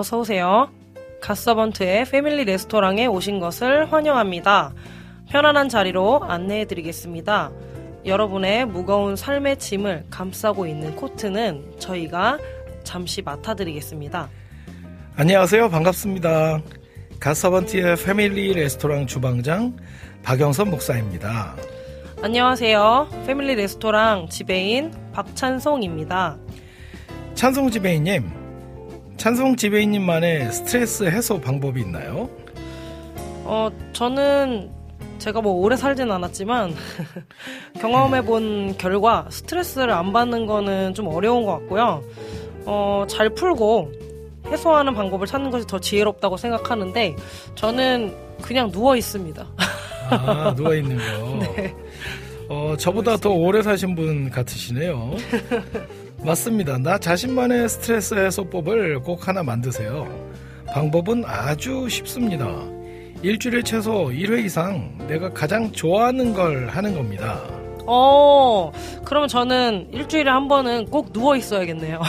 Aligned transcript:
어서 0.00 0.18
오세요. 0.18 0.70
갓서번트의 1.20 2.06
패밀리 2.06 2.46
레스토랑에 2.46 3.04
오신 3.04 3.38
것을 3.38 3.92
환영합니다. 3.92 4.72
편안한 5.28 5.68
자리로 5.68 6.22
안내해 6.24 6.64
드리겠습니다. 6.64 7.50
여러분의 8.06 8.64
무거운 8.64 9.14
삶의 9.14 9.58
짐을 9.58 10.06
감싸고 10.08 10.66
있는 10.66 10.96
코트는 10.96 11.74
저희가 11.78 12.38
잠시 12.82 13.20
맡아드리겠습니다. 13.20 14.30
안녕하세요. 15.16 15.68
반갑습니다. 15.68 16.62
갓서번티의 17.20 17.96
패밀리 17.96 18.54
레스토랑 18.54 19.06
주방장 19.06 19.76
박영선 20.22 20.70
목사입니다. 20.70 21.56
안녕하세요. 22.22 23.08
패밀리 23.26 23.54
레스토랑 23.54 24.30
지배인 24.30 24.94
박찬송입니다. 25.12 26.38
찬송 27.34 27.70
지배인님, 27.70 28.39
찬송 29.20 29.54
지배인님만의 29.54 30.50
스트레스 30.50 31.04
해소 31.04 31.38
방법이 31.38 31.82
있나요? 31.82 32.30
어, 33.44 33.68
저는 33.92 34.70
제가 35.18 35.42
뭐 35.42 35.52
오래 35.52 35.76
살진 35.76 36.10
않았지만 36.10 36.72
경험해 37.78 38.22
본 38.22 38.78
결과 38.78 39.26
스트레스를 39.28 39.90
안 39.90 40.14
받는 40.14 40.46
거는 40.46 40.94
좀 40.94 41.08
어려운 41.08 41.44
것 41.44 41.52
같고요. 41.58 42.02
어, 42.64 43.04
잘 43.10 43.28
풀고 43.28 43.92
해소하는 44.46 44.94
방법을 44.94 45.26
찾는 45.26 45.50
것이 45.50 45.66
더 45.66 45.78
지혜롭다고 45.78 46.38
생각하는데 46.38 47.14
저는 47.56 48.16
그냥 48.40 48.72
누워 48.72 48.96
있습니다. 48.96 49.46
아, 50.08 50.54
누워 50.56 50.74
있는 50.74 50.96
거. 50.96 51.36
네. 51.56 51.74
어, 52.48 52.74
저보다 52.78 53.18
더 53.18 53.28
오래 53.28 53.60
사신 53.60 53.94
분 53.94 54.30
같으시네요. 54.30 55.10
맞습니다. 56.24 56.78
나 56.78 56.98
자신만의 56.98 57.68
스트레스 57.68 58.14
해소법을 58.14 59.00
꼭 59.00 59.26
하나 59.26 59.42
만드세요. 59.42 60.06
방법은 60.72 61.24
아주 61.26 61.88
쉽습니다. 61.88 62.46
일주일에 63.22 63.62
최소 63.62 64.06
1회 64.06 64.44
이상 64.44 64.96
내가 65.08 65.32
가장 65.32 65.70
좋아하는 65.72 66.32
걸 66.32 66.68
하는 66.68 66.94
겁니다. 66.94 67.40
어, 67.86 68.70
그러면 69.04 69.28
저는 69.28 69.88
일주일에 69.92 70.30
한 70.30 70.46
번은 70.46 70.86
꼭 70.86 71.12
누워 71.12 71.36
있어야겠네요. 71.36 72.00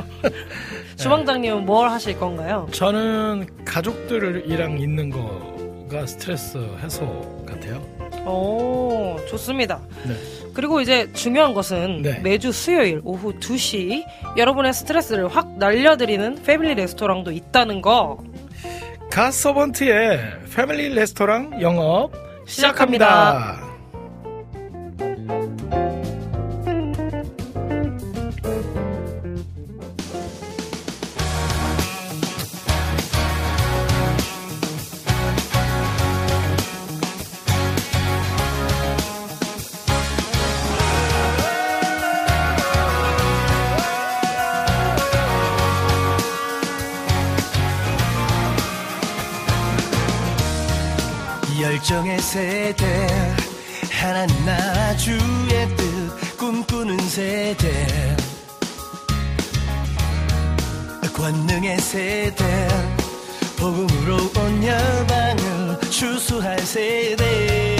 주방장님은 0.96 1.64
뭘 1.64 1.88
하실 1.88 2.18
건가요? 2.18 2.68
저는 2.72 3.46
가족들이랑 3.64 4.78
있는 4.78 5.10
거가 5.10 6.06
스트레스 6.06 6.58
해소 6.82 7.44
같아요. 7.46 7.76
오, 8.26 9.16
좋습니다. 9.28 9.80
네. 10.06 10.14
그리고 10.54 10.80
이제 10.80 11.12
중요한 11.12 11.54
것은 11.54 12.02
네. 12.02 12.20
매주 12.20 12.52
수요일 12.52 13.00
오후 13.04 13.32
2시 13.38 14.04
여러분의 14.36 14.72
스트레스를 14.72 15.28
확 15.28 15.56
날려드리는 15.58 16.42
패밀리 16.42 16.74
레스토랑도 16.74 17.30
있다는 17.30 17.82
거 17.82 18.18
갓서번트의 19.10 20.20
패밀리 20.54 20.94
레스토랑 20.94 21.60
영업 21.62 22.12
시작합니다. 22.46 23.56
열정의 23.56 23.69
세대 52.30 52.86
하나님 53.90 54.46
나라 54.46 54.96
주의 54.96 55.76
뜻 55.76 56.36
꿈꾸는 56.38 56.96
세대. 57.08 58.16
권능의 61.12 61.78
세대 61.78 62.68
복음으로 63.58 64.30
온 64.36 64.64
열방을 64.64 65.80
추수할 65.90 66.60
세대. 66.60 67.76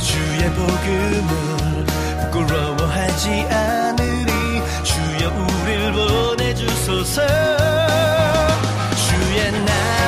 주의 0.00 0.50
복음을 0.54 1.84
부끄러워하지 2.32 3.28
않으리. 3.50 4.32
주여 4.84 5.28
우릴 5.36 5.92
보내주소서. 5.92 7.26
주의 8.96 9.52
나 9.66 9.99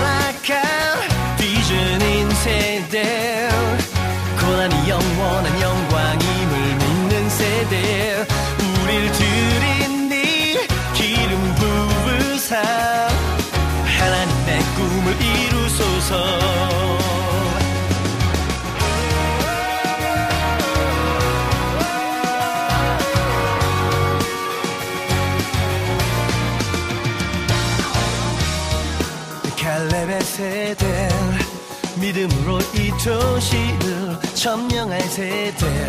이 32.74 32.91
도시를 33.03 34.18
점령할 34.34 35.00
세대. 35.03 35.88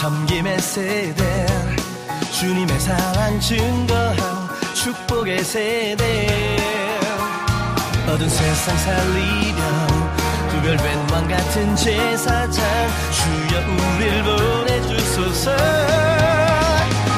섬김의 0.00 0.60
세대 0.60 1.46
주님의 2.32 2.80
사랑 2.80 3.38
증거한 3.40 4.48
축복의 4.74 5.44
세대. 5.44 6.56
어두운 8.08 8.28
세상 8.28 8.76
살리려 8.78 9.86
구별된 10.50 11.10
왕 11.10 11.28
같은 11.28 11.76
제사장 11.76 12.64
주여 13.12 13.60
우릴 13.96 14.22
보내주소서. 14.22 15.56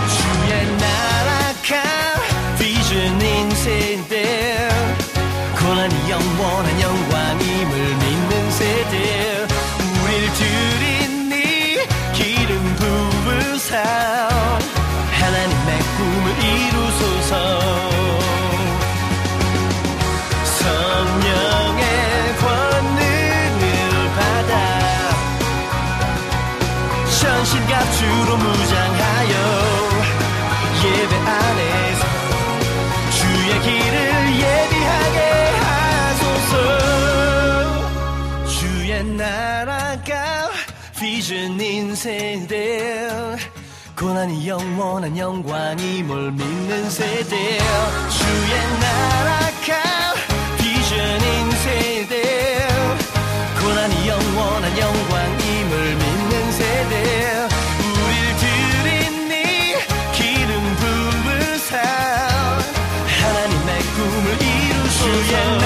주의 0.09 0.67
나라가 0.77 1.83
비전인 2.59 3.51
세대 3.55 4.72
고난이 5.83 6.11
영원한 6.11 6.81
영광임을 6.81 7.97
믿는 7.97 8.51
세대 8.53 9.47
우릴 10.05 10.33
들이니 10.33 11.33
기름 12.13 12.77
부으사. 12.77 13.83
하나님의 15.11 15.79
꿈을 15.97 16.45
이루소서 16.45 17.92
빚은 41.23 41.61
인생들. 41.61 43.39
고난이 43.97 44.49
영원한 44.49 45.17
영광임을 45.17 46.33
믿는 46.33 46.91
세대 46.91 47.59
주의 48.11 48.53
나라가 48.81 50.15
빚은 50.59 51.23
인생들. 51.23 52.23
고난이 53.61 54.09
영원한 54.09 54.77
영광임을 54.77 55.95
믿는 55.95 56.53
세대 56.53 57.49
우릴 58.03 58.15
들이니 58.43 59.77
기름 60.13 60.51
부으사. 60.75 61.79
하나님의 63.21 63.81
꿈을 63.95 64.43
이루소서 64.43 65.62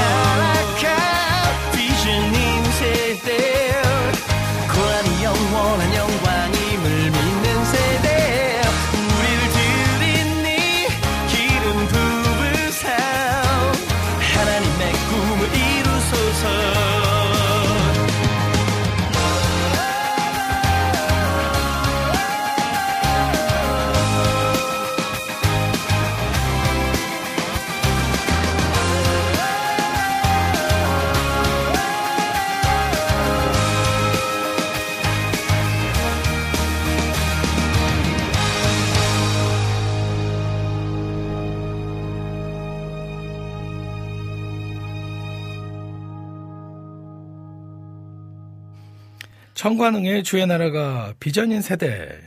청관웅의 49.66 50.22
주의 50.22 50.46
나라가 50.46 51.12
비전인 51.18 51.60
세대 51.60 52.20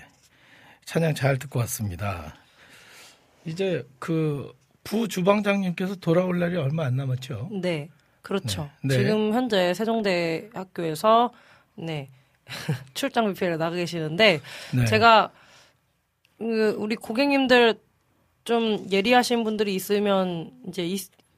찬양 0.84 1.16
잘 1.16 1.40
듣고 1.40 1.60
왔습니다. 1.60 2.36
이제 3.46 3.88
그 3.98 4.52
부주방장님께서 4.84 5.96
돌아올 5.96 6.38
날이 6.40 6.58
얼마 6.58 6.84
안 6.84 6.98
남았죠. 6.98 7.48
네, 7.62 7.88
그렇죠. 8.24 8.70
네. 8.84 8.98
네. 8.98 9.04
지금 9.04 9.34
현재 9.34 9.74
세종대 9.74 10.50
학교에서 10.54 11.32
네 11.76 12.10
출장 12.94 13.34
뷔페를 13.34 13.58
나가 13.58 13.74
계시는데 13.78 14.42
네. 14.76 14.86
제가 14.86 15.32
그 16.40 16.76
우리 16.78 16.98
고객님들 16.98 17.80
좀 18.44 18.86
예리하신 18.92 19.46
분들이 19.46 19.76
있으면 19.76 20.52
이제 20.68 20.86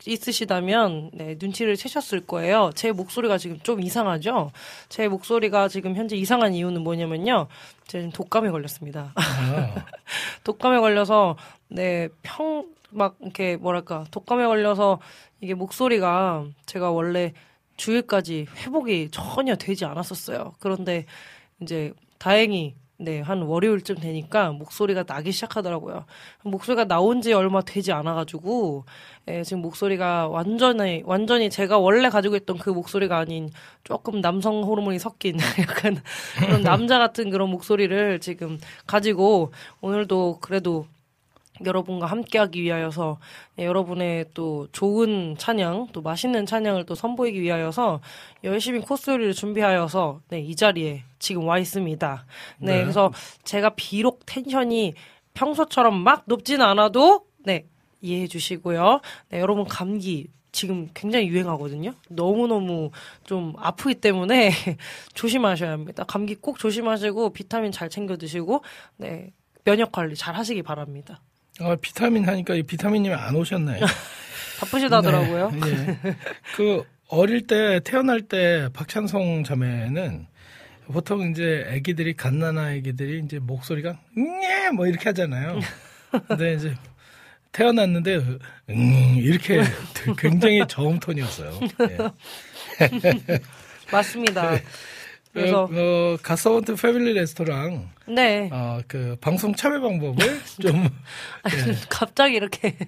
있, 0.05 0.07
있으시다면 0.07 1.11
네, 1.13 1.37
눈치를 1.39 1.75
채셨을 1.75 2.25
거예요. 2.25 2.71
제 2.75 2.91
목소리가 2.91 3.37
지금 3.37 3.59
좀 3.59 3.81
이상하죠? 3.81 4.51
제 4.89 5.07
목소리가 5.07 5.67
지금 5.67 5.95
현재 5.95 6.15
이상한 6.15 6.53
이유는 6.53 6.81
뭐냐면요. 6.83 7.47
제가 7.87 8.09
독감에 8.09 8.49
걸렸습니다. 8.49 9.13
아, 9.15 9.85
독감에 10.43 10.79
걸려서 10.79 11.37
네, 11.69 12.09
평 12.21 12.81
막 12.91 13.15
이렇게 13.21 13.55
뭐랄까 13.57 14.05
독감에 14.11 14.45
걸려서 14.45 14.99
이게 15.39 15.53
목소리가 15.53 16.45
제가 16.65 16.91
원래 16.91 17.33
주일까지 17.77 18.47
회복이 18.57 19.09
전혀 19.11 19.55
되지 19.55 19.85
않았었어요. 19.85 20.53
그런데 20.59 21.05
이제 21.61 21.93
다행히 22.19 22.75
네, 23.03 23.19
한 23.19 23.41
월요일쯤 23.41 23.95
되니까 23.95 24.51
목소리가 24.51 25.03
나기 25.03 25.31
시작하더라고요. 25.31 26.05
목소리가 26.43 26.85
나온 26.85 27.21
지 27.21 27.33
얼마 27.33 27.61
되지 27.61 27.91
않아가지고, 27.91 28.85
예, 29.27 29.43
지금 29.43 29.63
목소리가 29.63 30.27
완전히, 30.27 31.01
완전히 31.05 31.49
제가 31.49 31.79
원래 31.79 32.09
가지고 32.09 32.35
있던 32.35 32.59
그 32.59 32.69
목소리가 32.69 33.17
아닌 33.17 33.49
조금 33.83 34.21
남성 34.21 34.61
호르몬이 34.63 34.99
섞인 34.99 35.37
약간 35.59 35.99
그런 36.37 36.61
남자 36.61 36.99
같은 36.99 37.31
그런 37.31 37.49
목소리를 37.49 38.19
지금 38.19 38.59
가지고 38.85 39.51
오늘도 39.81 40.37
그래도 40.39 40.85
여러분과 41.65 42.05
함께하기 42.05 42.61
위하여서 42.61 43.17
네, 43.55 43.65
여러분의 43.65 44.25
또 44.33 44.67
좋은 44.71 45.35
찬양, 45.37 45.87
또 45.93 46.01
맛있는 46.01 46.45
찬양을 46.45 46.85
또 46.85 46.95
선보이기 46.95 47.41
위하여서 47.41 48.01
열심히 48.43 48.79
코스 48.79 49.11
요리를 49.11 49.33
준비하여서 49.33 50.21
네, 50.29 50.39
이 50.39 50.55
자리에 50.55 51.03
지금 51.19 51.47
와 51.47 51.59
있습니다. 51.59 52.25
네, 52.59 52.73
네. 52.73 52.81
그래서 52.81 53.11
제가 53.43 53.71
비록 53.75 54.25
텐션이 54.25 54.93
평소처럼 55.33 55.95
막 55.95 56.23
높진 56.25 56.61
않아도 56.61 57.25
네, 57.39 57.65
이해해 58.01 58.27
주시고요. 58.27 59.01
네, 59.29 59.39
여러분 59.39 59.65
감기 59.65 60.27
지금 60.51 60.89
굉장히 60.93 61.27
유행하거든요. 61.27 61.93
너무너무 62.09 62.91
좀 63.23 63.53
아프기 63.57 63.95
때문에 63.95 64.51
조심하셔야 65.13 65.71
합니다. 65.71 66.03
감기 66.03 66.35
꼭 66.35 66.59
조심하시고 66.59 67.31
비타민 67.31 67.71
잘 67.71 67.89
챙겨 67.89 68.17
드시고 68.17 68.63
네, 68.97 69.31
면역 69.63 69.91
관리 69.91 70.15
잘 70.15 70.35
하시기 70.35 70.61
바랍니다. 70.61 71.21
아, 71.61 71.75
비타민 71.81 72.27
하니까 72.27 72.55
이 72.55 72.63
비타민님이 72.63 73.13
안 73.15 73.35
오셨나요? 73.35 73.85
바쁘시다더라고요. 74.59 75.51
네, 75.51 75.97
예. 76.05 76.15
그 76.55 76.83
어릴 77.07 77.47
때 77.47 77.79
태어날 77.83 78.21
때 78.21 78.69
박찬송 78.73 79.43
자매는 79.43 80.27
보통 80.91 81.31
이제 81.31 81.67
아기들이 81.71 82.13
갓난아 82.15 82.67
아기들이 82.67 83.21
이제 83.25 83.39
목소리가 83.39 83.99
응예 84.17 84.71
뭐 84.75 84.87
이렇게 84.87 85.09
하잖아요. 85.09 85.59
근데 86.27 86.53
이제 86.53 86.75
태어났는데 87.51 88.21
응 88.69 89.15
이렇게 89.17 89.61
굉장히 90.17 90.61
저음 90.67 90.99
톤이었어요. 90.99 91.59
예. 91.89 93.39
맞습니다. 93.91 94.57
그래서 95.33 95.69
어, 95.71 96.17
가서원트 96.21 96.75
패밀리 96.75 97.13
레스토랑 97.13 97.89
네. 98.07 98.49
어, 98.51 98.79
그 98.87 99.15
방송 99.21 99.55
참여 99.55 99.79
방법을 99.79 100.17
좀 100.61 100.89
아니, 101.43 101.53
갑자기 101.89 102.35
이렇게 102.35 102.75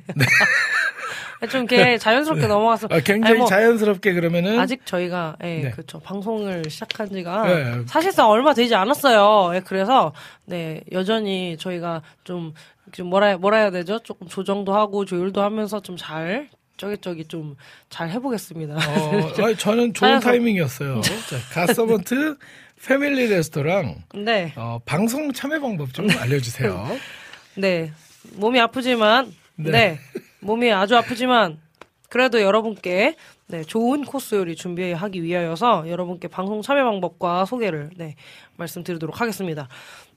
좀 1.50 1.62
이렇게 1.62 1.98
자연스럽게 1.98 2.48
넘어가서 2.48 2.88
아, 2.90 3.00
굉장히 3.00 3.26
아니, 3.32 3.38
뭐 3.40 3.48
자연스럽게 3.48 4.14
그러면은 4.14 4.60
아직 4.60 4.86
저희가 4.86 5.36
예, 5.44 5.62
네. 5.64 5.72
그렇죠. 5.72 6.00
방송을 6.00 6.70
시작한 6.70 7.10
지가 7.10 7.48
네. 7.48 7.82
사실상 7.86 8.30
얼마 8.30 8.54
되지 8.54 8.76
않았어요. 8.76 9.56
예, 9.56 9.60
그래서 9.62 10.14
네, 10.46 10.82
여전히 10.92 11.58
저희가 11.58 12.02
좀, 12.24 12.54
좀 12.94 13.08
뭐라 13.08 13.38
뭐라 13.38 13.58
해야 13.58 13.72
되죠? 13.72 14.00
조금 14.00 14.28
조정도 14.28 14.74
하고 14.74 15.06
조율도 15.06 15.42
하면서 15.42 15.82
좀 15.82 15.98
잘 15.98 16.50
저기 16.78 16.98
저기 17.00 17.26
좀 17.26 17.56
잘 17.90 18.10
해보겠습니다. 18.10 18.76
어, 18.76 19.34
아니, 19.44 19.56
저는 19.56 19.94
좋은 19.94 20.20
자연스럽- 20.20 20.24
타이밍이었어요. 20.24 21.02
자, 21.02 21.38
가서번트 21.54 22.38
패밀리 22.86 23.28
레스토랑 23.28 24.04
네, 24.16 24.52
어, 24.56 24.80
방송 24.86 25.32
참여 25.32 25.60
방법 25.62 25.94
좀 25.94 26.10
알려주세요. 26.10 26.98
네, 27.56 27.92
몸이 28.34 28.60
아프지만 28.60 29.34
네. 29.56 29.72
네. 29.72 30.00
몸이 30.42 30.72
아주 30.74 30.98
아프지만 30.98 31.60
그래도 32.10 32.42
여러분께 32.42 33.16
네, 33.48 33.64
좋은 33.64 34.06
코스 34.06 34.36
요리 34.36 34.56
준비하기 34.56 35.22
위하여서 35.22 35.90
여러분께 35.90 36.30
방송 36.30 36.62
참여 36.62 36.86
방법과 36.86 37.46
소개를 37.46 37.92
네, 37.98 38.16
말씀드리도록 38.56 39.20
하겠습니다. 39.20 39.68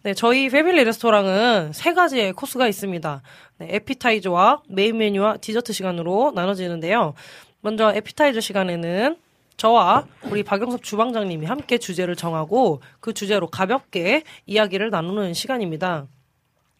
네, 0.05 0.15
저희 0.15 0.49
패밀리 0.49 0.85
레스토랑은 0.85 1.73
세 1.73 1.93
가지의 1.93 2.33
코스가 2.35 2.69
있습니다. 2.69 3.23
네, 3.59 3.69
에피타이저와 3.71 4.63
메인 4.69 4.99
메뉴와 4.99 5.39
디저트 5.39 5.73
시간으로 5.73 6.33
나눠지는데요. 6.35 7.15
먼저 7.61 7.93
에피타이저 7.93 8.41
시간에는 8.41 9.17
저와 9.57 10.07
우리 10.31 10.45
박영섭 10.45 10.83
주방장님이 10.83 11.47
함께 11.47 11.79
주제를 11.79 12.15
정하고 12.15 12.81
그 13.01 13.13
주제로 13.13 13.49
가볍게 13.49 14.23
이야기를 14.47 14.91
나누는 14.91 15.35
시간입니다. 15.35 16.07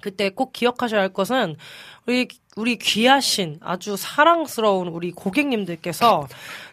그때 0.01 0.29
꼭 0.31 0.53
기억하셔야 0.53 1.01
할 1.01 1.09
것은 1.09 1.57
우리 2.07 2.29
우리 2.57 2.77
귀하신 2.79 3.59
아주 3.61 3.97
사랑스러운 3.97 4.89
우리 4.89 5.11
고객님들께서 5.11 6.27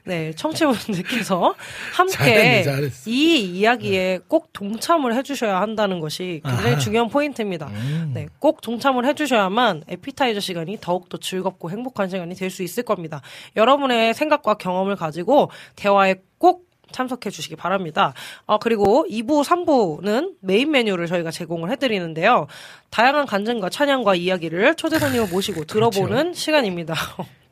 네 0.06 0.32
청취분들께서 0.34 1.56
함께 1.94 2.14
잘했네, 2.14 2.64
잘했어. 2.64 3.10
이 3.10 3.40
이야기에 3.42 4.20
꼭 4.28 4.54
동참을 4.54 5.14
해주셔야 5.16 5.60
한다는 5.60 6.00
것이 6.00 6.42
굉장히 6.46 6.72
아하. 6.72 6.78
중요한 6.80 7.10
포인트입니다. 7.10 7.68
음. 7.68 8.12
네, 8.14 8.28
꼭 8.40 8.62
동참을 8.62 9.06
해주셔야만 9.06 9.84
에피타이저 9.88 10.40
시간이 10.40 10.78
더욱 10.80 11.10
더 11.10 11.18
즐겁고 11.18 11.70
행복한 11.72 12.10
시간이 12.10 12.36
될 12.36 12.50
수 12.54 12.62
있을 12.62 12.84
겁니다. 12.84 13.22
여러분의 13.56 14.14
생각과 14.14 14.54
경험을 14.56 14.96
가지고 14.96 15.50
대화에 15.76 16.16
꼭 16.38 16.68
참석해 16.94 17.30
주시기 17.30 17.56
바랍니다. 17.58 18.14
어, 18.46 18.58
그리고 18.58 19.06
2부, 19.10 19.44
3부는 19.44 20.36
메인 20.40 20.72
메뉴를 20.72 21.08
저희가 21.08 21.32
제공을 21.32 21.70
해드리는데요. 21.72 22.48
다양한 22.90 23.26
간증과 23.26 23.70
찬양과 23.70 24.16
이야기를 24.16 24.76
초대 24.76 25.00
손님을 25.00 25.28
모시고 25.28 25.66
들어보는 25.66 26.34
시간입니다. 26.34 26.94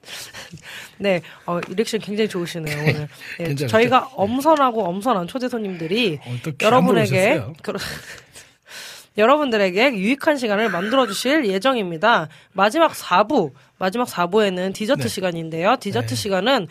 네, 0.98 1.22
어, 1.46 1.60
리액션 1.68 2.00
굉장히 2.00 2.30
좋으시네요, 2.30 2.78
오늘. 2.78 2.94
네, 2.94 3.08
괜찮았죠? 3.46 3.68
저희가 3.68 4.12
엄선하고 4.16 4.84
엄선한 4.84 5.28
초대 5.28 5.48
손님들이 5.48 6.20
분 6.44 6.56
여러분에게, 6.62 7.42
여러분들에게 9.18 9.94
유익한 9.94 10.38
시간을 10.38 10.70
만들어 10.70 11.06
주실 11.06 11.46
예정입니다. 11.46 12.30
마지막 12.54 12.94
4부, 12.94 13.52
마지막 13.78 14.08
4부에는 14.08 14.74
디저트 14.74 15.04
네. 15.04 15.08
시간인데요. 15.08 15.76
디저트 15.80 16.08
네. 16.08 16.16
시간은 16.16 16.68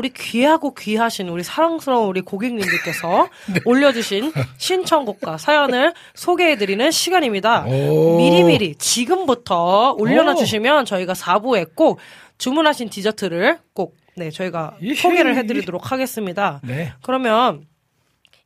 우리 0.00 0.08
귀하고 0.08 0.72
귀하신 0.72 1.28
우리 1.28 1.42
사랑스러운 1.42 2.08
우리 2.08 2.22
고객님들께서 2.22 3.28
네. 3.52 3.60
올려주신 3.66 4.32
신청곡과 4.56 5.36
사연을 5.36 5.92
소개해드리는 6.14 6.90
시간입니다. 6.90 7.66
오. 7.66 8.16
미리미리 8.16 8.76
지금부터 8.76 9.92
올려놔 9.98 10.32
오. 10.32 10.36
주시면 10.36 10.86
저희가 10.86 11.12
4부에 11.12 11.74
꼭 11.74 11.98
주문하신 12.38 12.88
디저트를 12.88 13.58
꼭 13.74 13.94
네, 14.16 14.30
저희가 14.30 14.78
이히. 14.80 14.94
소개를 14.94 15.36
해드리도록 15.36 15.92
하겠습니다. 15.92 16.62
네. 16.64 16.94
그러면 17.02 17.66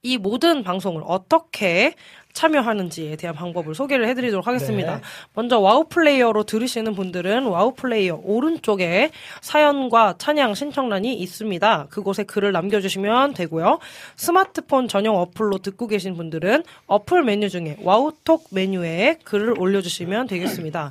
이 0.03 0.19
모든 0.19 0.65
방송을 0.65 1.03
어떻게 1.07 1.95
참여하는지에 2.35 3.17
대한 3.17 3.35
방법을 3.35 3.75
소개를 3.75 4.07
해드리도록 4.09 4.47
하겠습니다. 4.47 4.97
네. 4.97 5.03
먼저 5.35 5.59
와우 5.59 5.85
플레이어로 5.89 6.43
들으시는 6.45 6.95
분들은 6.95 7.47
와우 7.47 7.75
플레이어 7.75 8.21
오른쪽에 8.23 9.11
사연과 9.41 10.17
찬양 10.19 10.55
신청란이 10.55 11.15
있습니다. 11.15 11.87
그곳에 11.91 12.25
글을 12.25 12.53
남겨주시면 12.53 13.35
되고요. 13.35 13.79
스마트폰 14.17 14.89
전용 14.89 15.17
어플로 15.17 15.59
듣고 15.59 15.87
계신 15.87 16.17
분들은 16.17 16.65
어플 16.87 17.23
메뉴 17.23 17.49
중에 17.49 17.77
와우톡 17.81 18.49
메뉴에 18.51 19.19
글을 19.25 19.59
올려주시면 19.59 20.27
되겠습니다. 20.27 20.91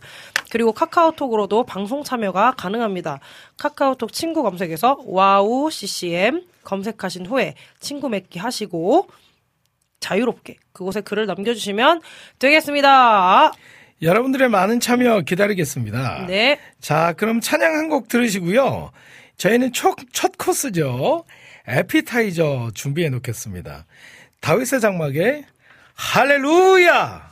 그리고 0.49 0.71
카카오톡으로도 0.71 1.63
방송 1.63 2.03
참여가 2.03 2.53
가능합니다. 2.57 3.19
카카오톡 3.57 4.13
친구 4.13 4.43
검색에서 4.43 5.03
와우 5.05 5.69
CCM 5.69 6.45
검색하신 6.63 7.25
후에 7.25 7.55
친구 7.79 8.07
맺기 8.07 8.39
하시고 8.39 9.07
자유롭게 10.03 10.57
그곳에 10.73 11.01
글을 11.01 11.25
남겨주시면 11.25 12.01
되겠습니다. 12.39 13.51
여러분들의 14.01 14.49
많은 14.49 14.79
참여 14.81 15.21
기다리겠습니다. 15.21 16.25
네. 16.27 16.59
자, 16.81 17.13
그럼 17.13 17.39
찬양 17.39 17.73
한 17.73 17.89
곡 17.89 18.09
들으시고요. 18.09 18.91
저희는 19.37 19.71
첫, 19.73 19.95
첫 20.11 20.37
코스죠. 20.37 21.23
에피타이저 21.67 22.71
준비해 22.73 23.09
놓겠습니다. 23.09 23.85
다윗의 24.41 24.81
장막에 24.81 25.45
할렐루야! 25.95 27.31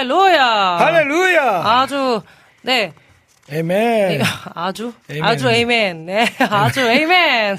할렐루야. 0.00 0.44
할렐루야. 0.78 1.62
아주, 1.64 2.22
네. 2.62 2.92
에멘. 3.50 4.22
아주, 4.54 4.92
에이멘. 5.10 5.24
아주 5.28 5.50
에이멘. 5.50 6.06
네. 6.06 6.26
아주 6.40 6.80
에이멘. 6.80 7.58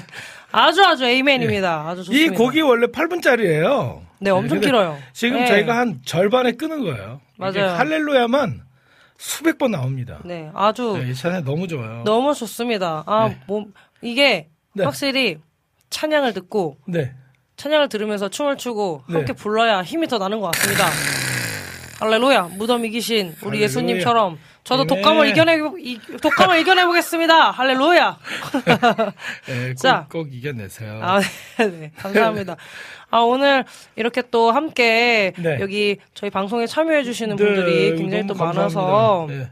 아주 0.50 0.84
아주 0.84 1.04
에이멘입니다. 1.04 1.88
아주 1.88 2.00
이 2.00 2.04
좋습니다. 2.04 2.34
곡이 2.34 2.60
원래 2.62 2.86
8분짜리예요. 2.88 4.00
네, 4.18 4.30
엄청 4.30 4.60
길어요. 4.60 4.98
지금 5.12 5.38
네. 5.38 5.46
저희가 5.46 5.76
한 5.76 6.00
절반에 6.04 6.52
끄는 6.52 6.82
거예요. 6.82 7.20
맞아요. 7.36 7.68
할렐루야만 7.76 8.62
수백 9.18 9.58
번 9.58 9.70
나옵니다. 9.70 10.18
네, 10.24 10.50
아주 10.54 10.98
네, 11.00 11.10
이 11.10 11.14
찬양 11.14 11.44
너무 11.44 11.68
좋아요. 11.68 12.02
너무 12.04 12.34
좋습니다. 12.34 13.04
아, 13.06 13.28
네. 13.28 13.38
뭐, 13.46 13.66
이게 14.00 14.48
네. 14.74 14.84
확실히 14.84 15.38
찬양을 15.90 16.32
듣고 16.34 16.76
네. 16.86 17.12
찬양을 17.56 17.88
들으면서 17.88 18.28
춤을 18.28 18.56
추고 18.56 19.04
네. 19.08 19.14
함께 19.14 19.32
불러야 19.32 19.82
힘이 19.82 20.08
더 20.08 20.18
나는 20.18 20.40
것 20.40 20.50
같습니다. 20.52 20.86
할렐루야, 22.06 22.50
무덤 22.58 22.84
이기신 22.84 23.26
우리 23.42 23.58
할렐루야. 23.58 23.62
예수님처럼 23.62 24.36
저도 24.64 24.82
아멘. 24.82 24.86
독감을 24.88 25.28
이겨내 25.28 25.58
이- 25.78 25.98
독감을 26.20 26.58
이겨내 26.58 26.84
보겠습니다. 26.86 27.52
할렐루야. 27.52 28.18
네, 29.46 29.74
자. 29.76 30.06
꼭, 30.10 30.24
꼭 30.24 30.34
이겨내세요. 30.34 30.98
아, 31.00 31.20
네, 31.58 31.66
네, 31.70 31.92
감사합니다. 31.96 32.56
아, 33.10 33.18
오늘 33.18 33.64
이렇게 33.94 34.20
또 34.32 34.50
함께 34.50 35.32
네. 35.38 35.58
여기 35.60 35.98
저희 36.14 36.30
방송에 36.30 36.66
참여해 36.66 37.04
주시는 37.04 37.36
네, 37.36 37.44
분들이 37.44 37.96
굉장히 37.96 38.26
또 38.26 38.34
많아서. 38.34 39.26
네. 39.28 39.48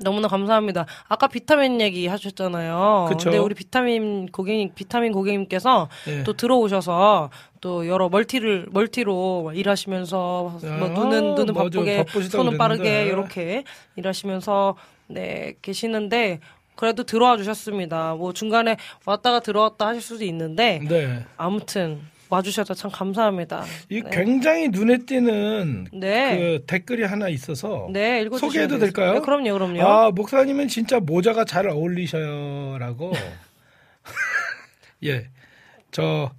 너무나 0.00 0.26
감사합니다. 0.26 0.86
아까 1.08 1.28
비타민 1.28 1.80
얘기 1.80 2.08
하셨잖아요. 2.08 3.06
그쵸. 3.08 3.30
근데 3.30 3.38
우리 3.38 3.54
비타민 3.54 4.26
고객님, 4.26 4.72
비타민 4.74 5.12
고객님께서 5.12 5.88
네. 6.06 6.24
또 6.24 6.32
들어오셔서 6.32 7.30
또 7.64 7.88
여러 7.88 8.10
멀티를, 8.10 8.66
멀티로 8.70 9.52
일하시면서 9.54 10.58
뭐 10.60 10.70
아, 10.70 10.88
눈은, 10.88 11.34
눈은 11.34 11.54
맞아. 11.54 11.62
바쁘게, 11.70 11.96
바쁘시다고 12.04 12.44
손은 12.44 12.58
빠르게 12.58 12.82
그랬는데. 12.82 13.06
이렇게 13.10 13.64
일하시면서 13.96 14.76
네, 15.06 15.54
계시는데 15.62 16.40
그래도 16.76 17.04
들어와 17.04 17.38
주셨습니다. 17.38 18.16
뭐 18.16 18.34
중간에 18.34 18.76
왔다가 19.06 19.40
들어왔다 19.40 19.86
하실 19.86 20.02
수도 20.02 20.26
있는데 20.26 20.80
네. 20.86 21.24
아무튼 21.38 22.02
와주셔서 22.28 22.74
참 22.74 22.90
감사합니다. 22.90 23.64
이 23.88 24.02
네. 24.02 24.10
굉장히 24.12 24.68
눈에 24.68 24.98
띄는 24.98 25.86
네. 25.94 26.36
그 26.36 26.64
댓글이 26.66 27.04
하나 27.04 27.30
있어서 27.30 27.88
네, 27.90 28.28
소개해도. 28.28 28.78
될까요? 28.78 29.14
네, 29.14 29.20
그럼요, 29.20 29.54
그럼요. 29.54 29.82
아, 29.82 30.10
목사님은 30.10 30.68
진짜 30.68 31.00
모자가 31.00 31.46
잘 31.46 31.66
어울리셔요라고. 31.66 33.12
예. 35.06 35.30
저 35.90 36.30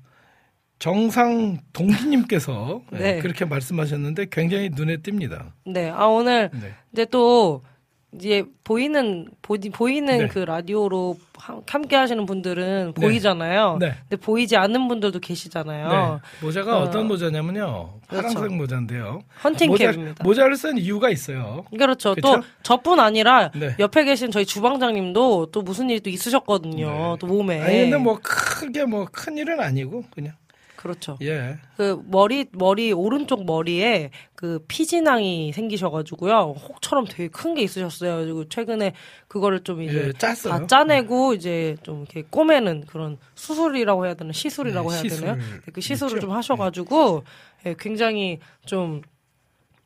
정상 0.80 1.58
동기님께서 1.74 2.82
예, 2.94 2.98
네. 3.16 3.20
그렇게 3.20 3.46
말씀하셨는데 3.46 4.28
굉장히 4.32 4.70
눈에 4.74 4.98
띕니다. 4.98 5.52
네, 5.66 5.90
아 5.90 6.06
오늘 6.06 6.50
네. 6.54 6.74
이제 6.94 7.06
또 7.06 7.64
이제 8.14 8.46
보이는 8.64 9.28
보, 9.42 9.58
보이는 9.74 10.18
네. 10.18 10.28
그 10.30 10.40
라디오로 10.40 11.18
하- 11.38 11.60
함께 11.68 11.98
하시는 11.98 12.26
분들은 12.26 12.94
네. 12.96 13.02
보이잖아요. 13.02 13.78
네. 13.82 13.94
근데 14.08 14.16
보이지 14.16 14.56
않는 14.56 14.88
분들도 14.88 15.20
계시잖아요. 15.20 15.90
네. 15.90 16.46
모자가 16.46 16.78
어. 16.78 16.82
어. 16.84 16.90
떤 16.92 17.08
모자냐면요. 17.08 18.00
그렇죠. 18.08 18.28
파란색 18.30 18.56
모자인데요. 18.56 19.20
헌팅 19.44 19.70
모자, 19.70 19.92
캡입니다. 19.92 20.24
모자를 20.24 20.56
쓴 20.56 20.78
이유가 20.78 21.10
있어요. 21.10 21.66
그렇죠. 21.78 22.16
그쵸? 22.16 22.36
또 22.38 22.42
저뿐 22.64 23.02
아니라 23.02 23.52
네. 23.54 23.76
옆에 23.80 24.06
계신 24.06 24.32
저희 24.32 24.46
주방장님도 24.46 25.48
또 25.52 25.62
무슨 25.62 25.90
일이 25.90 26.00
또 26.00 26.10
있으셨거든요. 26.10 26.90
네. 26.90 27.16
또 27.20 27.28
몸에. 27.28 27.62
아니 27.62 27.80
근데 27.82 27.98
뭐 27.98 28.18
크게 28.22 28.86
뭐 28.86 29.08
큰 29.12 29.38
일은 29.38 29.60
아니고 29.60 30.04
그냥 30.12 30.34
그렇죠. 30.86 31.18
예. 31.24 31.58
그 31.78 32.00
머리 32.06 32.46
머리 32.52 32.92
오른쪽 32.94 33.44
머리에 33.44 34.12
그 34.36 34.60
피진낭이 34.68 35.52
생기셔가지고요. 35.52 36.54
혹처럼 36.70 37.06
되게 37.10 37.28
큰 37.28 37.56
게 37.56 37.64
있으셨어요. 37.64 38.18
그리고 38.24 38.48
최근에 38.48 38.94
그거를 39.28 39.62
좀 39.64 39.82
이제 39.82 40.10
예, 40.10 40.14
짰어요. 40.14 40.54
다 40.60 40.68
짜내고 40.68 41.34
이제 41.34 41.76
좀 41.82 42.02
이렇게 42.04 42.22
꼬매는 42.30 42.86
그런 42.86 43.18
수술이라고 43.34 44.06
해야 44.06 44.14
되나 44.14 44.32
시술이라고 44.32 44.90
네, 44.92 44.96
해야 44.96 45.02
시술 45.04 45.22
되나요? 45.22 45.38
그 45.74 45.82
시술을 45.82 46.18
있죠. 46.18 46.22
좀 46.28 46.32
하셔가지고 46.36 47.24
예, 47.66 47.76
굉장히 47.80 48.38
좀 48.68 49.02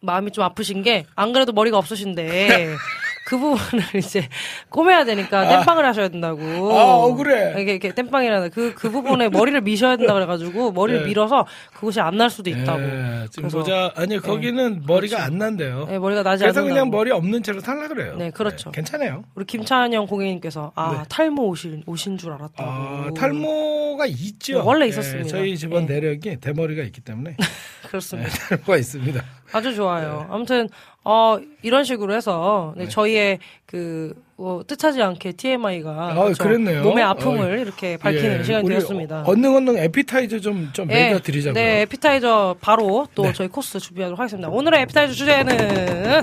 마음이 0.01 0.31
좀 0.31 0.43
아프신 0.43 0.83
게 0.83 1.05
안 1.15 1.31
그래도 1.31 1.53
머리가 1.53 1.77
없으신데 1.77 2.75
그 3.29 3.37
부분을 3.37 3.83
이제 3.95 4.27
꼬매야 4.69 5.05
되니까 5.05 5.47
땜빵을 5.47 5.85
하셔야 5.85 6.07
된다고. 6.07 6.41
아, 6.75 6.95
억울해. 6.95 7.61
이게 7.61 7.73
이렇게 7.73 7.93
땜빵이라는 7.93 8.49
그, 8.49 8.73
그 8.73 8.89
부분에 8.89 9.29
머리를 9.29 9.61
미셔야 9.61 9.97
된다 9.97 10.15
그래가지고 10.15 10.71
머리를 10.71 11.01
네. 11.01 11.07
밀어서 11.07 11.45
그것이 11.75 12.01
안 12.01 12.17
날 12.17 12.29
수도 12.31 12.49
있다고. 12.49 12.81
예, 12.81 13.25
지금 13.29 13.43
그래서- 13.49 13.57
모자 13.59 13.93
아니 13.95 14.17
거기는 14.19 14.81
머리가 14.85 15.23
안 15.23 15.37
난대요. 15.37 15.85
네, 15.85 15.99
머리가 15.99 16.23
나지 16.23 16.43
그래서 16.43 16.59
않는다고. 16.61 16.67
그냥 16.73 16.89
머리 16.89 17.11
없는 17.11 17.43
채로 17.43 17.59
살라 17.61 17.87
그래요. 17.87 18.15
네, 18.17 18.31
그렇죠. 18.31 18.71
괜찮아요. 18.71 19.23
우리 19.35 19.45
김찬영 19.45 20.07
고객님께서 20.07 20.71
아 20.75 20.91
네. 20.97 21.03
탈모 21.07 21.47
오신 21.49 21.83
오신 21.85 22.17
줄 22.17 22.31
알았다고. 22.31 22.55
아, 22.69 23.09
탈모가 23.15 24.07
있죠. 24.07 24.53
네, 24.55 24.59
원래 24.65 24.85
예, 24.85 24.89
있었습니다. 24.89 25.29
저희 25.29 25.55
집안 25.55 25.85
네. 25.85 25.93
내력이 25.93 26.37
대머리가 26.41 26.81
있기 26.83 26.99
때문에 27.01 27.37
그렇습니다. 27.87 28.29
네, 28.29 28.37
탈모가 28.49 28.77
있습니다. 28.77 29.23
아주 29.51 29.75
좋아요. 29.75 30.27
아무튼 30.29 30.69
어 31.03 31.39
이런 31.62 31.83
식으로 31.83 32.13
해서 32.13 32.73
네, 32.77 32.83
네. 32.83 32.89
저희의 32.89 33.39
그 33.65 34.13
어, 34.38 34.62
뜻하지 34.65 35.01
않게 35.01 35.33
TMI가 35.33 35.89
아, 35.89 36.33
그랬네요. 36.39 36.83
몸의 36.83 37.03
아픔을 37.03 37.57
어, 37.57 37.62
이렇게 37.62 37.97
밝히는 37.97 38.39
예, 38.39 38.43
시간이 38.43 38.69
되었습니다. 38.69 39.23
언능 39.25 39.55
언능 39.55 39.77
에피타이저 39.77 40.39
좀좀 40.39 40.89
예, 40.91 41.09
먹여 41.09 41.19
드리자고요. 41.19 41.53
네, 41.53 41.81
에피타이저 41.81 42.57
바로 42.62 43.07
또 43.15 43.23
네. 43.23 43.33
저희 43.33 43.47
코스 43.47 43.79
준비하도록 43.79 44.19
하겠습니다. 44.19 44.49
오늘의 44.49 44.81
에피타이저 44.83 45.13
주제는 45.13 46.21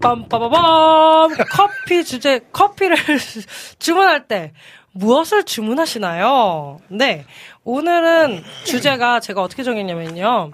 빰빠바밤 0.00 1.46
커피 1.50 2.04
주제 2.04 2.40
커피를 2.52 2.96
주문할 3.78 4.26
때 4.26 4.52
무엇을 4.92 5.44
주문하시나요? 5.44 6.78
네, 6.88 7.24
오늘은 7.64 8.42
주제가 8.64 9.20
제가 9.20 9.42
어떻게 9.42 9.62
정했냐면요. 9.62 10.50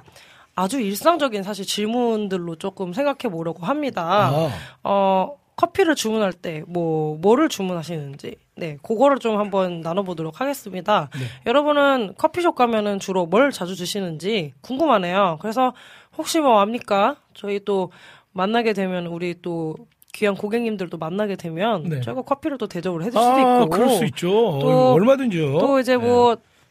아주 0.57 0.81
일상적인 0.81 1.43
사실 1.43 1.67
질문들로 1.67 2.57
조금 2.57 2.95
생각해 2.95 3.31
보려고 3.31 3.67
합니다. 3.67 4.03
아, 4.33 4.51
어, 4.83 5.37
커피를 5.55 5.95
주문할 5.95 6.33
때, 6.33 6.63
뭐, 6.67 7.17
뭐를 7.19 7.49
주문하시는지, 7.51 8.37
네, 8.57 8.79
그거를 8.83 9.19
좀 9.19 9.39
한번 9.39 9.81
나눠보도록 9.83 10.41
하겠습니다. 10.41 11.11
네. 11.15 11.21
여러분은 11.47 12.15
커피숍 12.17 12.55
가면은 12.55 12.99
주로 12.99 13.27
뭘 13.27 13.53
자주 13.53 13.77
드시는지 13.77 14.55
궁금하네요. 14.63 15.39
그래서 15.41 15.75
혹시 16.17 16.41
뭐 16.41 16.59
압니까? 16.61 17.17
저희 17.35 17.61
또 17.65 17.91
만나게 18.33 18.73
되면 18.73 19.07
우리 19.07 19.35
또 19.43 19.77
귀한 20.15 20.35
고객님들도 20.35 20.97
만나게 20.97 21.37
되면 21.37 21.85
네. 21.85 22.01
저희가 22.01 22.23
커피를 22.23 22.57
또 22.57 22.67
대접을 22.67 23.01
해줄 23.03 23.13
수도 23.13 23.23
아, 23.23 23.41
있고. 23.63 23.71
그럴 23.71 23.91
수 23.91 24.05
있죠. 24.07 24.29
또- 24.31 24.69
어, 24.71 24.93
얼마든지요. 24.95 25.59
또 25.59 25.79
이제 25.81 25.97
네. 25.99 26.03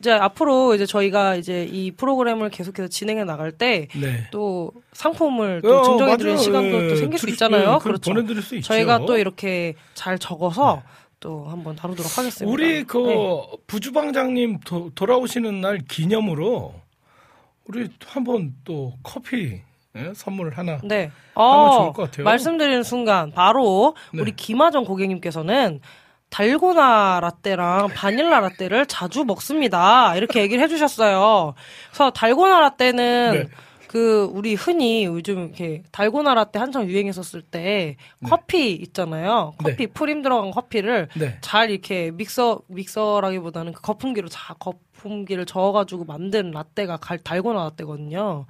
뭐, 0.06 0.12
이제 0.12 0.12
앞으로 0.12 0.76
이제 0.76 0.86
저희가 0.86 1.36
이제 1.36 1.63
이 1.63 1.91
프로그램을 1.91 2.50
계속해서 2.50 2.88
진행해 2.88 3.24
나갈 3.24 3.52
때 3.52 3.88
네. 4.00 4.28
또 4.32 4.72
상품을 4.94 5.62
어, 5.65 5.68
또 5.68 5.84
증정해 5.84 6.18
드리는 6.18 6.36
맞아요. 6.36 6.44
시간도 6.44 6.84
예, 6.84 6.88
또 6.89 6.96
생길 6.96 7.20
수 7.20 7.30
있잖아요. 7.30 7.76
예, 7.76 7.84
그렇죠. 7.84 8.12
보내드릴 8.12 8.44
수 8.44 8.56
있죠. 8.58 8.68
저희가 8.68 9.06
또 9.08 9.18
이렇게 9.18 9.74
잘 9.96 10.20
적어서 10.20 10.84
또 11.20 11.46
한번 11.46 11.76
다루도록 11.76 12.18
하겠습니다. 12.18 12.54
우리 12.54 12.84
그 12.84 12.98
네. 13.00 13.58
부주방장님 13.65 14.60
도, 14.60 14.91
돌아오시는 14.94 15.60
날 15.62 15.80
기념으로 15.80 16.76
우리 17.68 17.89
한번 18.06 18.54
또 18.63 18.94
커피 19.02 19.62
예? 19.96 20.12
선물 20.13 20.52
하나. 20.54 20.78
네. 20.84 21.10
하면 21.34 21.68
어, 21.68 21.78
좋을 21.80 21.94
것 21.94 22.04
같아요. 22.04 22.26
말씀드리는 22.26 22.84
순간 22.84 23.32
바로 23.32 23.96
네. 24.13 24.22
우리 24.22 24.36
김하정 24.36 24.86
고객님께서는 24.86 25.80
달고나 26.36 27.21
라떼랑 27.21 27.88
바닐라 27.95 28.41
라떼를 28.41 28.88
자주 28.88 29.24
먹습니다. 29.24 30.17
이렇게 30.17 30.41
얘기를 30.41 30.62
해주셨어요. 30.65 31.54
그래서 31.89 32.12
달고나 32.12 32.60
라떼는 32.60 33.32
네. 33.50 33.56
그 33.88 34.30
우리 34.34 34.54
흔히 34.54 35.06
요즘 35.06 35.45
이렇게 35.45 35.84
달고나 35.93 36.34
라떼 36.34 36.60
한창 36.60 36.88
유행했었을 36.89 37.41
때 37.41 37.95
커피 38.28 38.74
있잖아요. 38.74 39.54
네. 39.63 39.71
커피 39.71 39.88
프림 39.88 40.21
들어간 40.21 40.52
커피를 40.52 41.08
네. 41.15 41.38
잘 41.39 41.69
이렇게 41.69 42.12
믹서 42.12 42.60
믹서라기보다는 42.67 43.71
그 43.71 43.82
거품기로 43.82 44.28
자 44.28 44.56
거품기를 44.56 45.45
저어가지고 45.45 46.04
만든 46.04 46.52
라떼가 46.52 46.98
갈- 46.98 47.17
달고나 47.19 47.63
라떼거든요. 47.63 48.45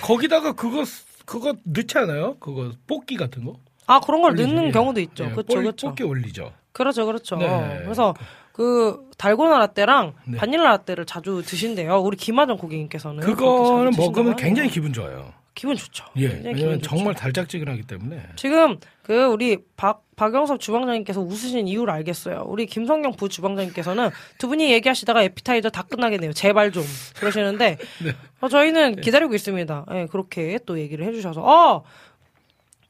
거기다가 0.00 0.52
그거 0.52 0.84
그거 1.24 1.56
넣지 1.64 1.98
않아요? 1.98 2.36
그거 2.38 2.70
뽑기 2.86 3.16
같은 3.16 3.44
거? 3.44 3.56
아 3.86 4.00
그런 4.00 4.22
걸 4.22 4.32
올리지. 4.32 4.48
넣는 4.48 4.68
예. 4.68 4.70
경우도 4.72 5.00
있죠. 5.00 5.24
예, 5.24 5.28
그렇죠, 5.30 5.54
볼- 5.54 5.62
그렇죠. 5.62 5.86
뽑기 5.88 6.02
올리죠. 6.02 6.52
그렇죠, 6.72 7.06
그렇죠. 7.06 7.36
네. 7.36 7.80
그래서 7.84 8.14
그 8.52 9.08
달고나 9.18 9.58
라떼랑 9.58 10.14
네. 10.26 10.38
바닐라 10.38 10.70
라떼를 10.70 11.04
자주 11.06 11.42
드신대요. 11.44 11.98
우리 12.00 12.16
김하정 12.16 12.56
고객님께서는 12.58 13.20
그거는 13.20 13.92
먹으면 13.96 14.36
굉장히 14.36 14.68
하네요. 14.68 14.72
기분 14.72 14.92
좋아요. 14.92 15.32
기분 15.54 15.74
좋죠. 15.74 16.04
예, 16.18 16.26
왜냐면. 16.44 16.82
정말 16.82 17.14
달짝지근하기 17.14 17.84
때문에. 17.84 18.22
지금 18.36 18.78
그 19.02 19.24
우리 19.24 19.56
박 19.76 20.02
박영섭 20.16 20.60
주방장님께서 20.60 21.20
웃으신 21.22 21.66
이유를 21.66 21.90
알겠어요. 21.94 22.44
우리 22.46 22.66
김성경 22.66 23.12
부 23.12 23.30
주방장님께서는 23.30 24.10
두 24.36 24.48
분이 24.48 24.70
얘기하시다가 24.72 25.22
에피타이저 25.22 25.70
다 25.70 25.82
끝나겠네요. 25.82 26.34
제발 26.34 26.72
좀 26.72 26.82
그러시는데 27.18 27.78
네. 28.04 28.12
어, 28.42 28.48
저희는 28.48 28.96
기다리고 29.00 29.34
있습니다. 29.34 29.86
예, 29.92 30.06
그렇게 30.10 30.58
또 30.66 30.78
얘기를 30.78 31.06
해주셔서 31.06 31.40
어 31.42 31.84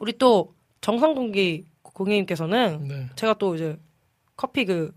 우리 0.01 0.19
또 0.19 0.53
정상동기 0.87 1.65
고객님께서는 1.83 2.87
네. 2.87 3.07
제가 3.17 3.35
또 3.35 3.57
이제 3.57 3.77
커피 4.37 4.65
그 4.65 4.93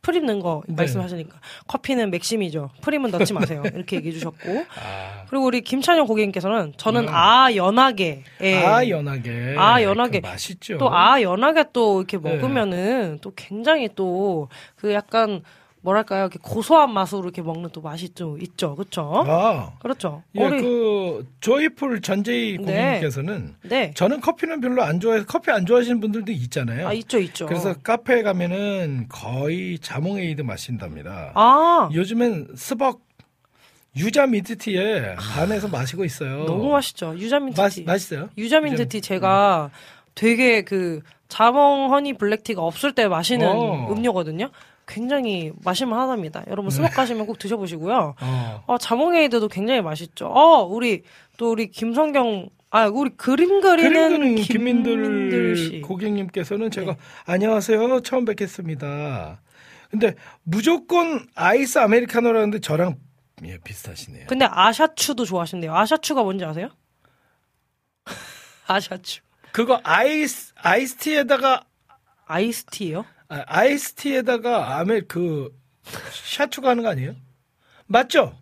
프림 0.00 0.24
넣은 0.24 0.40
거 0.40 0.62
네. 0.66 0.74
말씀하시니까 0.74 1.38
커피는 1.66 2.10
맥심이죠. 2.10 2.70
프림은 2.80 3.10
넣지 3.10 3.34
마세요. 3.34 3.62
이렇게 3.74 3.96
얘기해 3.96 4.14
주셨고 4.14 4.64
아, 4.82 5.26
그리고 5.28 5.44
우리 5.44 5.60
김찬영 5.60 6.06
고객님께서는 6.06 6.72
저는 6.78 7.02
음. 7.04 7.08
아 7.10 7.54
연하게 7.54 8.22
예. 8.40 8.64
아 8.64 8.88
연하게. 8.88 9.54
아, 9.58 9.82
연하게. 9.82 10.20
그 10.20 10.26
맛있죠. 10.28 10.78
또 10.78 10.88
아 10.88 11.20
연하게 11.20 11.64
또 11.74 12.00
이렇게 12.00 12.18
네. 12.18 12.36
먹으면은 12.36 13.18
또 13.20 13.30
굉장히 13.36 13.90
또 13.94 14.48
그 14.76 14.94
약간 14.94 15.42
뭐랄까요 15.84 16.22
이렇게 16.22 16.38
고소한 16.42 16.92
맛으로 16.94 17.24
이렇게 17.24 17.42
먹는 17.42 17.68
또 17.72 17.82
맛이 17.82 18.08
좀 18.14 18.40
있죠, 18.40 18.74
그렇죠? 18.74 19.22
아, 19.26 19.72
그렇죠. 19.80 20.22
예, 20.34 20.42
우리 20.42 20.62
그 20.62 21.26
조이풀 21.40 22.00
전재희 22.00 22.52
네. 22.52 22.56
고객님께서는 22.56 23.54
네, 23.64 23.90
저는 23.94 24.22
커피는 24.22 24.62
별로 24.62 24.82
안 24.82 24.98
좋아해서 24.98 25.26
커피 25.26 25.50
안 25.50 25.66
좋아하시는 25.66 26.00
분들도 26.00 26.32
있잖아요. 26.32 26.88
아 26.88 26.92
있죠, 26.94 27.18
있죠. 27.18 27.44
그래서 27.44 27.74
카페에 27.74 28.22
가면은 28.22 29.06
거의 29.10 29.78
자몽에이드 29.78 30.40
마신답니다. 30.40 31.32
아 31.34 31.90
요즘엔 31.92 32.48
스벅 32.56 33.02
유자 33.96 34.26
민트티에 34.26 35.16
반해서 35.16 35.68
마시고 35.68 36.06
있어요. 36.06 36.46
너무 36.46 36.70
맛있죠, 36.70 37.14
유자 37.18 37.38
민트 37.38 37.60
맛 37.60 37.68
티. 37.68 37.84
맛있어요? 37.84 38.30
유자 38.38 38.60
민트 38.60 38.88
티 38.88 39.02
제가 39.02 39.70
되게 40.14 40.62
그 40.62 41.02
자몽 41.28 41.92
허니 41.92 42.14
블랙티가 42.14 42.62
없을 42.62 42.94
때 42.94 43.06
마시는 43.06 43.46
어. 43.46 43.92
음료거든요. 43.92 44.48
굉장히 44.86 45.52
마실만 45.64 45.98
하답니다. 45.98 46.44
여러분 46.48 46.70
스벅 46.70 46.92
가시면 46.92 47.26
꼭 47.26 47.38
드셔보시고요. 47.38 48.14
어. 48.20 48.64
어, 48.66 48.78
자몽에이드도 48.78 49.48
굉장히 49.48 49.80
맛있죠. 49.80 50.26
어, 50.26 50.62
우리 50.64 51.02
또 51.36 51.52
우리 51.52 51.70
김성경 51.70 52.48
아, 52.70 52.88
우리 52.88 53.10
그림 53.10 53.60
그리는 53.60 53.90
그림 53.92 54.18
그리는 54.18 54.34
김민들 54.42 54.92
김민들 55.02 55.56
씨. 55.56 55.70
네. 55.70 55.80
고객님께서는 55.80 56.72
제가 56.72 56.96
안녕하세요 57.24 58.00
처음 58.00 58.24
뵙겠습니다. 58.24 59.40
근데 59.90 60.14
무조건 60.42 61.24
아이스 61.36 61.78
아메리카노라는데 61.78 62.58
저랑 62.58 62.96
예, 63.44 63.58
비슷하시네요. 63.58 64.26
근데 64.28 64.46
아샤추도 64.50 65.24
좋아하신대요. 65.24 65.72
아샤추가 65.72 66.24
뭔지 66.24 66.44
아세요? 66.44 66.68
아샤추. 68.66 69.22
그거 69.52 69.80
아이스 69.84 70.52
아이스티에다가 70.56 71.64
아이스티예요? 72.26 73.04
아, 73.34 73.42
아이스티에다가 73.46 74.78
아메 74.78 75.00
그 75.08 75.50
샤추가 76.12 76.70
하는 76.70 76.82
거 76.82 76.90
아니에요? 76.90 77.14
맞죠? 77.86 78.36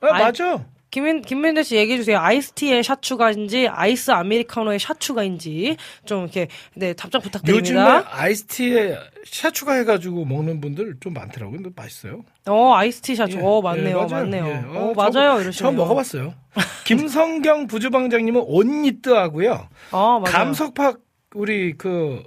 아, 0.00 0.08
아이- 0.14 0.22
맞아. 0.24 0.64
김민 0.88 1.20
김민들 1.20 1.62
씨 1.64 1.76
얘기해 1.76 1.98
주세요. 1.98 2.18
아이스티의 2.18 2.82
샤추가인지 2.82 3.66
아이스 3.68 4.12
아메리카노의 4.12 4.78
샤추가인지 4.78 5.76
좀 6.06 6.22
이렇게 6.22 6.48
네 6.74 6.94
답장 6.94 7.18
요즘에 7.20 7.30
부탁드립니다. 7.40 8.04
아이스티에 8.08 8.96
샤추가 9.26 9.74
해가지고 9.74 10.24
먹는 10.24 10.60
분들 10.60 10.96
좀 11.00 11.12
많더라고요. 11.12 11.56
근데 11.60 11.70
맛있어요. 11.76 12.24
어 12.48 12.72
아이스티 12.74 13.14
샤추. 13.16 13.36
예, 13.36 13.42
어 13.42 13.60
맞네요, 13.60 13.88
예, 13.88 13.92
맞아요. 13.94 14.08
맞네요. 14.08 14.46
예. 14.46 14.78
어 14.78 14.82
어, 14.90 14.94
맞아요 14.94 15.10
저, 15.12 15.40
이러시네요. 15.42 15.52
저 15.52 15.72
먹어봤어요. 15.72 16.34
김성경 16.86 17.66
부주방장님은 17.66 18.42
온니뜨하고요. 18.46 19.68
어 19.90 20.20
맞아요. 20.20 20.32
감석팍 20.32 21.00
우리 21.34 21.74
그 21.76 22.22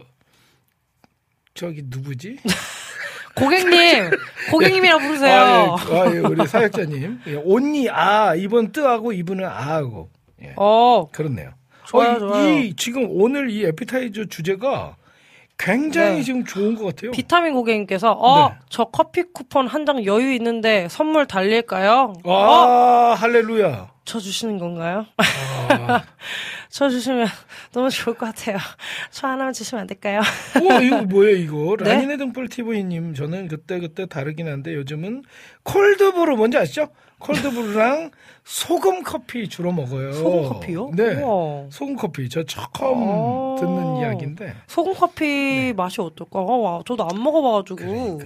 저기 1.60 1.82
누구지? 1.86 2.38
고객님, 3.36 4.12
고객님이라 4.50 4.98
부르세요. 5.00 5.36
아, 5.40 5.76
예, 5.92 6.00
아, 6.00 6.16
예, 6.16 6.20
우리 6.20 6.48
사역자님. 6.48 7.20
예, 7.28 7.36
온니 7.36 7.90
아 7.90 8.34
이번 8.36 8.72
뜨하고 8.72 9.12
이분은 9.12 9.44
아하고 9.46 10.10
예, 10.42 10.54
어 10.56 11.08
그렇네요. 11.12 11.52
좋아요, 11.86 12.12
어, 12.14 12.20
좋아요. 12.20 12.50
이 12.60 12.74
지금 12.78 13.08
오늘 13.10 13.50
이 13.50 13.66
에피타이저 13.66 14.26
주제가 14.26 14.96
굉장히 15.58 16.18
네. 16.18 16.24
지금 16.24 16.46
좋은 16.46 16.76
것 16.76 16.86
같아요. 16.86 17.12
비타민 17.12 17.54
고객님께서 17.54 18.12
어 18.14 18.50
네. 18.50 18.56
저 18.70 18.86
커피 18.86 19.24
쿠폰 19.34 19.68
한 19.68 19.86
장 19.86 20.06
여유 20.06 20.34
있는데 20.36 20.88
선물 20.90 21.26
달릴까요? 21.28 22.14
어, 22.24 22.34
아 22.34 23.16
할렐루야. 23.16 23.92
저 24.06 24.20
주시는 24.20 24.58
건가요? 24.60 25.06
아, 25.18 26.04
저 26.70 26.88
주시면 26.90 27.28
너무 27.74 27.90
좋을 27.90 28.16
것 28.16 28.28
같아요. 28.28 28.58
저 29.12 29.28
하나만 29.28 29.54
주시면 29.54 29.82
안 29.82 29.88
될까요? 29.88 30.22
우와 30.62 30.82
이거 30.82 31.02
뭐예요 31.10 31.36
이거? 31.38 31.76
네? 31.84 31.90
라니네 31.96 32.18
등불 32.18 32.48
TV님 32.50 33.16
저는 33.16 33.48
그때 33.48 33.80
그때 33.80 34.06
다르긴 34.06 34.48
한데 34.48 34.74
요즘은 34.76 35.24
콜드브루 35.64 36.38
뭔지 36.38 36.58
아시죠? 36.58 36.90
콜드브루랑 37.20 38.12
소금 38.46 39.04
커피 39.04 39.50
주로 39.50 39.72
먹어요. 39.72 40.14
소금 40.14 40.50
커피요? 40.50 40.92
네. 40.96 41.16
우와. 41.22 41.66
소금 41.70 41.96
커피 41.96 42.30
저 42.30 42.44
처음 42.46 42.64
어. 42.80 43.58
듣는 43.60 43.98
이야기인데. 43.98 44.54
소금 44.68 44.94
커피 44.94 45.74
맛이 45.76 46.00
어떨까? 46.00 46.40
어, 46.40 46.56
와, 46.58 46.82
저도 46.88 47.04
안 47.10 47.22
먹어봐가지고. 47.22 47.80
네. 47.84 47.86
그러니까. 48.18 48.26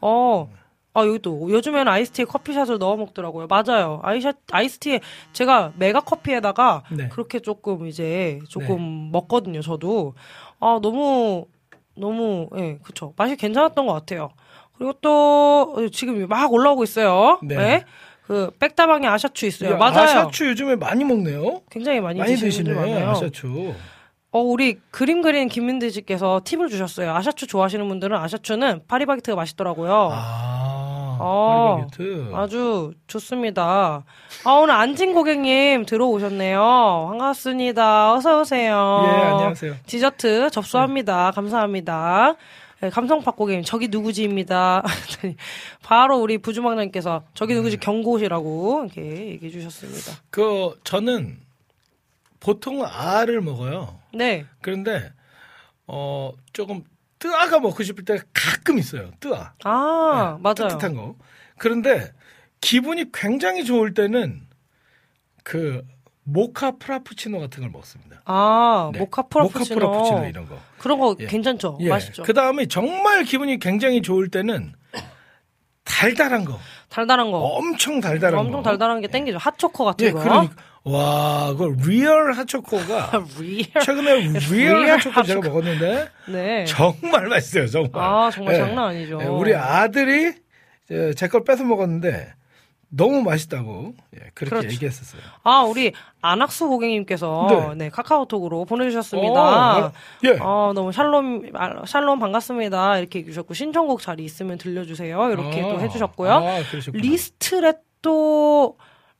어. 0.00 0.50
아, 0.94 1.06
여기 1.06 1.18
또, 1.20 1.48
요즘에는 1.50 1.88
아이스티에 1.90 2.26
커피샷을 2.26 2.78
넣어 2.78 2.96
먹더라고요. 2.96 3.46
맞아요. 3.46 4.00
아이샷, 4.02 4.36
아이스티에, 4.50 5.00
제가 5.32 5.72
메가 5.76 6.00
커피에다가 6.00 6.82
네. 6.90 7.08
그렇게 7.08 7.40
조금 7.40 7.86
이제, 7.86 8.38
조금 8.48 9.10
먹거든요, 9.10 9.62
저도. 9.62 10.14
아, 10.60 10.78
너무, 10.82 11.46
너무, 11.96 12.48
예, 12.58 12.78
그쵸. 12.82 13.14
맛이 13.16 13.36
괜찮았던 13.36 13.86
것 13.86 13.92
같아요. 13.94 14.30
그리고 14.76 14.92
또, 15.00 15.88
지금 15.92 16.26
막 16.28 16.52
올라오고 16.52 16.84
있어요. 16.84 17.38
네. 17.42 17.56
네. 17.56 17.84
그, 18.26 18.50
백다방에 18.58 19.06
아샤추 19.06 19.46
있어요. 19.46 19.72
야, 19.72 19.76
맞아요. 19.76 20.00
아샤추 20.02 20.46
요즘에 20.48 20.76
많이 20.76 21.04
먹네요. 21.04 21.62
굉장히 21.70 22.00
많이, 22.00 22.18
많이 22.18 22.36
드시는 22.36 22.74
분들 22.74 22.74
드시네 22.74 22.94
많아요. 22.94 23.10
아샤추. 23.12 23.74
어, 24.34 24.40
우리 24.40 24.78
그림 24.90 25.20
그리는 25.20 25.46
김민들 25.48 25.90
씨께서 25.90 26.40
팁을 26.42 26.68
주셨어요. 26.70 27.12
아샤추 27.12 27.46
좋아하시는 27.46 27.86
분들은 27.86 28.16
아샤추는 28.16 28.84
파리바게트가 28.88 29.36
맛있더라고요. 29.36 30.08
아, 30.10 30.71
어. 31.24 31.76
파리바게트. 31.86 32.32
아주 32.34 32.92
좋습니다. 33.06 34.04
아, 34.44 34.50
오늘 34.52 34.74
안진 34.74 35.14
고객님 35.14 35.86
들어오셨네요. 35.86 37.06
반갑습니다. 37.10 38.14
어서오세요. 38.14 39.02
예, 39.04 39.08
안녕하세요. 39.22 39.74
디저트 39.86 40.50
접수합니다. 40.50 41.30
감사합니다. 41.30 42.34
네, 42.80 42.90
감성팍 42.90 43.36
고객님, 43.36 43.62
저기 43.64 43.86
누구지입니다. 43.86 44.82
바로 45.84 46.18
우리 46.18 46.38
부주망장님께서 46.38 47.22
저기 47.34 47.52
네. 47.52 47.58
누구지 47.58 47.76
경고시라고 47.76 48.82
이렇게 48.86 49.28
얘기해 49.30 49.52
주셨습니다. 49.52 50.20
그 50.30 50.76
저는 50.82 51.38
보통 52.40 52.84
알을 52.84 53.40
먹어요. 53.40 54.00
네. 54.12 54.46
그런데 54.60 55.12
어 55.86 56.32
조금 56.52 56.82
뜨아가 57.22 57.60
먹고 57.60 57.84
싶을 57.84 58.04
때가 58.04 58.24
가끔 58.34 58.80
있어요. 58.80 59.12
뜨아. 59.20 59.52
아, 59.62 60.38
맞아요. 60.40 60.54
뜨뜻한 60.54 60.94
거. 60.96 61.14
그런데 61.56 62.12
기분이 62.60 63.12
굉장히 63.12 63.64
좋을 63.64 63.94
때는 63.94 64.42
그 65.44 65.86
모카 66.24 66.78
프라푸치노 66.78 67.38
같은 67.38 67.60
걸 67.60 67.70
먹습니다. 67.70 68.22
아, 68.24 68.90
네. 68.92 68.98
모카 68.98 69.22
프라푸치노. 69.28 69.80
모카 69.80 69.92
프라푸치노 69.92 70.26
이런 70.26 70.48
거. 70.48 70.58
그런 70.78 70.98
거 70.98 71.14
예. 71.20 71.26
괜찮죠? 71.26 71.78
예. 71.80 71.90
맛있죠? 71.90 72.24
그 72.24 72.34
다음에 72.34 72.66
정말 72.66 73.22
기분이 73.22 73.60
굉장히 73.60 74.02
좋을 74.02 74.28
때는 74.28 74.74
달달한 75.84 76.44
거. 76.44 76.58
달달한 76.88 77.30
거. 77.30 77.38
엄청 77.38 78.00
달달한 78.00 78.34
거. 78.34 78.40
엄청 78.40 78.62
달달한 78.64 79.00
게 79.00 79.06
땡기죠. 79.06 79.38
핫초코 79.38 79.84
같은 79.84 80.06
예, 80.08 80.10
거. 80.10 80.18
그러니까 80.20 80.56
와, 80.84 81.54
그 81.56 81.76
real 81.86 82.32
핫초코가 82.32 83.24
real. 83.38 83.64
최근에 83.84 84.16
real 84.50 84.82
real 84.82 84.90
핫초코 84.90 85.22
제가 85.22 85.38
핫초코. 85.40 85.48
먹었는데 85.48 86.08
네. 86.28 86.64
정말 86.64 87.28
맛있어요, 87.28 87.66
정말. 87.68 88.02
아, 88.02 88.30
정말 88.30 88.54
예. 88.54 88.58
장난 88.58 88.84
아니죠. 88.86 89.18
예, 89.22 89.26
우리 89.26 89.54
아들이 89.54 90.32
제 91.16 91.28
걸 91.28 91.44
뺏어 91.44 91.62
먹었는데 91.64 92.34
너무 92.94 93.22
맛있다고 93.22 93.94
예, 94.16 94.18
그렇게 94.34 94.50
그렇죠. 94.50 94.68
얘기했었어요. 94.74 95.22
아, 95.44 95.60
우리 95.62 95.92
안학수 96.20 96.68
고객님께서 96.68 97.46
네. 97.48 97.84
네, 97.84 97.88
카카오톡으로 97.88 98.64
보내주셨습니다. 98.66 99.86
어, 99.86 99.92
예. 100.24 100.36
어, 100.40 100.72
너무 100.74 100.92
샬롬, 100.92 101.50
아, 101.54 101.86
샬롬 101.86 102.18
반갑습니다. 102.18 102.98
이렇게 102.98 103.20
해주셨고, 103.20 103.54
신청곡 103.54 104.02
자리 104.02 104.24
있으면 104.24 104.58
들려주세요. 104.58 105.30
이렇게 105.30 105.62
아, 105.62 105.68
또 105.68 105.80
해주셨고요. 105.80 106.32
아. 106.32 106.58
리스트레또, 106.92 108.76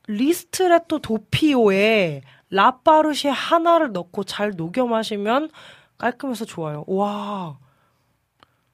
리스트레또 0.08 0.98
도피오에 1.00 2.22
라파르시 2.50 3.28
하나를 3.28 3.92
넣고 3.92 4.24
잘 4.24 4.52
녹여 4.56 4.86
마시면 4.86 5.50
깔끔해서 5.98 6.44
좋아요. 6.44 6.84
와. 6.86 7.56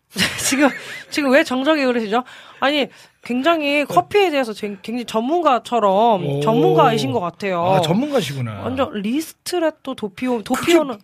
지금 0.48 0.68
지금 1.10 1.30
왜 1.30 1.44
정적이 1.44 1.84
그러시죠? 1.84 2.24
아니 2.60 2.88
굉장히 3.22 3.84
커피에 3.84 4.30
대해서 4.30 4.54
제- 4.54 4.78
굉장히 4.80 5.04
전문가처럼 5.04 6.26
오. 6.26 6.40
전문가이신 6.40 7.12
것 7.12 7.20
같아요. 7.20 7.62
아, 7.62 7.80
전문가시구나. 7.82 8.62
완전 8.62 8.90
리스트레토 8.94 9.94
도피오 9.94 10.42
도피오는 10.42 10.98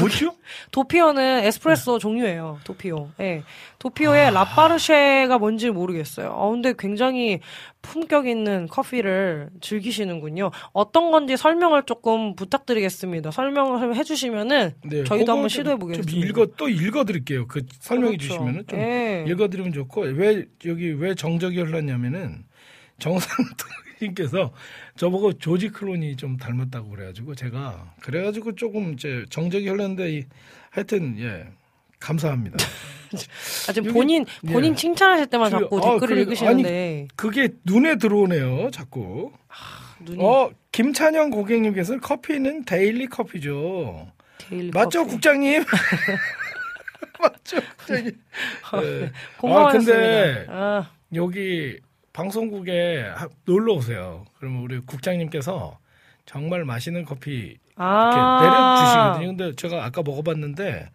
뭐죠? 0.00 0.34
도피오는 0.72 1.44
에스프레소 1.44 2.00
종류예요. 2.00 2.58
도피오. 2.64 3.08
예. 3.20 3.44
도피오의 3.78 4.32
라파르쉐가 4.32 5.38
뭔지 5.38 5.70
모르겠어요. 5.70 6.30
어, 6.30 6.50
근데 6.50 6.74
굉장히 6.76 7.38
품격 7.82 8.26
있는 8.26 8.66
커피를 8.66 9.48
즐기시는군요. 9.60 10.50
어떤 10.72 11.12
건지 11.12 11.36
설명을 11.36 11.84
조금 11.86 12.34
부탁드리겠습니다. 12.34 13.30
설명을 13.30 13.94
해 13.94 14.02
주시면은 14.02 14.74
네, 14.82 15.04
저희도 15.04 15.30
한번 15.32 15.42
좀- 15.42 15.48
시도해 15.50 15.74
좀 15.74 15.78
보겠습니다. 15.78 16.26
읽어 16.26 16.46
또 16.56 16.68
읽어 16.68 17.04
드릴게요. 17.04 17.46
그 17.46 17.62
설명해 17.78 18.16
그렇죠. 18.16 18.26
주시면은 18.34 18.64
좀 18.66 18.80
예. 18.80 19.24
읽어 19.28 19.46
드리면 19.48 19.72
좋고 19.72 20.00
왜 20.00 20.46
여기 20.64 20.90
왜 20.94 21.14
정적이 21.14 21.60
흘렀냐면은 21.60 22.44
정상님께서 22.98 24.52
저보고 24.96 25.34
조지 25.34 25.68
클론이 25.68 26.16
좀 26.16 26.36
닮았다고 26.36 26.88
그래가지고 26.90 27.34
제가 27.34 27.94
그래가지고 28.00 28.54
조금 28.54 28.94
이제 28.94 29.24
정적이 29.30 29.68
흘렀는데 29.68 30.12
이- 30.18 30.24
하여튼 30.70 31.18
예 31.18 31.46
감사합니다. 32.00 32.56
아, 33.68 33.72
지금 33.72 33.86
여기- 33.88 33.92
본인 33.92 34.26
본인 34.46 34.72
예. 34.72 34.76
칭찬하실 34.76 35.26
때만 35.28 35.50
그- 35.50 35.58
자꾸 35.58 35.78
아, 35.78 35.80
댓글을 35.92 36.08
그래- 36.08 36.20
읽으시는데 36.22 37.08
그게 37.16 37.48
눈에 37.64 37.96
들어오네요, 37.96 38.70
자꾸. 38.72 39.32
눈이 40.00 40.22
어 40.22 40.50
김찬영 40.72 41.30
고객님께서 41.30 41.98
커피는 42.00 42.64
데일리 42.64 43.06
커피죠. 43.06 44.10
데일리 44.38 44.70
맞죠, 44.70 45.00
커피. 45.00 45.10
국장님? 45.12 45.64
맞죠, 47.20 47.56
국장님? 47.78 48.12
네. 48.82 49.12
아, 49.42 49.68
근데 49.72 50.46
아, 50.48 50.90
여기 51.14 51.78
방송국에 52.26 53.10
하- 53.14 53.28
놀러 53.44 53.74
오세요. 53.74 54.24
그러면 54.38 54.62
우리 54.62 54.80
국장님께서 54.80 55.78
정말 56.24 56.64
맛있는 56.64 57.04
커피 57.04 57.58
아. 57.76 58.40
내려주시거든요. 59.20 59.36
근데 59.36 59.54
제가 59.54 59.84
아까 59.84 60.02
먹어봤는데 60.02 60.88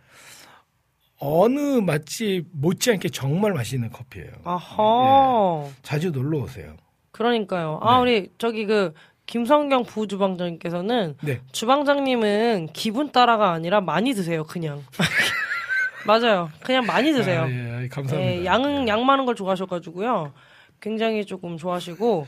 어느 1.19 1.59
맛집 1.79 2.45
못지않게 2.53 3.09
정말 3.09 3.53
맛있는 3.53 3.91
커피예요. 3.91 4.31
아하. 4.43 5.69
자주 5.83 6.09
놀러 6.09 6.39
오세요. 6.39 6.75
그러니까요. 7.11 7.79
아, 7.83 7.97
네. 7.97 8.01
우리 8.01 8.29
저기 8.39 8.65
그 8.65 8.93
김성경 9.27 9.83
부주방장님께서는 9.83 11.17
네. 11.21 11.39
주방장님은 11.51 12.69
기분 12.73 13.11
따라가 13.11 13.51
아니라 13.51 13.79
많이 13.79 14.15
드세요, 14.15 14.43
그냥. 14.43 14.83
맞아요. 16.07 16.49
그냥 16.63 16.87
많이 16.87 17.13
드세요. 17.13 17.43
아, 17.43 17.47
예, 17.83 17.87
감사합니다. 17.89 18.19
예, 18.19 18.43
양은 18.43 18.87
양 18.87 19.05
많은 19.05 19.25
걸 19.27 19.35
좋아하셔가지고요. 19.35 20.33
굉장히 20.81 21.25
조금 21.25 21.57
좋아하시고. 21.57 22.27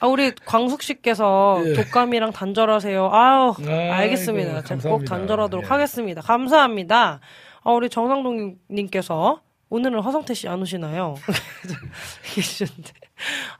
아, 0.00 0.06
우리 0.08 0.32
광숙 0.34 0.82
씨께서 0.82 1.62
예. 1.64 1.74
독감이랑 1.74 2.32
단절하세요. 2.32 3.10
아유, 3.12 3.54
아이고, 3.58 3.92
알겠습니다. 3.92 4.62
제가 4.62 4.88
꼭. 4.88 5.04
단절하도록 5.04 5.64
예. 5.64 5.68
하겠습니다. 5.68 6.20
감사합니다. 6.22 7.20
아, 7.62 7.70
우리 7.70 7.88
정상동 7.88 8.56
님께서 8.68 9.42
오늘은 9.72 10.00
허성태 10.00 10.34
씨 10.34 10.48
안 10.48 10.60
오시나요? 10.60 11.14
계시는데. 12.34 12.92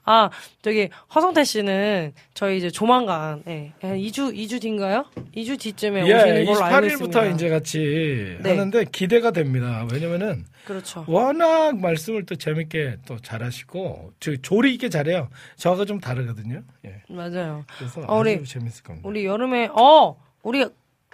아, 0.05 0.29
저기, 0.61 0.91
허성태 1.15 1.43
씨는 1.45 2.13
저희 2.35 2.59
이제 2.59 2.69
조만간, 2.69 3.43
예, 3.49 3.73
한 3.81 3.97
2주, 3.97 4.35
2주 4.37 4.61
뒤인가요? 4.61 5.07
2주 5.35 5.59
뒤쯤에 5.59 6.07
예, 6.07 6.13
오시는 6.15 6.45
걸로 6.45 6.63
알고 6.65 6.87
있습니다. 6.87 7.19
28일부터 7.23 7.35
이제 7.35 7.49
같이 7.49 8.37
네. 8.43 8.51
하는데 8.51 8.85
기대가 8.93 9.31
됩니다. 9.31 9.87
왜냐면은 9.91 10.45
그렇죠. 10.67 11.03
워낙 11.09 11.79
말씀을 11.81 12.27
또 12.27 12.35
재밌게 12.37 12.99
또 13.07 13.17
잘하시고 13.19 14.13
저 14.21 14.37
조리 14.37 14.75
있게 14.75 14.91
잘해요. 14.91 15.31
저하고 15.57 15.87
좀 15.87 15.99
다르거든요. 15.99 16.63
예. 16.85 17.03
맞아요. 17.09 17.65
그래서 17.79 18.03
어, 18.07 18.19
우리- 18.19 18.45
재밌을 18.45 18.83
겁니다. 18.83 19.09
우리 19.09 19.25
여름에 19.25 19.71
어 19.73 20.21
우리 20.43 20.67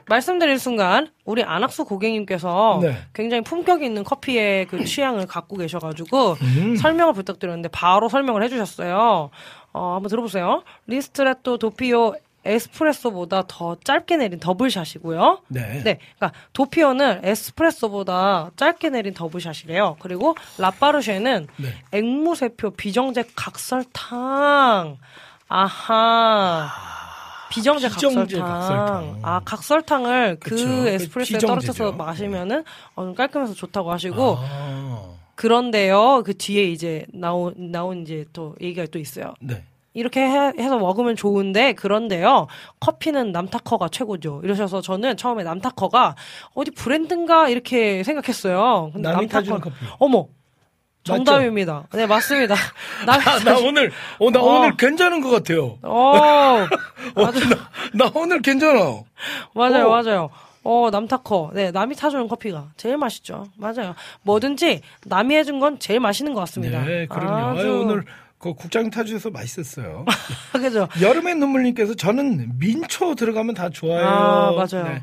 말씀드릴 0.08 0.58
순간 0.58 1.08
우리 1.24 1.42
안학수 1.42 1.84
고객님께서 1.84 2.80
네. 2.82 2.96
굉장히 3.12 3.42
품격 3.42 3.82
있는 3.82 4.04
커피의 4.04 4.66
그 4.66 4.84
취향을 4.84 5.26
갖고 5.26 5.56
계셔가지고 5.56 6.36
음. 6.40 6.76
설명을 6.76 7.12
부탁드렸는데 7.14 7.68
바로 7.68 8.08
설명을 8.08 8.42
해주셨어요. 8.44 9.30
어 9.72 9.94
한번 9.94 10.08
들어보세요. 10.08 10.62
ristretto 10.86 11.58
doppio 11.58 12.14
에스프레소보다 12.44 13.44
더 13.46 13.76
짧게 13.84 14.16
내린 14.16 14.40
double 14.40 14.79
shot이고요. 14.79 15.42
네. 15.48 15.82
네, 15.84 15.98
그러니까 16.16 16.32
doppio는 16.54 17.20
에스프레소보다 17.22 18.52
짧게 18.56 18.90
내린 18.90 19.12
double 19.12 19.42
shot이래요. 19.42 19.96
그리고 20.00 20.34
La 20.56 20.69
Perruche는 20.69 21.48
네. 21.56 21.68
앵무새표 21.92 22.70
비정제 22.70 23.24
각설탕. 23.34 24.96
아하. 25.48 26.97
비정제, 27.50 27.88
비정제 27.88 28.38
각설탕. 28.38 28.44
각설탕. 28.60 29.18
아, 29.22 29.40
각설탕을 29.44 30.36
그 30.40 30.50
그쵸. 30.50 30.66
그 30.66 30.88
에스프레소에 30.88 31.38
비정제죠. 31.38 31.46
떨어져서 31.46 31.92
마시면은 31.92 32.64
어, 32.94 33.04
좀 33.04 33.14
깔끔해서 33.14 33.54
좋다고 33.54 33.90
하시고 33.92 34.36
아, 34.38 35.02
그런데요. 35.34 36.22
그 36.24 36.36
뒤에 36.36 36.64
이제 36.64 37.06
나온 37.12 37.54
나온 37.70 38.02
이제 38.02 38.24
또 38.32 38.54
얘기가 38.60 38.86
또 38.90 38.98
있어요. 38.98 39.34
네. 39.40 39.62
이렇게 39.94 40.20
해, 40.20 40.52
서 40.68 40.78
먹으면 40.78 41.16
좋은데 41.16 41.72
그런데요 41.72 42.46
커피는 42.78 43.32
남타커가 43.32 43.88
최고죠 43.88 44.42
이러셔서 44.44 44.80
저는 44.80 45.16
처음에 45.16 45.42
남타커가 45.42 46.14
어디 46.54 46.70
브랜드인가 46.70 47.48
이렇게 47.48 48.04
생각했어요 48.04 48.90
근데 48.92 49.08
남이 49.08 49.26
남타커- 49.26 49.30
타주는 49.30 49.60
커피. 49.60 49.74
어머 49.98 50.26
정답입니다 51.16 51.84
네 51.92 52.06
맞습니다 52.06 52.54
남이 53.06 53.22
아, 53.24 53.38
나 53.40 53.58
오늘 53.58 53.90
어, 54.18 54.30
나 54.30 54.40
어. 54.40 54.44
오늘 54.58 54.76
괜찮은 54.76 55.20
것 55.20 55.30
같아요. 55.30 55.78
어 55.82 56.66
어, 57.16 57.24
아주 57.24 57.48
나, 57.48 57.56
나 57.94 58.10
오늘 58.14 58.40
괜찮아. 58.42 59.02
맞아요 59.54 59.86
어. 59.86 59.90
맞아요 60.02 60.30
어 60.64 60.88
남타커 60.90 61.52
네 61.54 61.70
남이 61.70 61.94
타주는 61.96 62.28
커피가 62.28 62.68
제일 62.76 62.96
맛있죠 62.98 63.46
맞아요 63.56 63.94
뭐든지 64.22 64.82
남이 65.06 65.34
해준 65.36 65.60
건 65.60 65.78
제일 65.78 66.00
맛있는 66.00 66.34
것 66.34 66.40
같습니다 66.40 66.82
네, 66.84 67.06
그럼요. 67.06 67.58
아주 67.58 67.60
아유, 67.68 67.80
오늘 67.82 68.04
그 68.38 68.54
국장 68.54 68.88
타주셔서 68.88 69.30
맛있었어요. 69.30 70.04
그죠 70.52 70.86
여름의 71.00 71.34
눈물님께서 71.36 71.94
저는 71.94 72.52
민초 72.58 73.16
들어가면 73.16 73.54
다 73.56 73.68
좋아요. 73.68 74.06
아, 74.06 74.52
맞아요. 74.52 75.00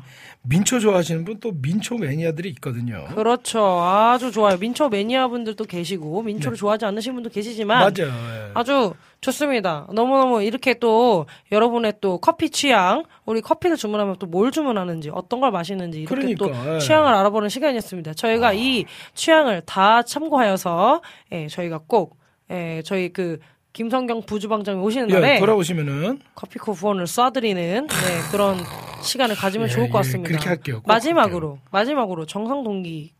민초 0.48 0.78
좋아하시는 0.80 1.24
분 1.24 1.36
또 1.40 1.52
민초 1.52 1.96
매니아들이 1.98 2.48
있거든요. 2.50 3.04
그렇죠. 3.14 3.60
아주 3.82 4.30
좋아요. 4.32 4.56
민초 4.58 4.88
매니아 4.88 5.28
분들도 5.28 5.64
계시고 5.64 6.22
민초를 6.22 6.56
좋아하지 6.56 6.84
않으신 6.86 7.14
분도 7.14 7.28
계시지만 7.30 7.92
네. 7.92 8.04
맞아요. 8.04 8.14
예. 8.48 8.50
아주 8.54 8.94
좋습니다. 9.20 9.86
너무너무 9.92 10.42
이렇게 10.42 10.74
또 10.78 11.26
여러분의 11.52 11.94
또 12.00 12.18
커피 12.18 12.48
취향, 12.50 13.04
우리 13.26 13.40
커피를 13.40 13.76
주문하면 13.76 14.16
또 14.18 14.26
뭘 14.26 14.50
주문하는지, 14.50 15.10
어떤 15.12 15.40
걸 15.40 15.50
마시는지 15.50 16.00
이렇게 16.02 16.34
또 16.36 16.46
그러니까, 16.46 16.74
예. 16.74 16.78
취향을 16.78 17.12
알아보는 17.14 17.48
시간이었습니다. 17.48 18.14
저희가 18.14 18.52
이 18.54 18.84
취향을 19.14 19.62
다 19.66 20.02
참고하여서 20.02 21.02
예, 21.32 21.46
저희가 21.48 21.80
꼭 21.86 22.16
예, 22.50 22.80
저희 22.84 23.12
그 23.12 23.38
김성경 23.76 24.22
부주방장이 24.22 24.80
오시는 24.80 25.08
날에 25.08 25.34
예, 25.34 25.38
돌아오시면은 25.38 26.20
커피코 26.34 26.72
후원을 26.72 27.04
쏴드리는 27.04 27.86
네, 27.86 27.86
그런 28.32 28.56
시간을 29.02 29.36
가지면 29.36 29.68
예, 29.68 29.70
좋을 29.70 29.90
것 29.90 29.98
예, 29.98 30.00
같습니다. 30.00 30.28
그렇게 30.30 30.48
할게요. 30.48 30.76
꼭 30.76 30.88
마지막으로 30.88 31.58
마지막으로 31.70 32.24
정상 32.24 32.64
동기 32.64 33.12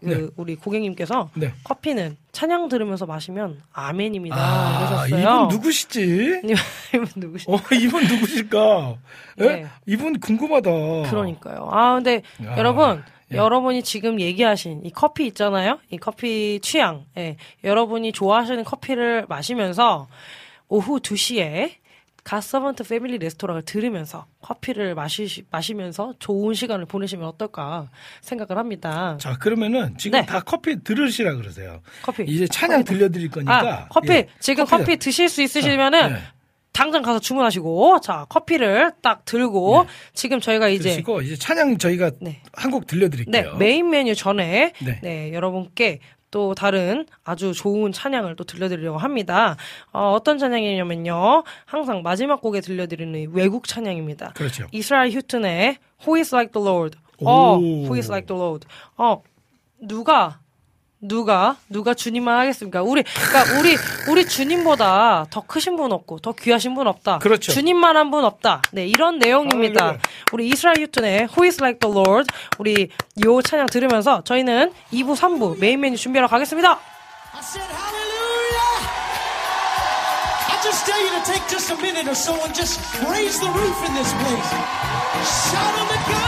그 0.00 0.06
네. 0.06 0.26
우리 0.36 0.56
고객님께서 0.56 1.28
네. 1.34 1.52
커피는 1.62 2.16
찬양 2.32 2.70
들으면서 2.70 3.04
마시면 3.04 3.60
아멘입니다 3.70 4.34
아, 4.34 5.06
이러셨어요. 5.06 5.44
이분 5.44 5.48
누구시지? 5.48 6.40
이분 6.94 7.08
누구시? 7.16 7.44
어, 7.50 7.58
이분 7.74 8.06
누구실까? 8.06 8.96
예? 9.40 9.44
네. 9.44 9.66
이분 9.84 10.18
궁금하다. 10.20 10.70
그러니까요. 11.10 11.68
아 11.70 11.96
근데 11.96 12.22
아, 12.46 12.56
여러분 12.56 13.02
예. 13.32 13.36
여러분이 13.36 13.82
지금 13.82 14.20
얘기하신 14.20 14.82
이 14.84 14.90
커피 14.90 15.26
있잖아요. 15.26 15.78
이 15.90 15.98
커피 15.98 16.60
취향. 16.62 17.04
예. 17.16 17.36
여러분이 17.64 18.12
좋아하시는 18.12 18.64
커피를 18.64 19.26
마시면서 19.28 20.08
오후 20.68 21.00
2시에 21.00 21.72
가서번트 22.24 22.84
패밀리 22.84 23.16
레스토랑을 23.18 23.62
들으면서 23.62 24.26
커피를 24.42 24.94
마시, 24.94 25.44
마시면서 25.50 26.12
좋은 26.18 26.52
시간을 26.52 26.84
보내시면 26.84 27.26
어떨까 27.26 27.88
생각을 28.20 28.58
합니다. 28.58 29.16
자, 29.18 29.38
그러면은 29.38 29.96
지금 29.96 30.20
네. 30.20 30.26
다 30.26 30.40
커피 30.40 30.82
들으시라 30.84 31.36
그러세요. 31.36 31.80
커피. 32.02 32.24
이제 32.24 32.46
찬양 32.46 32.84
들려드릴 32.84 33.30
거니까. 33.30 33.58
아, 33.58 33.88
커피. 33.88 34.10
예, 34.12 34.28
지금 34.40 34.64
커피를- 34.64 34.68
커피 34.80 34.96
드실 34.98 35.28
수 35.30 35.40
있으시면은 35.40 36.12
네. 36.12 36.18
당장 36.78 37.02
가서 37.02 37.18
주문하시고, 37.18 37.98
자, 37.98 38.24
커피를 38.28 38.92
딱 39.02 39.24
들고, 39.24 39.86
지금 40.14 40.38
저희가 40.38 40.68
이제, 40.68 40.90
드시고 40.90 41.22
이제 41.22 41.34
찬양 41.34 41.78
저희가 41.78 42.12
네. 42.20 42.40
한곡 42.52 42.82
네, 42.82 42.86
들려드릴게요. 42.86 43.56
메인 43.56 43.90
메뉴 43.90 44.14
전에, 44.14 44.72
네. 44.78 45.00
네. 45.02 45.32
여러분께 45.32 45.98
또 46.30 46.54
다른 46.54 47.04
아주 47.24 47.52
좋은 47.52 47.90
찬양을 47.90 48.36
또 48.36 48.44
들려드리려고 48.44 48.96
합니다. 48.96 49.56
어, 49.92 50.12
어떤 50.12 50.38
찬양이냐면요. 50.38 51.42
항상 51.64 52.02
마지막 52.02 52.40
곡에 52.40 52.60
들려드리는 52.60 53.32
외국 53.32 53.66
찬양입니다. 53.66 54.34
그렇죠. 54.34 54.68
이스라엘 54.70 55.10
휴튼의 55.10 55.78
Who 56.06 56.16
is 56.16 56.32
like 56.32 56.52
the 56.52 56.64
Lord? 56.64 56.96
어, 57.24 57.56
오. 57.56 57.60
Who 57.60 57.96
is 57.96 58.08
like 58.08 58.28
the 58.28 58.40
Lord? 58.40 58.68
어, 58.96 59.20
누가 59.80 60.38
누가 61.00 61.56
누가 61.68 61.94
주님만 61.94 62.40
하겠습니까? 62.40 62.82
우리 62.82 63.04
그러니까 63.04 63.58
우리 63.58 63.76
우리 64.10 64.26
주님보다 64.26 65.26
더 65.30 65.40
크신 65.46 65.76
분 65.76 65.92
없고 65.92 66.18
더 66.18 66.32
귀하신 66.32 66.74
분 66.74 66.88
없다. 66.88 67.18
그렇죠. 67.20 67.52
주님만 67.52 67.96
한 67.96 68.10
분 68.10 68.24
없다. 68.24 68.62
네 68.72 68.86
이런 68.86 69.18
내용입니다. 69.18 69.84
할렐루야. 69.84 70.00
우리 70.32 70.48
이스라엘 70.48 70.80
유튼의 70.80 71.28
Who 71.30 71.44
is 71.44 71.60
like 71.62 71.78
the 71.78 71.94
Lord 71.94 72.26
우리 72.58 72.88
요 73.24 73.42
찬양 73.42 73.66
들으면서 73.66 74.22
저희는 74.24 74.72
2부 74.92 75.14
3부 75.14 75.58
메인 75.60 75.80
메뉴 75.80 75.96
준비하러 75.96 76.26
가겠습니다. 76.26 76.70
I 76.70 77.40
said 77.42 77.62
hallelujah. 77.68 78.88
I 80.50 80.62
just 80.62 80.84
dare 80.86 80.98
you 80.98 81.10
to 81.14 81.22
take 81.30 81.46
just 81.48 81.70
a 81.70 81.76
minute 81.76 82.08
or 82.08 82.16
so 82.16 82.32
and 82.42 82.54
just 82.54 82.80
raise 83.06 83.38
the 83.38 83.50
roof 83.52 83.78
in 83.86 83.94
this 83.94 84.10
place. 84.18 84.50
Shout 85.52 85.74
on 85.78 85.86
the 85.86 85.98
God 86.10 86.27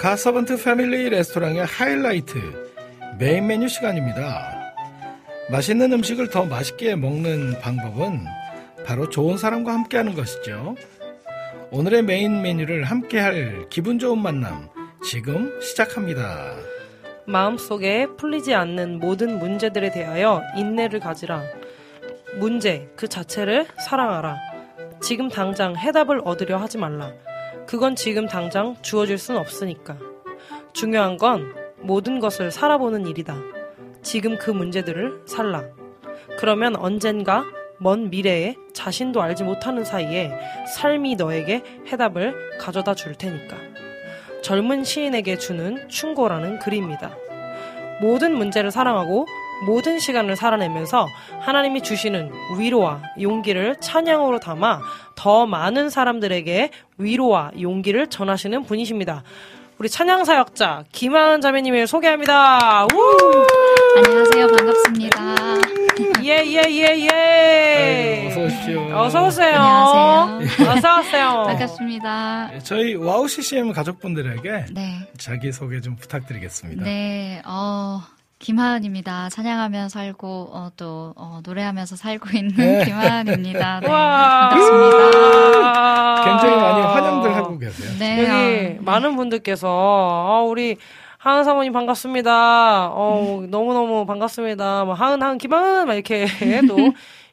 God 0.00 0.19
Servant 0.19 0.64
패밀리 0.64 1.10
레스토랑의 1.10 1.66
하이라이트 1.66 2.38
메인 3.18 3.46
메뉴 3.46 3.68
시간입니다. 3.68 4.72
맛있는 5.50 5.92
음식을 5.92 6.30
더 6.30 6.46
맛있게 6.46 6.96
먹는 6.96 7.60
방법은 7.60 8.24
바로 8.86 9.10
좋은 9.10 9.36
사람과 9.36 9.74
함께하는 9.74 10.14
것이죠. 10.14 10.74
오늘의 11.70 12.00
메인 12.04 12.40
메뉴를 12.40 12.84
함께할 12.84 13.66
기분 13.68 13.98
좋은 13.98 14.18
만남 14.22 14.70
지금 15.04 15.60
시작합니다. 15.60 16.54
마음속에 17.26 18.06
풀리지 18.16 18.54
않는 18.54 19.00
모든 19.00 19.38
문제들에 19.38 19.90
대하여 19.90 20.42
인내를 20.56 21.00
가지라. 21.00 21.42
문제 22.38 22.88
그 22.96 23.06
자체를 23.06 23.66
사랑하라. 23.86 24.38
지금 25.02 25.28
당장 25.28 25.76
해답을 25.76 26.22
얻으려 26.24 26.56
하지 26.56 26.78
말라. 26.78 27.12
그건 27.70 27.94
지금 27.94 28.26
당장 28.26 28.74
주어질 28.82 29.16
순 29.16 29.36
없으니까. 29.36 29.96
중요한 30.72 31.16
건 31.16 31.54
모든 31.78 32.18
것을 32.18 32.50
살아보는 32.50 33.06
일이다. 33.06 33.36
지금 34.02 34.36
그 34.38 34.50
문제들을 34.50 35.22
살라. 35.24 35.66
그러면 36.36 36.74
언젠가 36.74 37.44
먼 37.78 38.10
미래에 38.10 38.56
자신도 38.74 39.22
알지 39.22 39.44
못하는 39.44 39.84
사이에 39.84 40.32
삶이 40.66 41.14
너에게 41.14 41.62
해답을 41.86 42.58
가져다 42.58 42.96
줄 42.96 43.14
테니까. 43.14 43.56
젊은 44.42 44.82
시인에게 44.82 45.38
주는 45.38 45.88
충고라는 45.88 46.58
글입니다. 46.58 47.16
모든 48.00 48.36
문제를 48.36 48.72
사랑하고 48.72 49.26
모든 49.66 49.98
시간을 49.98 50.36
살아내면서 50.36 51.06
하나님이 51.40 51.82
주시는 51.82 52.30
위로와 52.58 53.02
용기를 53.20 53.76
찬양으로 53.80 54.40
담아 54.40 54.80
더 55.16 55.46
많은 55.46 55.90
사람들에게 55.90 56.70
위로와 56.98 57.52
용기를 57.60 58.08
전하시는 58.08 58.64
분이십니다. 58.64 59.22
우리 59.78 59.88
찬양 59.88 60.26
사역자 60.26 60.84
김하은 60.92 61.40
자매님을 61.40 61.86
소개합니다. 61.86 62.84
우! 62.92 63.46
안녕하세요. 63.96 64.46
반갑습니다. 64.48 65.34
예, 66.22 66.44
예, 66.46 66.62
예, 66.68 67.08
예. 67.10 68.26
어서 68.28 68.40
오십시오. 68.44 68.94
어서 68.94 69.26
오세요. 69.26 69.58
안녕하세요. 69.58 70.70
어서 70.70 71.00
오세요. 71.00 71.44
반갑습니다. 71.46 72.58
저희 72.62 72.94
WOW 72.94 73.26
CCM 73.26 73.72
가족분들에게 73.72 74.66
네. 74.72 75.08
자기 75.16 75.50
소개 75.50 75.80
좀 75.80 75.96
부탁드리겠습니다. 75.96 76.84
네, 76.84 77.40
어, 77.46 78.02
김하은입니다. 78.40 79.28
찬양하며 79.28 79.90
살고, 79.90 80.50
어, 80.52 80.70
또, 80.76 81.12
어, 81.16 81.40
노래하면서 81.44 81.94
살고 81.94 82.30
있는 82.36 82.54
네. 82.56 82.84
김하은입니다. 82.86 83.80
네. 83.84 83.88
와. 83.88 84.48
반갑습니다. 84.48 86.24
굉장히 86.24 86.56
많이 86.56 86.80
환영들 86.80 87.36
하고 87.36 87.58
계세요. 87.58 87.90
네. 87.98 88.24
여기 88.24 88.78
어, 88.78 88.82
많은 88.82 89.14
분들께서 89.16 89.68
어, 89.68 90.46
우리 90.48 90.78
하은 91.18 91.44
사모님 91.44 91.74
반갑습니다. 91.74 92.88
어, 92.92 93.44
너무너무 93.46 94.06
반갑습니다. 94.06 94.86
뭐 94.86 94.94
하은 94.94 95.22
하은 95.22 95.36
김하은 95.36 95.86
막 95.86 95.92
이렇게 95.92 96.24
또 96.66 96.78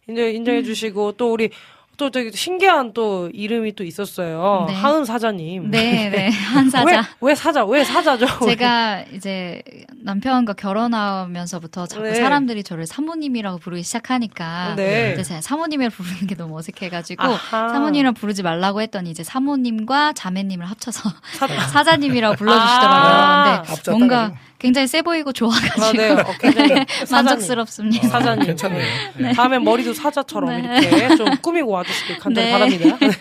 인정 0.10 0.26
인정해 0.26 0.62
주시고 0.62 1.14
또 1.14 1.32
우리 1.32 1.52
또 1.98 2.12
되게 2.12 2.30
신기한 2.32 2.94
또 2.94 3.30
이름이 3.34 3.74
또 3.74 3.84
있었어요. 3.84 4.66
네. 4.68 4.76
하은 4.76 5.04
사자님. 5.04 5.72
네, 5.72 6.10
네. 6.10 6.30
한 6.54 6.70
사자. 6.70 6.86
왜, 6.86 7.02
왜 7.30 7.36
사자? 7.36 7.66
왜 7.66 7.84
사자죠? 7.84 8.28
제가 8.46 9.04
이제 9.14 9.64
남편과 10.04 10.54
결혼하면서부터 10.54 11.88
자꾸 11.88 12.04
네. 12.04 12.14
사람들이 12.14 12.64
저를 12.64 12.86
사모님이라고 12.86 13.58
부르기 13.58 13.82
시작하니까 13.84 14.76
네. 14.76 15.14
이제 15.14 15.24
제가 15.24 15.42
사모님을 15.42 15.90
부르는 15.90 16.28
게 16.28 16.36
너무 16.36 16.58
어색해가지고 16.60 17.24
아하. 17.24 17.70
사모님이랑 17.70 18.14
부르지 18.14 18.44
말라고 18.44 18.82
했더니 18.82 19.10
이제 19.10 19.24
사모님과 19.24 20.14
자매님을 20.14 20.66
합쳐서 20.68 21.10
사- 21.34 21.48
사자님이라고 21.74 22.36
불러주시더라고요. 22.36 23.12
아. 23.12 23.62
근데 23.66 23.92
뭔가. 23.92 24.32
굉장히 24.60 24.88
세 24.88 25.02
보이고 25.02 25.30
아, 25.30 25.34
좋아가지고 25.34 25.92
네. 25.94 26.10
어, 26.10 26.26
굉장히 26.40 26.86
사자님. 27.06 27.26
만족스럽습니다. 27.26 28.08
사자님. 28.08 28.46
괜찮네요. 28.48 28.86
네. 29.18 29.34
다음엔 29.34 29.64
머리도 29.64 29.94
사자처럼 29.94 30.50
네. 30.62 30.80
이렇게 30.80 31.16
좀 31.16 31.30
꾸미고 31.42 31.70
와주시길 31.70 32.18
간절히 32.20 32.48
네. 32.48 32.52
바랍니다. 32.54 32.98
네. 33.06 33.12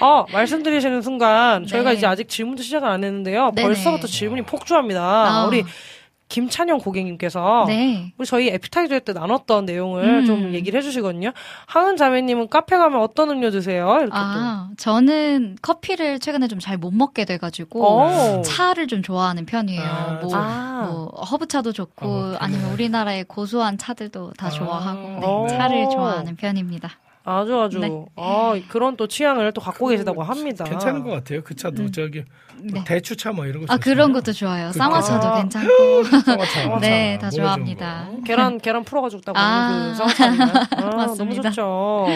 어, 0.00 0.24
말씀드리시는 0.32 1.02
순간 1.02 1.66
저희가 1.66 1.90
네. 1.90 1.96
이제 1.96 2.06
아직 2.06 2.28
질문도 2.28 2.62
시작을 2.62 2.88
안 2.88 3.04
했는데요. 3.04 3.52
벌써부터 3.56 4.06
질문이 4.06 4.42
폭주합니다. 4.42 5.00
아. 5.02 5.44
우리 5.46 5.64
김찬영 6.30 6.78
고객님께서 6.78 7.64
네. 7.66 8.14
우리 8.16 8.26
저희 8.26 8.48
에피타이저 8.48 9.00
때 9.00 9.12
나눴던 9.12 9.66
내용을 9.66 10.20
음. 10.20 10.24
좀 10.24 10.54
얘기를 10.54 10.78
해주시거든요. 10.78 11.32
하은 11.66 11.96
자매님은 11.98 12.48
카페 12.48 12.78
가면 12.78 13.00
어떤 13.02 13.28
음료 13.30 13.50
드세요? 13.50 13.96
이렇게 14.00 14.12
아, 14.14 14.70
저는 14.78 15.56
커피를 15.60 16.18
최근에 16.20 16.46
좀 16.48 16.58
잘 16.60 16.78
못 16.78 16.94
먹게 16.94 17.24
또. 17.24 17.34
돼가지고 17.34 18.38
오. 18.38 18.42
차를 18.42 18.86
좀 18.86 19.02
좋아하는 19.02 19.44
편이에요. 19.44 19.82
아, 19.82 20.18
뭐, 20.22 20.30
아. 20.34 20.88
뭐 20.90 21.06
허브차도 21.24 21.72
좋고 21.72 22.06
어? 22.06 22.36
아니면 22.38 22.72
우리나라의 22.72 23.24
고소한 23.24 23.76
차들도 23.76 24.32
다 24.38 24.46
아. 24.46 24.50
좋아하고 24.50 25.00
네, 25.20 25.26
오. 25.26 25.46
차를 25.48 25.90
좋아하는 25.90 26.36
편입니다. 26.36 26.90
아주 27.24 27.60
아주 27.60 27.78
네. 27.78 27.90
아, 28.16 28.58
그런 28.68 28.96
또 28.96 29.06
취향을 29.06 29.52
또 29.52 29.60
갖고 29.60 29.88
계시다고 29.88 30.22
합니다. 30.22 30.64
괜찮은 30.64 31.02
것 31.04 31.10
같아요. 31.10 31.42
그 31.42 31.54
차도 31.54 31.82
음. 31.82 31.92
저기 31.92 32.24
뭐 32.56 32.80
네. 32.80 32.84
대추차 32.84 33.32
뭐 33.32 33.44
이런 33.46 33.66
거. 33.66 33.72
아 33.72 33.76
그런 33.76 34.08
좋잖아요. 34.08 34.12
것도 34.14 34.32
좋아요. 34.32 34.70
그- 34.72 34.78
쌍화차도 34.78 35.26
아. 35.28 35.34
괜찮고. 35.40 35.68
쌍화차. 36.24 36.78
네, 36.80 37.18
다 37.20 37.30
좋아합니다. 37.30 38.08
거. 38.10 38.22
계란 38.24 38.58
계란 38.58 38.84
풀어가지고 38.84 39.22
딱 39.22 39.34
아. 39.36 39.68
먹는 39.70 39.90
그 39.90 39.96
쌍화차인가요? 39.96 40.52
아, 40.70 40.80
너무 40.80 40.96
맞습니다. 40.96 41.50
좋죠. 41.50 42.06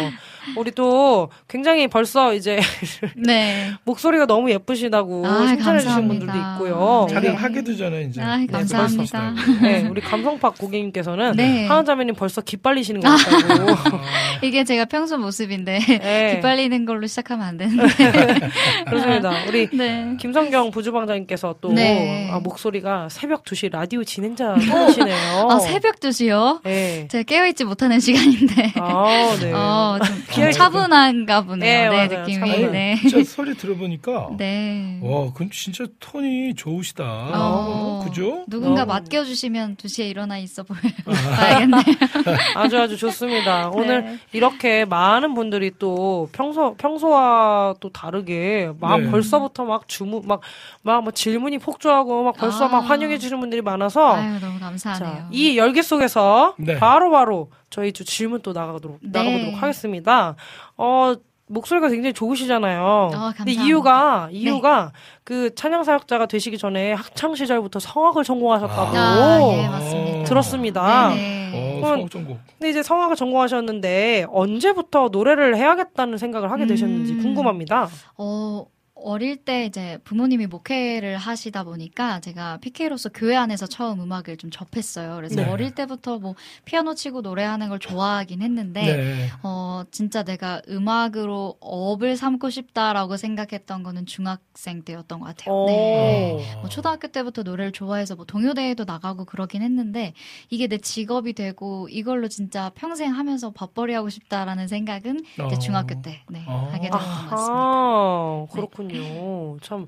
우리 0.57 0.70
또 0.70 1.30
굉장히 1.49 1.88
벌써 1.88 2.34
이제 2.34 2.61
네. 3.16 3.72
목소리가 3.84 4.26
너무 4.26 4.51
예쁘시다고 4.51 5.26
아, 5.26 5.47
칭찬해 5.47 5.80
주신. 5.80 6.09
분들도 6.09 6.32
있고요. 6.32 7.07
네. 7.09 7.14
촬영하기도 7.14 7.76
전에 7.76 8.03
이제 8.03 8.20
아, 8.20 8.36
네, 8.36 8.47
감사합니다. 8.47 9.34
네, 9.62 9.86
우리 9.88 10.01
감성팍 10.01 10.59
고객님께서는 10.59 11.32
네. 11.36 11.66
하은 11.66 11.84
자매님 11.84 12.14
벌써 12.14 12.40
기빨리시는 12.40 13.01
것 13.01 13.09
같다고. 13.09 13.74
이게 14.42 14.64
제가 14.64 14.84
평소 14.86 15.18
모습인데 15.18 15.78
네. 15.78 16.34
기빨리는 16.36 16.84
걸로 16.84 17.07
시작하면 17.07 17.47
안 17.47 17.57
되는데. 17.57 17.86
그렇습니다. 18.86 19.32
우리 19.49 19.68
네. 19.72 20.16
김성경 20.20 20.70
부주방장님께서 20.70 21.57
또 21.61 21.72
네. 21.72 22.28
아, 22.30 22.38
목소리가 22.40 23.09
새벽 23.11 23.45
2시 23.45 23.70
라디오 23.72 24.05
진행자이시네요. 24.05 25.49
아 25.51 25.59
새벽 25.61 26.01
2시요? 26.01 26.61
네. 26.64 27.09
제가 27.09 27.22
깨어있지 27.24 27.64
못하는 27.64 28.01
시간인데. 28.01 28.72
아, 28.76 29.36
네. 29.40 29.53
어, 29.53 29.99
좀 30.05 30.22
비어 30.35 30.51
차분한가 30.53 31.43
보네요. 31.43 31.91
네, 31.91 32.09
네. 32.09 32.16
느낌이. 32.18 32.35
차분해요. 32.39 32.70
네. 32.70 32.97
진짜 33.01 33.24
소리 33.24 33.55
들어보니까 33.57 34.30
네. 34.37 34.99
와, 35.03 35.32
그 35.35 35.49
진짜 35.51 35.85
톤이 36.01 36.55
좋으시다. 36.55 37.05
어, 37.05 38.03
그죠? 38.05 38.45
누군가 38.49 38.85
너무- 38.85 38.93
맡겨 38.93 39.24
주시면 39.24 39.76
2시에 39.76 40.09
일어나 40.11 40.39
있어 40.39 40.62
보여야겠네요. 40.64 41.82
아주 42.57 42.78
아주 42.78 42.97
좋습니다. 42.97 43.70
오늘 43.70 44.05
네. 44.05 44.18
이렇게 44.32 44.85
많은 44.85 45.35
분들이 45.35 45.70
또 45.78 46.28
평소 46.32 46.74
평소와 46.76 47.74
또 47.80 47.91
다르게 47.91 48.70
막 48.80 49.01
네. 49.01 49.11
벌써부터 49.11 49.64
막 49.64 49.89
주문 49.89 50.22
막막 50.26 51.03
뭐 51.05 51.11
질문이 51.12 51.59
폭주하고 51.59 52.24
막 52.24 52.35
벌써 52.37 52.66
아. 52.66 52.68
막 52.68 52.80
환영해 52.80 53.18
주시는 53.18 53.41
분들이 53.41 53.62
많아서 53.62 54.14
아유, 54.16 54.39
너무 54.41 54.59
감사하네요. 54.61 55.09
자, 55.09 55.28
이 55.30 55.57
열기 55.59 55.82
속에서 55.82 56.55
네. 56.59 56.78
바로바로 56.78 57.51
저희 57.71 57.93
주 57.93 58.05
질문 58.05 58.41
또 58.43 58.53
나가도록 58.53 58.99
네. 59.03 59.11
나가보도록 59.19 59.62
하겠습니다. 59.62 60.37
어 60.77 61.15
목소리가 61.47 61.89
굉장히 61.91 62.15
좋으시잖아요. 62.15 62.83
어, 62.83 63.09
근데 63.11 63.17
감사합니다. 63.55 63.62
이유가 63.65 64.29
이유가 64.33 64.93
그 65.25 65.55
찬양 65.55 65.85
사역자가 65.85 66.25
되시기 66.27 66.57
전에 66.57 66.95
학창 66.95 67.35
시절부터 67.35 67.81
성악을 67.81 68.25
전공하셨다고 68.25 68.97
아, 68.97 69.39
예, 69.53 69.69
맞습니다. 69.69 70.25
들었습니다. 70.25 71.09
네네. 71.11 71.51
어, 71.55 71.81
그럼- 71.85 71.97
성악 71.99 72.11
전곡. 72.11 72.39
근데 72.59 72.71
이제 72.71 72.83
성악을 72.83 73.17
전공하셨는데 73.17 74.27
언제부터 74.31 75.11
노래를 75.12 75.57
해야겠다는 75.57 76.17
생각을 76.17 76.51
하게 76.51 76.67
되셨는지 76.67 77.12
음. 77.12 77.23
궁금합니다. 77.23 77.89
어, 78.17 78.65
어릴 79.05 79.37
때 79.37 79.67
이제 79.67 79.99
부모님이 80.05 80.47
목회를 80.47 81.19
하시다 81.19 81.65
보니까 81.65 82.21
제가 82.21 82.57
PK로서 82.59 83.11
교회 83.11 83.37
안에서 83.37 83.67
처음 83.67 84.01
음악을 84.01 84.39
좀 84.39 84.51
접했어요. 84.51 85.17
그래서 85.17 85.37
네. 85.37 85.49
어릴 85.49 85.75
때부터 85.75 86.19
뭐 86.19 86.35
피아노 86.65 86.95
치고 86.95 87.21
노래하는 87.21 87.69
걸 87.69 87.79
좋아하긴 87.79 88.41
했는데 88.41 88.97
네. 88.97 89.31
어, 89.43 89.85
진짜 89.91 90.23
내가 90.23 90.63
음악으로 90.69 91.59
업을 91.61 92.17
삼고 92.17 92.49
싶다라고 92.49 93.19
생각했던 93.19 93.83
거는 93.83 94.07
중학생 94.07 94.83
때였던 94.83 95.21
것 95.21 95.27
같아요. 95.27 95.55
오. 95.55 95.67
네. 95.67 96.57
뭐 96.61 96.71
초등학교 96.71 97.09
때부터 97.09 97.43
노래를 97.43 97.73
좋아해서 97.73 98.17
뭐 98.17 98.25
동요대회도 98.25 98.85
나가고 98.85 99.27
그러긴 99.27 99.61
했는데 99.61 100.15
이게 100.49 100.67
내 100.67 100.79
직업이 100.79 101.35
되고 101.35 101.89
이걸로 101.91 102.29
진짜 102.29 102.71
평생 102.75 103.13
하면서 103.13 103.51
밥벌이 103.51 103.93
하고 103.93 104.09
싶다라는 104.09 104.67
생각은 104.67 105.21
이제 105.21 105.43
어. 105.43 105.59
중학교 105.59 106.01
때 106.01 106.23
네, 106.31 106.45
어. 106.49 106.71
하게 106.73 106.85
됐던 106.85 107.01
것 107.01 107.31
같습니다. 107.31 107.35
아, 107.37 108.47
그렇군요. 108.51 108.93
참 109.62 109.86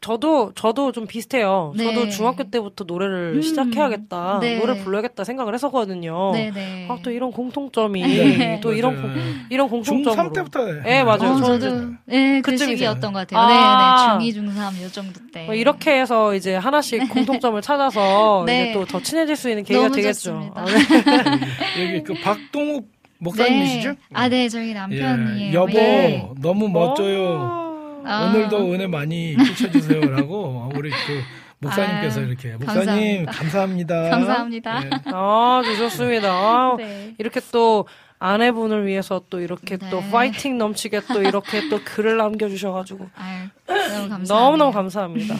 저도 0.00 0.52
저도 0.54 0.92
좀 0.92 1.06
비슷해요. 1.06 1.72
네. 1.74 1.84
저도 1.84 2.10
중학교 2.10 2.44
때부터 2.44 2.84
노래를 2.84 3.36
음. 3.36 3.40
시작해야겠다, 3.42 4.38
네. 4.42 4.58
노래 4.58 4.76
불러야겠다 4.84 5.24
생각을 5.24 5.54
했었거든요. 5.54 6.30
네네. 6.32 6.88
아, 6.90 6.98
또 7.02 7.10
이런 7.10 7.32
공통점이 7.32 8.02
네. 8.02 8.60
또 8.62 8.74
이런 8.74 8.96
맞아요. 8.96 9.12
공- 9.14 9.22
이런 9.48 9.68
공통점으로 9.70 10.30
중3 10.30 10.34
때부터. 10.34 10.64
네, 10.82 11.02
맞아요. 11.02 11.32
어, 11.32 11.40
저도 11.42 11.92
네, 12.04 12.42
그. 12.42 12.54
시기였던 12.54 13.14
것 13.14 13.26
같아요. 13.26 13.40
아. 13.40 14.18
네, 14.18 14.26
네, 14.26 14.32
중2, 14.38 14.44
중3 14.46 14.82
요 14.82 14.88
정도 14.92 15.20
때. 15.32 15.46
뭐 15.46 15.54
이렇게 15.54 15.98
해서 15.98 16.34
이제 16.34 16.54
하나씩 16.54 17.08
공통점을 17.08 17.58
찾아서 17.62 18.42
네. 18.46 18.64
이제 18.64 18.72
또 18.74 18.84
더 18.84 19.00
친해질 19.00 19.36
수 19.36 19.48
있는 19.48 19.64
계기가 19.64 19.88
되겠죠. 19.88 20.12
좋습니다. 20.52 20.60
아, 20.60 20.64
네. 20.66 21.80
여기 21.94 22.02
그 22.04 22.12
박동욱 22.22 22.88
목사님이시죠? 23.20 23.88
네. 23.88 23.96
아, 24.12 24.28
네, 24.28 24.50
저희 24.50 24.68
예. 24.68 24.74
남편이에요. 24.74 25.54
여보, 25.58 25.78
예. 25.78 26.28
너무 26.42 26.68
멋져요. 26.68 27.63
어. 28.04 28.08
아. 28.08 28.26
오늘도 28.26 28.72
은혜 28.72 28.86
많이 28.86 29.36
끼쳐주세요라고 29.36 30.70
우리 30.74 30.90
그 30.90 31.22
목사님께서 31.58 32.20
아, 32.20 32.24
이렇게 32.24 32.52
목사님 32.56 33.26
감사합니다. 33.26 34.10
감사합니다. 34.10 34.84
예. 34.84 34.90
아주 35.06 35.76
좋습니다. 35.78 36.30
아, 36.30 36.74
네. 36.76 37.14
이렇게 37.18 37.40
또 37.52 37.86
아내분을 38.18 38.86
위해서 38.86 39.22
또 39.28 39.40
이렇게 39.40 39.76
또 39.76 40.00
네. 40.00 40.10
파이팅 40.10 40.56
넘치게 40.58 41.02
또 41.12 41.22
이렇게 41.22 41.68
또 41.68 41.80
글을 41.84 42.16
남겨주셔가지고 42.16 43.08
아유, 43.16 43.48
너무 43.66 44.08
감사합니다. 44.08 44.34
너무너무 44.34 44.72
감사합니다. 44.72 45.36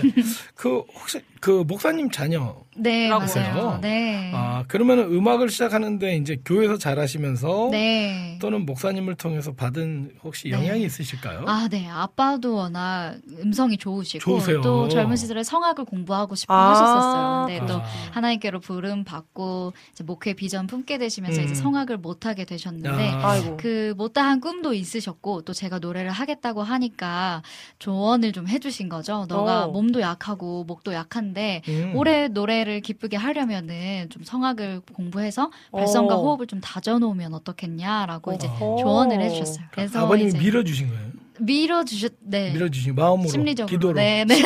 그 0.55 0.83
혹시 0.95 1.21
그 1.45 1.63
목사님 1.67 2.11
자녀 2.11 2.65
네, 2.75 3.09
라고 3.11 3.27
맞아요. 3.27 3.79
네. 3.83 4.33
아 4.35 4.65
그러면 4.67 5.01
음악을 5.01 5.51
시작하는데 5.51 6.17
이제 6.17 6.41
교회에서 6.43 6.79
잘하시면서 6.79 7.69
네. 7.71 8.39
또는 8.41 8.65
목사님을 8.65 9.17
통해서 9.17 9.53
받은 9.53 10.13
혹시 10.25 10.49
네. 10.49 10.57
영향이 10.57 10.85
있으실까요? 10.85 11.45
아, 11.47 11.69
네. 11.71 11.87
아빠도 11.87 12.55
워낙 12.57 13.17
음성이 13.43 13.77
좋으시고 13.77 14.21
좋으세요. 14.21 14.63
또 14.63 14.89
젊은 14.89 15.17
시절에 15.17 15.43
성악을 15.43 15.85
공부하고 15.85 16.35
싶어 16.35 16.55
아. 16.55 16.71
하셨었어요. 16.71 17.47
근데 17.47 17.73
또 17.73 17.81
아. 17.81 17.85
하나님께로 18.13 18.61
부름 18.61 19.05
받고 19.05 19.75
이제 19.93 20.03
목회 20.03 20.33
비전 20.33 20.67
품게 20.67 20.97
되시면서 20.97 21.43
음. 21.43 21.45
이제 21.45 21.55
성악을 21.55 21.99
못 21.99 22.25
하게 22.25 22.47
되셨는데 22.47 23.11
아. 23.11 23.57
그 23.59 23.93
못다한 23.99 24.41
꿈도 24.41 24.73
있으셨고 24.73 25.43
또 25.43 25.53
제가 25.53 25.79
노래를 25.79 26.11
하겠다고 26.11 26.63
하니까 26.63 27.43
조언을 27.81 28.33
좀 28.33 28.49
해주신 28.49 28.89
거죠. 28.89 29.27
너가 29.29 29.67
어. 29.67 29.69
몸도 29.69 30.01
약하고 30.01 30.65
목도 30.65 30.95
약한 30.95 31.34
데 31.35 31.63
음. 31.69 31.93
올해 31.97 32.29
노래를 32.29 32.81
기쁘게 32.81 33.17
하려면은 33.17 34.09
좀 34.11 34.23
성악을 34.23 34.83
공부해서 34.93 35.51
발성과 35.73 36.15
어. 36.15 36.23
호흡을 36.23 36.47
좀 36.47 36.61
다져놓으면 36.61 37.35
어떻겠냐라고 37.35 38.33
이제 38.35 38.47
어허. 38.47 38.77
조언을 38.81 39.21
해주셨어요. 39.21 39.67
그래서 39.73 40.05
아버님이 40.05 40.29
이제 40.31 40.39
밀어주신 40.39 40.89
거예요. 40.89 41.25
밀어주셨, 41.41 42.13
네. 42.21 42.53
밀어주신 42.53 42.95
마음으로 42.95 43.29
심리적으로. 43.29 43.71
기도로. 43.71 43.95
네, 43.95 44.25
네. 44.25 44.41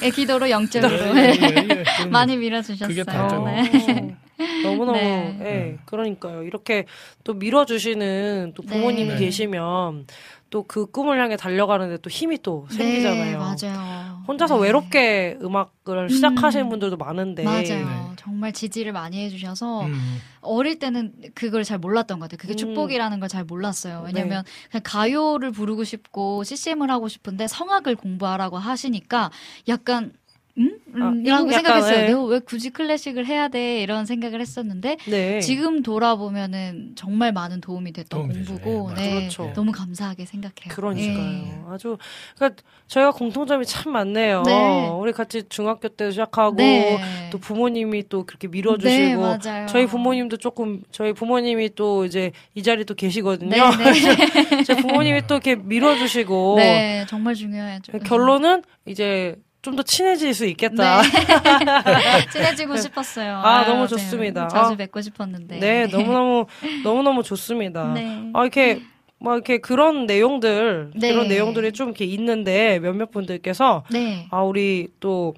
네, 0.00 0.10
기도로 0.10 0.48
영적으로. 0.48 0.94
예, 1.18 1.20
예, 1.20 1.38
예, 1.42 1.56
예. 1.68 1.84
그럼 1.98 2.10
많이 2.10 2.36
밀어주셨어요. 2.36 2.88
그게 2.88 3.04
다죠. 3.04 3.44
네. 3.44 4.16
너무너무, 4.62 4.98
네. 4.98 5.38
예, 5.42 5.78
그러니까요. 5.84 6.42
이렇게 6.42 6.86
또 7.24 7.34
밀어주시는 7.34 8.52
또 8.54 8.62
부모님이 8.62 9.10
네. 9.10 9.16
계시면 9.16 10.06
또 10.50 10.62
그 10.62 10.86
꿈을 10.86 11.20
향해 11.20 11.36
달려가는데 11.36 11.98
또 11.98 12.10
힘이 12.10 12.38
또 12.42 12.66
생기잖아요. 12.70 13.24
네, 13.24 13.36
맞아요. 13.36 14.22
혼자서 14.28 14.56
네. 14.56 14.62
외롭게 14.64 15.38
음악을 15.42 16.08
시작하시는 16.10 16.66
음. 16.66 16.70
분들도 16.70 16.96
많은데. 16.96 17.44
맞아요. 17.44 17.62
네. 17.64 17.86
정말 18.16 18.52
지지를 18.52 18.92
많이 18.92 19.24
해주셔서 19.24 19.86
음. 19.86 20.18
어릴 20.40 20.78
때는 20.78 21.12
그걸 21.34 21.62
잘 21.64 21.78
몰랐던 21.78 22.18
것 22.18 22.24
같아요. 22.28 22.38
그게 22.38 22.54
음. 22.54 22.56
축복이라는 22.56 23.20
걸 23.20 23.28
잘 23.28 23.44
몰랐어요. 23.44 24.02
네. 24.02 24.12
왜냐면 24.14 24.44
그냥 24.70 24.82
가요를 24.84 25.50
부르고 25.50 25.82
싶고 25.84 26.44
CCM을 26.44 26.90
하고 26.90 27.08
싶은데 27.08 27.48
성악을 27.48 27.96
공부하라고 27.96 28.56
하시니까 28.56 29.30
약간 29.68 30.12
음? 30.58 30.78
음? 30.94 31.02
아, 31.02 31.12
이라고 31.14 31.52
생각했어요. 31.52 31.96
네. 31.96 32.06
내가 32.08 32.24
왜 32.24 32.38
굳이 32.38 32.70
클래식을 32.70 33.26
해야 33.26 33.48
돼? 33.48 33.82
이런 33.82 34.06
생각을 34.06 34.40
했었는데 34.40 34.96
네. 35.06 35.40
지금 35.40 35.82
돌아보면은 35.82 36.92
정말 36.96 37.32
많은 37.32 37.60
도움이 37.60 37.92
됐던 37.92 38.20
도움이. 38.20 38.34
공부고 38.44 38.90
예, 38.92 39.02
네, 39.02 39.14
그렇죠. 39.20 39.52
너무 39.54 39.72
감사하게 39.72 40.24
생각해요. 40.24 40.74
그러니까요. 40.74 41.18
예. 41.18 41.60
아주 41.68 41.98
그러니까 42.36 42.62
저희가 42.86 43.12
공통점이 43.12 43.66
참 43.66 43.92
많네요. 43.92 44.42
네. 44.46 44.88
우리 44.88 45.12
같이 45.12 45.42
중학교 45.48 45.88
때 45.88 46.10
시작하고 46.10 46.56
네. 46.56 47.28
또 47.30 47.38
부모님이 47.38 48.08
또 48.08 48.24
그렇게 48.24 48.48
네, 48.48 48.52
밀어주시고 48.52 49.20
맞아요. 49.20 49.66
저희 49.66 49.86
부모님도 49.86 50.38
조금 50.38 50.82
저희 50.90 51.12
부모님이 51.12 51.74
또 51.74 52.06
이제 52.06 52.32
이 52.54 52.62
자리 52.62 52.84
또 52.84 52.94
계시거든요. 52.94 53.50
네, 53.50 53.92
네. 53.92 54.62
제 54.64 54.74
부모님이 54.76 55.26
또 55.26 55.34
이렇게 55.34 55.56
밀어주시고 55.56 56.54
네, 56.56 57.04
정말 57.08 57.34
중요하죠. 57.34 57.92
결론은 58.00 58.62
이제 58.86 59.36
좀 59.66 59.76
더 59.76 59.82
친해질 59.82 60.32
수 60.32 60.46
있겠다. 60.46 61.02
네. 61.02 61.08
친해지고 62.32 62.76
싶었어요. 62.76 63.36
아, 63.38 63.58
아유, 63.58 63.66
너무 63.66 63.82
네. 63.82 63.88
좋습니다. 63.88 64.46
자주 64.46 64.72
아. 64.72 64.76
뵙고 64.76 65.00
싶었는데. 65.00 65.58
네, 65.58 65.86
너무너무 65.88 66.46
너무너무 66.84 67.22
좋습니다. 67.24 67.92
네. 67.92 68.30
아 68.32 68.42
이렇게 68.42 68.82
막 69.18 69.34
이렇게 69.34 69.58
그런 69.58 70.06
내용들 70.06 70.92
네. 70.94 71.12
그런 71.12 71.26
내용들이 71.26 71.72
좀 71.72 71.88
이렇게 71.88 72.04
있는데 72.04 72.78
몇몇 72.78 73.10
분들께서 73.10 73.82
네. 73.90 74.28
아 74.30 74.42
우리 74.42 74.88
또 75.00 75.34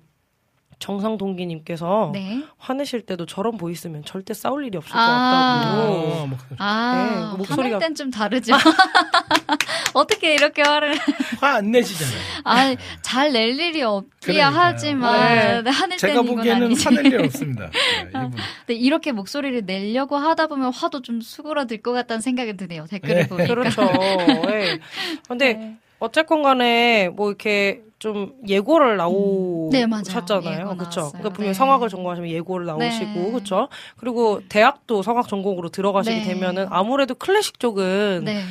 정상 0.78 1.18
동기님께서 1.18 2.10
네. 2.14 2.42
화내실 2.56 3.02
때도 3.02 3.26
저런 3.26 3.56
보이스면 3.56 4.04
절대 4.04 4.32
싸울 4.32 4.64
일이 4.64 4.78
없을 4.78 4.92
것 4.92 4.98
아. 4.98 5.60
같다고. 5.64 5.82
아, 5.82 6.26
뭐, 6.26 6.38
아, 6.58 7.34
네, 7.36 7.42
목소리가- 7.44 7.56
화낼 7.58 7.78
땐 7.80 7.94
좀 7.96 8.10
다르죠. 8.12 8.52
어떻게 9.94 10.34
이렇게 10.34 10.62
화를 10.62 10.96
화 11.40 11.56
안 11.58 11.70
내시잖아요. 11.72 12.16
아, 12.44 12.74
잘 13.02 13.32
낼 13.32 13.58
일이 13.58 13.82
없기야 13.82 14.50
그러니까요. 14.50 14.52
하지만 14.54 15.66
화낼 15.66 15.98
땐 15.98 15.98
제가 15.98 16.12
이건 16.14 16.26
보기에는 16.36 16.66
아니지. 16.66 16.84
화낼 16.84 17.06
일 17.06 17.20
없습니다. 17.24 17.70
네, 18.04 18.08
이분. 18.10 18.30
근데 18.66 18.74
이렇게 18.74 19.12
목소리를 19.12 19.64
내려고 19.66 20.16
하다 20.16 20.46
보면 20.46 20.72
화도 20.72 21.02
좀 21.02 21.20
수그러들 21.20 21.82
것 21.82 21.92
같다는 21.92 22.20
생각이 22.20 22.56
드네요. 22.56 22.86
댓글을 22.88 23.14
네. 23.22 23.26
보니까. 23.28 23.54
그렇죠. 23.54 23.82
예. 24.50 24.78
근데 25.28 25.52
네. 25.54 25.76
어쨌건 25.98 26.42
간에 26.42 27.08
뭐 27.08 27.28
이렇게 27.30 27.82
좀 27.98 28.32
예고를 28.46 28.96
네, 28.96 29.86
맞아요. 29.86 30.02
나오셨잖아요. 30.04 30.60
예고 30.60 30.76
그렇죠. 30.76 31.00
나왔어요. 31.00 31.12
그러니까 31.12 31.30
분명 31.30 31.48
히 31.48 31.52
네. 31.52 31.54
성악을 31.54 31.88
전공하시면 31.88 32.30
예고를 32.30 32.66
나오시고 32.66 33.12
네. 33.12 33.30
그렇죠. 33.32 33.68
그리고 33.96 34.40
대학도 34.48 35.02
성악 35.02 35.28
전공으로 35.28 35.68
들어가시게 35.70 36.16
네. 36.16 36.22
되면은 36.22 36.66
아무래도 36.70 37.14
클래식 37.14 37.58
쪽은 37.58 38.22
네. 38.24 38.42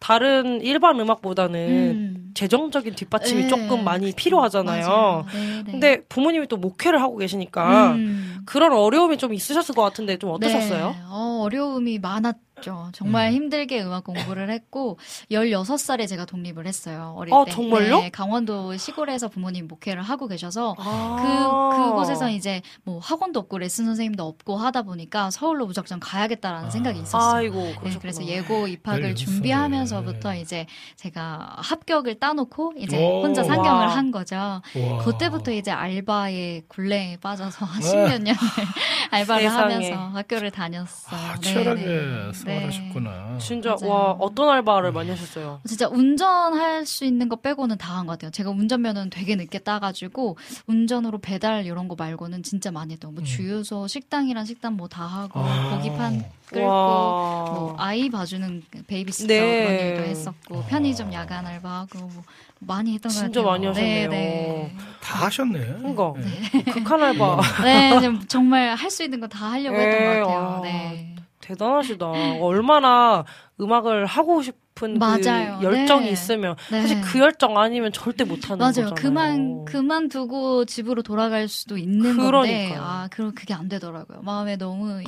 다른 0.00 0.60
일반 0.62 0.98
음악보다는 1.00 1.58
음. 1.58 2.30
재정적인 2.34 2.94
뒷받침이 2.94 3.42
네, 3.42 3.48
조금 3.48 3.82
많이 3.84 4.12
필요하잖아요. 4.12 5.26
네, 5.32 5.62
네. 5.64 5.72
근데 5.72 6.02
부모님이 6.08 6.46
또 6.46 6.56
목회를 6.56 7.00
하고 7.02 7.16
계시니까 7.16 7.92
음. 7.92 8.38
그런 8.46 8.72
어려움이 8.72 9.18
좀 9.18 9.34
있으셨을 9.34 9.74
것 9.74 9.82
같은데 9.82 10.16
좀 10.16 10.30
어떠셨어요? 10.30 10.90
네. 10.90 10.96
어, 11.08 11.40
어려움이 11.42 11.98
많았 11.98 12.36
죠. 12.60 12.88
정말 12.92 13.32
힘들게 13.32 13.82
음악 13.82 14.04
공부를 14.04 14.50
했고 14.50 14.98
16살에 15.30 16.08
제가 16.08 16.24
독립을 16.24 16.66
했어요. 16.66 17.14
어릴 17.16 17.32
아, 17.34 17.44
때. 17.44 17.52
정말요? 17.52 18.00
네, 18.00 18.10
강원도 18.10 18.76
시골에서 18.76 19.28
부모님 19.28 19.68
목회를 19.68 20.02
하고 20.02 20.26
계셔서 20.26 20.74
아. 20.78 21.16
그 21.22 21.88
그곳에서 21.90 22.30
이제 22.30 22.62
뭐 22.84 22.98
학원도 22.98 23.40
없고 23.40 23.58
레슨 23.58 23.84
선생님도 23.86 24.26
없고 24.26 24.56
하다 24.56 24.82
보니까 24.82 25.30
서울로 25.30 25.66
무작정 25.66 26.00
가야겠다라는 26.00 26.70
생각이 26.70 27.00
있었어요. 27.00 27.36
아이고, 27.36 27.54
네, 27.56 27.74
그러셨구나. 27.76 27.98
그래서 28.00 28.24
예고 28.26 28.66
입학을 28.66 29.16
16 29.16 29.18
살에. 29.18 29.34
준비하면서부터 29.34 30.34
이제 30.36 30.66
제가 30.96 31.56
합격을 31.58 32.18
따놓고 32.18 32.74
이제 32.76 32.96
오. 32.98 33.22
혼자 33.22 33.42
상경을 33.44 33.86
와. 33.86 33.96
한 33.96 34.10
거죠. 34.10 34.36
와. 34.36 34.62
그때부터 35.04 35.52
이제 35.52 35.70
알바에 35.70 36.62
굴레에 36.68 37.18
빠져서 37.20 37.64
한 37.64 37.82
십몇 37.82 38.22
년을 38.22 38.34
알바를 39.10 39.42
세상에. 39.48 39.74
하면서 39.74 39.94
학교를 40.18 40.50
다녔어요. 40.50 41.20
아, 41.20 41.34
네, 41.40 41.64
네. 41.74 42.30
생활하셨구나. 42.48 43.38
진짜 43.38 43.76
맞아요. 43.80 43.92
와 43.92 44.10
어떤 44.12 44.48
알바를 44.50 44.92
많이 44.92 45.10
하셨어요? 45.10 45.60
진짜 45.66 45.88
운전할 45.88 46.86
수 46.86 47.04
있는 47.04 47.28
거 47.28 47.36
빼고는 47.36 47.76
다 47.78 47.94
한 47.98 48.06
것 48.06 48.12
같아요. 48.12 48.30
제가 48.30 48.50
운전면허는 48.50 49.10
되게 49.10 49.34
늦게 49.36 49.58
따가지고 49.60 50.36
운전으로 50.66 51.18
배달 51.18 51.64
이런 51.66 51.88
거 51.88 51.94
말고는 51.96 52.42
진짜 52.42 52.70
많이 52.70 52.92
했던 52.94 53.14
거. 53.14 53.20
뭐 53.20 53.24
주유소 53.24 53.86
식당이랑 53.86 54.44
식당 54.44 54.76
뭐 54.76 54.88
다 54.88 55.04
하고 55.04 55.40
아. 55.40 55.76
고기판 55.76 56.24
끌고 56.46 56.66
와. 56.66 57.44
뭐 57.50 57.74
아이 57.78 58.08
봐주는 58.08 58.62
베이비시터 58.86 59.26
네. 59.26 59.40
그런 59.40 59.78
일도 59.80 60.02
했었고 60.04 60.62
편의점 60.64 61.12
야간 61.12 61.44
알바하고 61.46 61.98
뭐 61.98 62.22
많이 62.60 62.94
했던 62.94 63.10
것 63.10 63.18
진짜 63.18 63.42
같아요. 63.42 63.44
많이 63.52 63.66
하셨네요. 63.66 64.10
네, 64.10 64.74
다 65.02 65.26
하셨네. 65.26 65.58
그거 65.82 66.14
네. 66.18 66.62
극한 66.72 67.02
알바 67.02 67.40
네. 67.64 67.90
네, 67.94 68.00
좀 68.00 68.26
정말 68.28 68.74
할 68.74 68.90
수 68.90 69.02
있는 69.04 69.20
거 69.20 69.28
다 69.28 69.50
하려고 69.52 69.76
했던 69.76 69.92
것 69.92 70.10
네, 70.14 70.20
같아요. 70.20 70.38
와. 70.38 70.60
네. 70.62 71.14
대단하시다. 71.48 72.06
얼마나 72.40 73.24
음악을 73.60 74.04
하고 74.04 74.42
싶은 74.42 74.98
맞아요. 74.98 75.58
그 75.58 75.64
열정이 75.64 76.04
네. 76.06 76.12
있으면 76.12 76.56
네. 76.70 76.82
사실 76.82 77.00
그 77.00 77.18
열정 77.18 77.56
아니면 77.58 77.90
절대 77.90 78.24
못 78.24 78.50
하는 78.50 78.58
맞아요. 78.58 78.90
거잖아요. 78.90 78.94
그만 78.94 79.64
그만 79.64 80.08
두고 80.08 80.66
집으로 80.66 81.02
돌아갈 81.02 81.48
수도 81.48 81.78
있는 81.78 82.16
건데 82.16 82.26
그러니까요. 82.30 82.82
아 82.82 83.08
그럼 83.10 83.34
그게 83.34 83.54
안 83.54 83.68
되더라고요. 83.68 84.20
마음에 84.22 84.56
너무 84.56 85.02
이 85.02 85.06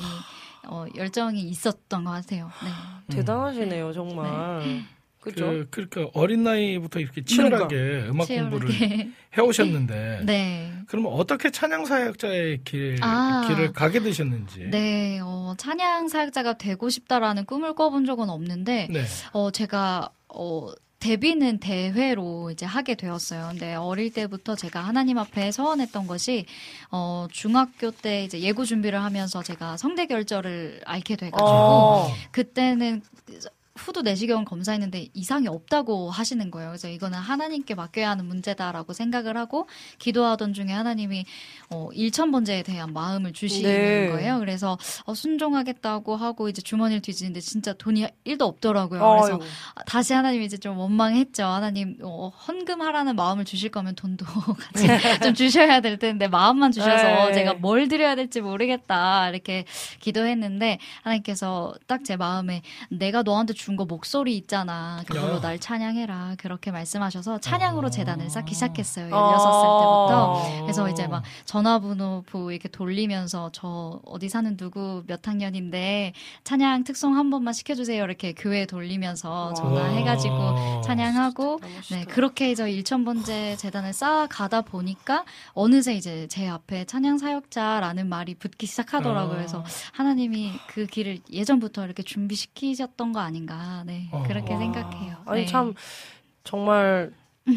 어, 0.67 0.85
열정이 0.95 1.41
있었던 1.41 2.03
것 2.03 2.11
같아요. 2.11 2.49
네. 2.63 3.15
대단하시네요 3.15 3.93
정말. 3.93 4.83
그죠? 5.21 5.45
그, 5.45 5.67
그러니까 5.69 6.09
어린 6.19 6.43
나이부터 6.43 6.99
이렇게 6.99 7.23
치열하게 7.23 8.07
음악 8.09 8.27
공부를 8.27 8.69
치열하게. 8.69 9.09
해오셨는데 9.37 10.23
네. 10.25 10.73
그러면 10.87 11.13
어떻게 11.13 11.51
찬양 11.51 11.85
사역자의 11.85 12.61
길, 12.65 12.97
아. 13.01 13.45
길을 13.47 13.71
가게 13.71 14.01
되셨는지. 14.01 14.67
네, 14.71 15.19
어, 15.23 15.53
찬양 15.57 16.09
사역자가 16.09 16.57
되고 16.57 16.89
싶다라는 16.89 17.45
꿈을 17.45 17.75
꿔본 17.75 18.05
적은 18.05 18.29
없는데, 18.29 18.87
네. 18.91 19.05
어, 19.31 19.51
제가, 19.51 20.09
어, 20.27 20.67
데뷔는 20.99 21.59
대회로 21.59 22.51
이제 22.51 22.65
하게 22.65 22.95
되었어요. 22.95 23.49
근데 23.51 23.73
어릴 23.73 24.11
때부터 24.11 24.55
제가 24.55 24.81
하나님 24.81 25.17
앞에 25.17 25.51
서원했던 25.51 26.07
것이, 26.07 26.45
어, 26.91 27.27
중학교 27.31 27.91
때 27.91 28.25
이제 28.25 28.39
예고 28.41 28.65
준비를 28.65 29.01
하면서 29.01 29.41
제가 29.41 29.77
성대 29.77 30.07
결절을 30.07 30.81
앓게 30.85 31.15
돼 31.15 31.29
가지고, 31.29 31.47
어. 31.49 32.11
그때는 32.31 33.01
후두 33.81 34.03
내시경 34.03 34.45
검사했는데 34.45 35.07
이상이 35.13 35.47
없다고 35.47 36.11
하시는 36.11 36.51
거예요. 36.51 36.69
그래서 36.69 36.87
이거는 36.87 37.17
하나님께 37.17 37.75
맡겨야 37.75 38.11
하는 38.11 38.25
문제다라고 38.25 38.93
생각을 38.93 39.37
하고 39.37 39.67
기도하던 39.97 40.53
중에 40.53 40.67
하나님이 40.67 41.25
어, 41.73 41.89
일천번제에 41.93 42.63
대한 42.63 42.91
마음을 42.93 43.33
주시는 43.33 43.69
네. 43.71 44.09
거예요. 44.09 44.39
그래서 44.39 44.77
어, 45.05 45.13
순종하겠다고 45.13 46.15
하고 46.15 46.49
이제 46.49 46.61
주머니를 46.61 47.01
뒤지는데 47.01 47.39
진짜 47.39 47.73
돈이 47.73 48.05
1도 48.25 48.41
없더라고요. 48.41 48.99
그래서 48.99 49.33
아이고. 49.35 49.39
다시 49.85 50.13
하나님 50.13 50.41
이제 50.41 50.57
좀 50.57 50.77
원망했죠. 50.77 51.43
하나님 51.45 51.97
어, 52.03 52.29
헌금하라는 52.47 53.15
마음을 53.15 53.45
주실 53.45 53.71
거면 53.71 53.95
돈도 53.95 54.25
같이 54.73 54.87
좀 55.23 55.33
주셔야 55.33 55.79
될 55.81 55.97
텐데 55.97 56.27
마음만 56.27 56.71
주셔서 56.71 57.27
네. 57.27 57.33
제가 57.33 57.53
뭘 57.55 57.87
드려야 57.87 58.15
될지 58.15 58.41
모르겠다 58.41 59.29
이렇게 59.29 59.65
기도했는데 59.99 60.79
하나님께서 61.03 61.73
딱 61.87 62.01
제 62.03 62.17
마음에 62.17 62.63
내가 62.89 63.21
너한테 63.21 63.53
준 63.53 63.75
거 63.77 63.85
목소리 63.85 64.35
있잖아 64.35 65.03
그걸로 65.07 65.35
야. 65.35 65.39
날 65.39 65.59
찬양해라 65.59 66.35
그렇게 66.39 66.71
말씀하셔서 66.71 67.37
찬양으로 67.37 67.89
재단을 67.91 68.29
쌓기 68.29 68.53
시작했어요 68.55 69.05
16살 69.05 69.13
아. 69.13 70.41
때부터 70.41 70.61
그래서 70.63 70.89
이제 70.89 71.07
막 71.07 71.21
전 71.45 71.60
화번호부 71.65 72.51
이렇게 72.51 72.69
돌리면서 72.69 73.49
저 73.53 74.01
어디 74.05 74.29
사는 74.29 74.55
누구 74.57 75.03
몇 75.07 75.27
학년인데 75.27 76.13
찬양 76.43 76.83
특송 76.83 77.15
한 77.15 77.29
번만 77.29 77.53
시켜주세요 77.53 78.03
이렇게 78.03 78.33
교회 78.33 78.65
돌리면서 78.65 79.53
전화해가지고 79.53 80.33
와. 80.33 80.81
찬양하고. 80.81 81.59
네 81.91 82.05
그렇게 82.05 82.49
해서 82.49 82.67
일천 82.67 83.05
번째 83.05 83.55
재단을 83.57 83.93
쌓아가다 83.93 84.61
보니까 84.61 85.25
어느새 85.53 85.95
이제 85.95 86.27
제 86.27 86.47
앞에 86.47 86.85
찬양 86.85 87.17
사역자라는 87.17 88.07
말이 88.07 88.35
붙기 88.35 88.65
시작하더라고요. 88.65 89.33
아. 89.33 89.35
그래서 89.37 89.63
하나님이 89.93 90.51
그 90.67 90.85
길을 90.85 91.19
예전부터 91.31 91.85
이렇게 91.85 92.03
준비시키셨던 92.03 93.13
거 93.13 93.19
아닌가 93.19 93.83
네 93.85 94.09
어. 94.11 94.23
그렇게 94.27 94.53
와. 94.53 94.59
생각해요. 94.59 95.17
아니 95.25 95.41
네. 95.41 95.47
참 95.47 95.73
정말 96.43 97.11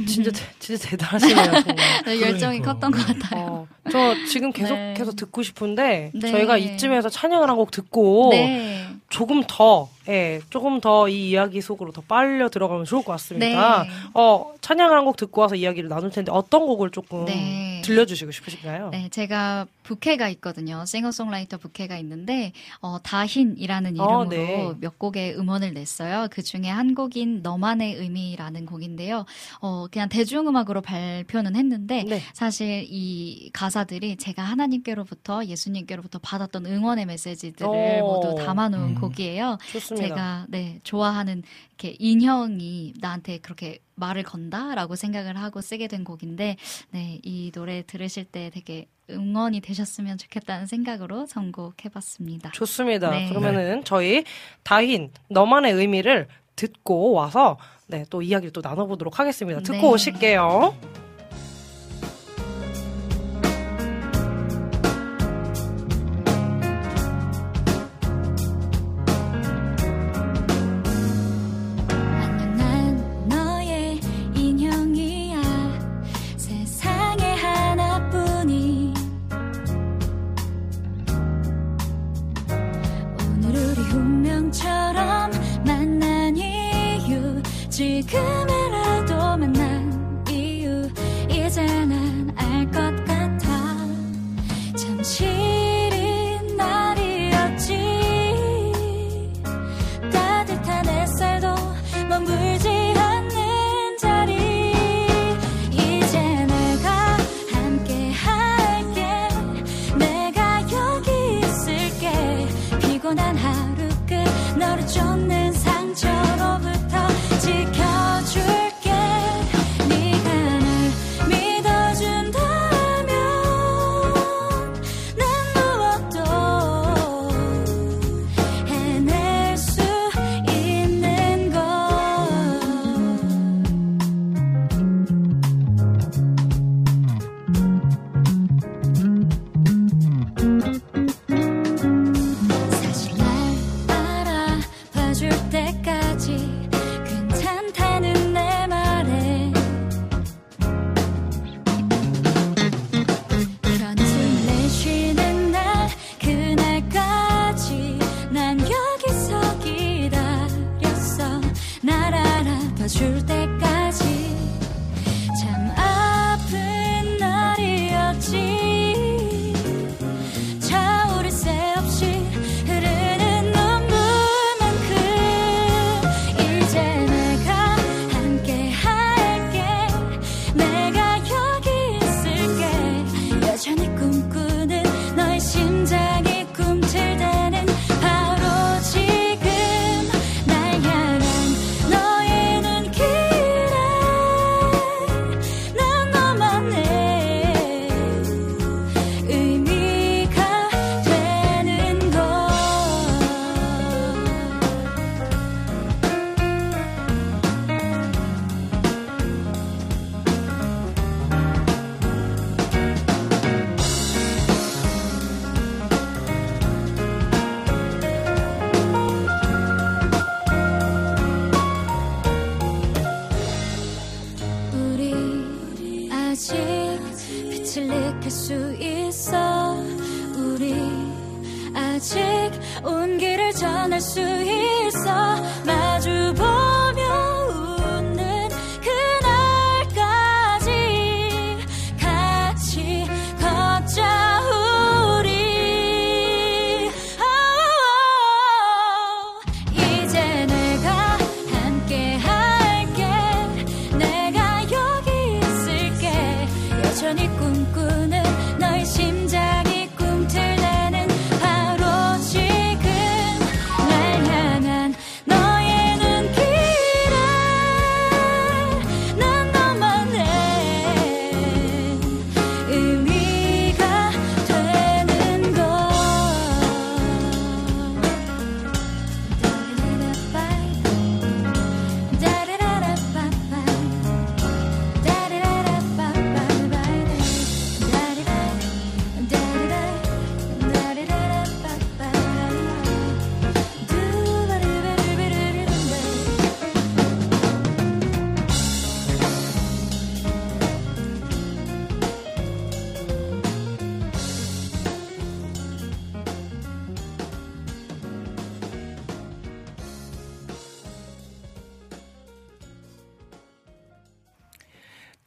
진짜 0.09 0.31
대- 0.31 0.41
진짜 0.59 0.89
대단하시네요 0.89 1.37
정말. 1.63 1.77
네, 2.07 2.21
열정이 2.21 2.61
그러니까. 2.61 2.73
컸던 2.73 2.91
것 2.91 3.07
같아요. 3.07 3.45
어, 3.45 3.69
저 3.91 4.15
지금 4.27 4.51
계속해서 4.51 5.11
네. 5.11 5.17
듣고 5.17 5.43
싶은데 5.43 6.11
네. 6.15 6.31
저희가 6.31 6.57
이쯤에서 6.57 7.09
찬양을 7.11 7.49
한 7.49 7.57
곡 7.57 7.71
듣고 7.71 8.31
네. 8.33 8.87
조금 9.11 9.43
더, 9.47 9.89
예, 10.09 10.41
조금 10.51 10.81
더 10.81 11.09
이 11.09 11.31
이야기 11.31 11.61
속으로 11.61 11.93
더 11.93 12.03
빨려 12.07 12.49
들어가면 12.49 12.85
좋을 12.85 13.05
것 13.05 13.13
같습니다. 13.13 13.83
네. 13.85 13.91
어, 14.15 14.53
찬양을 14.61 14.97
한 14.97 15.05
곡 15.05 15.17
듣고 15.17 15.43
와서 15.43 15.55
이야기를 15.55 15.89
나눌 15.91 16.11
텐데 16.11 16.33
어떤 16.33 16.67
곡을 16.67 16.91
조금 16.91 17.27
네. 17.27 17.83
들려주시고 17.85 18.31
싶으신가요? 18.33 18.89
네, 18.91 19.09
제가 19.11 19.67
부캐가 19.83 20.31
있거든요. 20.31 20.83
싱어송라이터 20.87 21.59
부캐가 21.59 21.99
있는데 21.99 22.53
어, 22.81 22.97
다힌이라는 23.03 24.01
어, 24.01 24.25
이름으로 24.25 24.29
네. 24.31 24.73
몇 24.81 24.99
곡의 24.99 25.37
음원을 25.39 25.75
냈어요. 25.75 26.29
그 26.31 26.43
중에 26.43 26.69
한 26.71 26.95
곡인 26.95 27.43
너만의 27.43 27.97
의미라는 27.97 28.65
곡인데요. 28.65 29.27
어, 29.61 29.87
그냥 29.91 30.09
대중음악으로 30.09 30.81
발표는 30.81 31.55
했는데 31.57 32.05
네. 32.09 32.23
사실 32.33 32.87
이 32.89 33.51
가사들이 33.53 34.17
제가 34.17 34.43
하나님께로부터 34.43 35.45
예수님께로부터 35.45 36.19
받았던 36.21 36.65
응원의 36.65 37.05
메시지들을 37.05 38.01
오. 38.03 38.07
모두 38.23 38.43
담아놓은 38.43 38.83
음. 38.97 39.01
곡이에요. 39.01 39.59
좋습니다. 39.73 39.94
제가 39.97 40.47
네 40.49 40.79
좋아하는 40.85 41.43
이렇게 41.69 41.97
인형이 41.99 42.95
나한테 43.01 43.39
그렇게 43.39 43.79
말을 43.97 44.23
건다라고 44.23 44.97
생각을 44.97 45.37
하고 45.37 45.61
쓰게 45.61 45.89
된 45.89 46.05
곡인데 46.05 46.57
네 46.91 47.21
이 47.23 47.51
노래 47.53 47.83
들으실 47.87 48.25
때 48.25 48.51
되게 48.53 48.87
응원이 49.11 49.61
되셨으면 49.61 50.19
좋겠다는 50.19 50.67
생각으로 50.67 51.27
선곡해봤습니다. 51.27 52.51
좋습니다. 52.53 53.11
네. 53.11 53.29
그러면은 53.29 53.85
저희 53.85 54.25
다힌 54.63 55.11
너만의 55.29 55.73
의미를 55.73 56.29
듣고 56.57 57.13
와서 57.13 57.59
네, 57.87 58.05
또 58.11 58.23
이야기를 58.23 58.53
또 58.53 58.61
나눠보도록 58.63 59.19
하겠습니다. 59.19 59.61
듣고 59.61 59.79
네. 59.79 59.87
오실게요. 59.87 61.04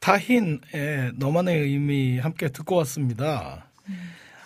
타힌의 0.08 1.12
너만의 1.16 1.60
의미 1.60 2.18
함께 2.18 2.48
듣고 2.48 2.76
왔습니다. 2.76 3.68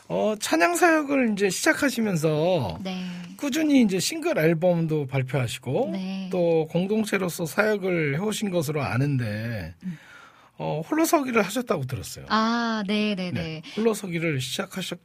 어, 0.08 0.34
찬양 0.40 0.74
사역을 0.74 1.32
이제 1.32 1.50
시작하시면서 1.50 2.80
네. 2.82 3.06
꾸준히 3.36 3.82
이제 3.82 4.00
싱글 4.00 4.38
앨범도 4.38 5.06
발표하시고 5.06 5.90
네. 5.92 6.28
또 6.32 6.66
공동체로서 6.66 7.46
사역을 7.46 8.16
해오신 8.16 8.50
것으로 8.50 8.82
아는데 8.82 9.74
어, 10.58 10.82
홀로서기를 10.90 11.42
하셨다고 11.42 11.84
들었어요. 11.84 12.26
아, 12.28 12.82
네, 12.88 13.14
네, 13.14 13.30
네. 13.30 13.62
홀로서기를 13.76 14.40
시작하셨 14.40 14.98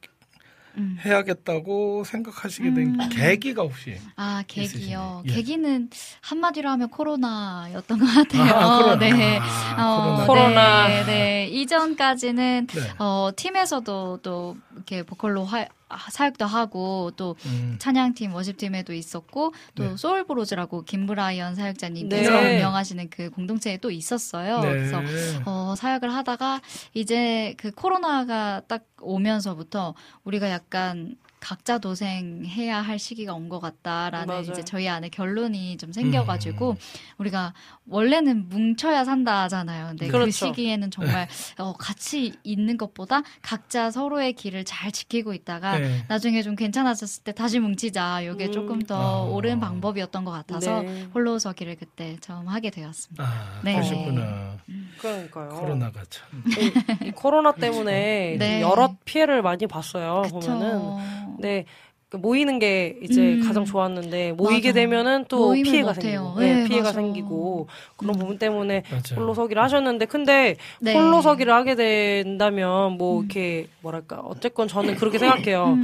음. 0.77 0.97
해야겠다고 1.03 2.03
생각하시게 2.03 2.73
된 2.73 2.99
음. 2.99 3.09
계기가 3.09 3.63
혹시 3.63 3.97
아, 4.15 4.43
계기요. 4.47 5.23
예. 5.25 5.33
계기는 5.33 5.89
한마디로 6.21 6.69
하면 6.69 6.89
코로나였던 6.89 7.99
것 7.99 8.05
같아요. 8.05 8.53
아, 8.53 8.77
코로나. 8.77 8.95
네. 8.97 9.39
아, 9.75 10.21
어, 10.23 10.25
코로나. 10.25 10.87
네, 10.87 11.05
네. 11.05 11.47
이전까지는 11.47 12.67
네. 12.67 12.81
어, 12.99 13.29
팀에서도 13.35 14.19
또 14.21 14.57
이렇게 14.75 15.03
보컬로 15.03 15.45
화, 15.45 15.61
아, 15.61 15.65
사역도 16.11 16.45
하고 16.45 17.11
또 17.15 17.35
음, 17.45 17.77
찬양팀, 17.79 18.33
워십팀에도 18.33 18.93
있었고 18.93 19.53
또 19.75 19.83
네. 19.83 19.97
소울 19.97 20.25
브로즈라고 20.25 20.83
김브라이언 20.83 21.55
사역자님께서 21.55 22.29
네. 22.31 22.57
운영하시는 22.57 23.09
그 23.09 23.29
공동체에 23.29 23.77
또 23.77 23.89
있었어요. 23.91 24.59
네. 24.59 24.69
그래서 24.69 25.01
어, 25.45 25.75
사역을 25.77 26.13
하다가 26.13 26.61
이제 26.93 27.53
그 27.57 27.71
코로나가 27.71 28.61
딱 28.67 28.83
오면서부터 28.99 29.93
우리가 30.23 30.49
약간 30.49 31.15
각자 31.39 31.77
도생해야 31.77 32.81
할 32.81 32.97
시기가 32.99 33.33
온 33.33 33.47
것 33.47 33.59
같다라는 33.59 34.27
맞아요. 34.27 34.41
이제 34.41 34.65
저희 34.65 34.89
안에 34.89 35.07
결론이 35.09 35.77
좀 35.77 35.93
생겨가지고 35.93 36.71
음. 36.71 36.75
우리가 37.19 37.53
원래는 37.89 38.49
뭉쳐야 38.49 39.05
산다잖아요. 39.05 39.87
근데 39.87 40.07
그 40.07 40.11
그렇죠. 40.13 40.31
시기에는 40.31 40.91
정말 40.91 41.27
어, 41.57 41.73
같이 41.73 42.33
있는 42.43 42.77
것보다 42.77 43.21
각자 43.41 43.91
서로의 43.91 44.33
길을 44.33 44.65
잘 44.65 44.91
지키고 44.91 45.33
있다가 45.33 45.79
네. 45.79 46.03
나중에 46.07 46.41
좀 46.41 46.55
괜찮아졌을 46.55 47.23
때 47.23 47.31
다시 47.31 47.59
뭉치자. 47.59 48.21
이게 48.21 48.47
음. 48.47 48.51
조금 48.51 48.81
더 48.81 48.97
아. 48.97 49.23
옳은 49.23 49.59
방법이었던 49.59 50.25
것 50.25 50.31
같아서 50.31 50.81
네. 50.81 51.07
홀로 51.13 51.39
서기를 51.39 51.75
그때 51.77 52.17
처음 52.19 52.47
하게 52.47 52.69
되었습니다. 52.69 53.23
아, 53.23 53.61
네. 53.63 53.73
그러셨구나. 53.73 54.57
그러니까요. 54.99 55.49
코로나가 55.49 56.01
참. 56.09 56.43
이, 56.47 57.07
이 57.07 57.11
코로나 57.11 57.51
때문에 57.53 58.35
네. 58.37 58.61
여러 58.61 58.95
피해를 59.05 59.41
많이 59.41 59.65
봤어요. 59.67 60.23
보면은. 60.29 61.37
네. 61.39 61.65
그 62.09 62.15
모이는 62.15 62.57
게 62.59 62.97
이제 63.03 63.33
음. 63.33 63.43
가장 63.45 63.65
좋았는데 63.65 64.31
모이게 64.31 64.69
맞아. 64.69 64.79
되면은 64.79 65.25
또 65.27 65.51
피해가. 65.51 65.93
생기고 65.93 66.39
네, 66.39 66.53
네, 66.53 66.63
피해가 66.63 66.89
맞아. 66.89 66.93
생기고 66.93 67.67
그런 67.97 68.15
음. 68.15 68.19
부분 68.19 68.37
때문에 68.37 68.83
맞아요. 68.89 69.19
홀로서기를 69.19 69.61
하셨는데 69.61 70.05
근데 70.05 70.55
네. 70.79 70.93
홀로서기를 70.93 71.51
하게 71.51 71.75
된다면 71.75 72.93
뭐 72.93 73.19
음. 73.19 73.25
이렇게 73.25 73.67
뭐랄까 73.81 74.21
어쨌건 74.23 74.69
저는 74.69 74.95
그렇게 74.95 75.17
생각해요. 75.17 75.77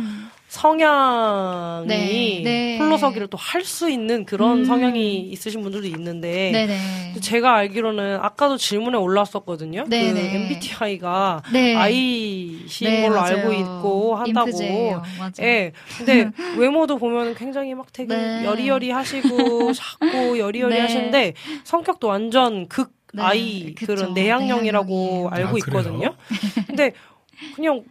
음. 0.53 0.59
성향이 0.59 1.85
네, 1.87 2.41
네. 2.43 2.77
홀로서기를 2.77 3.27
또 3.27 3.37
할 3.37 3.63
수 3.63 3.89
있는 3.89 4.25
그런 4.25 4.59
음. 4.59 4.65
성향이 4.65 5.19
있으신 5.19 5.61
분들도 5.61 5.87
있는데 5.87 6.51
네네. 6.51 7.13
제가 7.21 7.55
알기로는 7.55 8.17
아까도 8.21 8.57
질문에 8.57 8.97
올라왔었거든요. 8.97 9.85
네, 9.87 10.11
그 10.11 10.19
네. 10.19 10.35
MBTI가 10.35 11.43
네. 11.53 11.75
I신 11.75 12.87
네, 12.89 13.01
걸로 13.01 13.15
맞아요. 13.21 13.37
알고 13.37 13.53
있고 13.53 14.15
한다고. 14.15 14.49
예. 15.41 15.71
근데 15.97 16.29
외모도 16.57 16.97
보면 16.97 17.35
굉장히 17.35 17.73
막 17.73 17.91
되게 17.93 18.15
네. 18.15 18.43
여리여리 18.45 18.91
하시고 18.91 19.71
작고 19.73 20.37
여리여리 20.39 20.75
네. 20.75 20.81
하시는데 20.81 21.33
성격도 21.63 22.07
완전 22.09 22.67
극 22.67 22.91
네, 23.13 23.21
I 23.23 23.75
그쵸. 23.75 23.95
그런 23.95 24.13
내향형이라고. 24.13 25.29
알고 25.31 25.55
아? 25.55 25.57
있거든요. 25.59 26.15
근데 26.67 26.91
그냥 27.55 27.83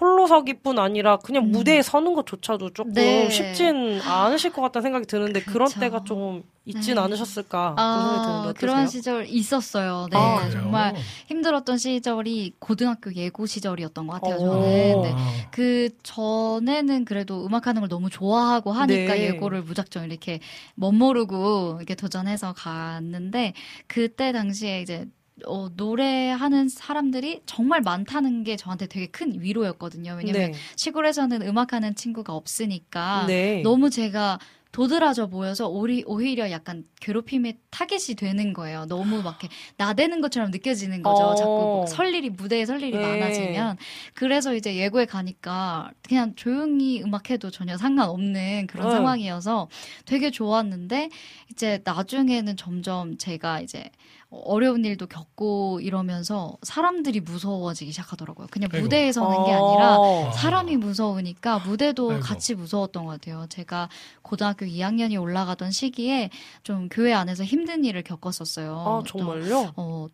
홀로서기뿐 0.00 0.78
아니라 0.78 1.16
그냥 1.18 1.44
음. 1.44 1.50
무대에 1.52 1.82
서는 1.82 2.14
것조차도 2.14 2.70
조금 2.70 2.92
네. 2.92 3.30
쉽진 3.30 4.00
않으실 4.02 4.52
것 4.52 4.60
같다는 4.62 4.82
생각이 4.82 5.06
드는데 5.06 5.42
그런 5.42 5.68
그쵸. 5.68 5.80
때가 5.80 6.04
좀 6.04 6.42
있진 6.66 6.96
네. 6.96 7.00
않으셨을까 7.00 7.74
그런 7.76 7.78
아? 7.78 8.52
그런 8.56 8.86
시절 8.88 9.26
있었어요. 9.26 10.08
네, 10.10 10.18
아? 10.18 10.50
정말 10.50 10.94
힘들었던 11.28 11.78
시절이 11.78 12.54
고등학교 12.58 13.14
예고 13.14 13.46
시절이었던 13.46 14.06
것 14.06 14.14
같아요. 14.20 14.36
오. 14.36 14.40
저는 14.40 15.02
네. 15.02 15.12
아, 15.14 15.50
그 15.52 15.88
전에는 16.02 17.04
그래도 17.04 17.46
음악하는 17.46 17.80
걸 17.80 17.88
너무 17.88 18.10
좋아하고 18.10 18.72
하니까 18.72 19.14
네. 19.14 19.28
예고를 19.28 19.62
무작정 19.62 20.04
이렇게 20.04 20.40
멋모르고 20.74 21.76
이렇게 21.78 21.94
도전해서 21.94 22.52
갔는데 22.52 23.54
그때 23.86 24.32
당시에 24.32 24.82
이제 24.82 25.06
어, 25.44 25.68
노래하는 25.76 26.68
사람들이 26.68 27.42
정말 27.44 27.82
많다는 27.82 28.42
게 28.42 28.56
저한테 28.56 28.86
되게 28.86 29.06
큰 29.06 29.40
위로였거든요. 29.40 30.14
왜냐면 30.16 30.52
네. 30.52 30.58
시골에서는 30.76 31.42
음악하는 31.42 31.94
친구가 31.94 32.32
없으니까 32.34 33.26
네. 33.26 33.60
너무 33.62 33.90
제가 33.90 34.38
도드라져 34.72 35.28
보여서 35.28 35.68
오리, 35.68 36.04
오히려 36.06 36.50
약간 36.50 36.84
괴롭힘의 37.00 37.56
타겟이 37.70 38.14
되는 38.14 38.52
거예요. 38.52 38.84
너무 38.86 39.22
막 39.22 39.38
이렇게 39.40 39.48
나대는 39.78 40.20
것처럼 40.20 40.50
느껴지는 40.50 41.02
거죠. 41.02 41.24
어. 41.28 41.34
자꾸 41.34 41.66
뭐설 41.72 42.14
일이 42.14 42.28
무대에 42.28 42.66
설 42.66 42.82
일이 42.82 42.92
네. 42.92 42.98
많아지면 42.98 43.78
그래서 44.12 44.54
이제 44.54 44.76
예고에 44.76 45.06
가니까 45.06 45.90
그냥 46.02 46.34
조용히 46.34 47.02
음악해도 47.02 47.50
전혀 47.50 47.78
상관없는 47.78 48.66
그런 48.66 48.88
네. 48.88 48.94
상황이어서 48.94 49.68
되게 50.04 50.30
좋았는데 50.30 51.08
이제 51.50 51.80
나중에는 51.84 52.56
점점 52.58 53.16
제가 53.16 53.60
이제 53.60 53.90
어려운 54.30 54.84
일도 54.84 55.06
겪고 55.06 55.80
이러면서 55.80 56.56
사람들이 56.62 57.20
무서워지기 57.20 57.92
시작하더라고요. 57.92 58.48
그냥 58.50 58.68
아이고. 58.72 58.84
무대에 58.84 59.12
서는 59.12 59.44
게 59.44 59.52
아니라 59.52 59.98
어. 59.98 60.30
사람이 60.32 60.76
무서우니까 60.78 61.60
무대도 61.60 62.10
아이고. 62.10 62.22
같이 62.22 62.54
무서웠던 62.54 63.04
것 63.04 63.12
같아요. 63.12 63.46
제가 63.48 63.88
고등학교 64.22 64.66
2학년이 64.66 65.20
올라가던 65.20 65.70
시기에 65.70 66.30
좀 66.62 66.88
교회 66.88 67.12
안에서 67.12 67.44
힘든 67.44 67.84
일을 67.84 68.02
겪었었어요. 68.02 68.76
아, 68.78 69.02
또, 69.06 69.18
정말요? 69.18 69.72
어, 69.76 70.08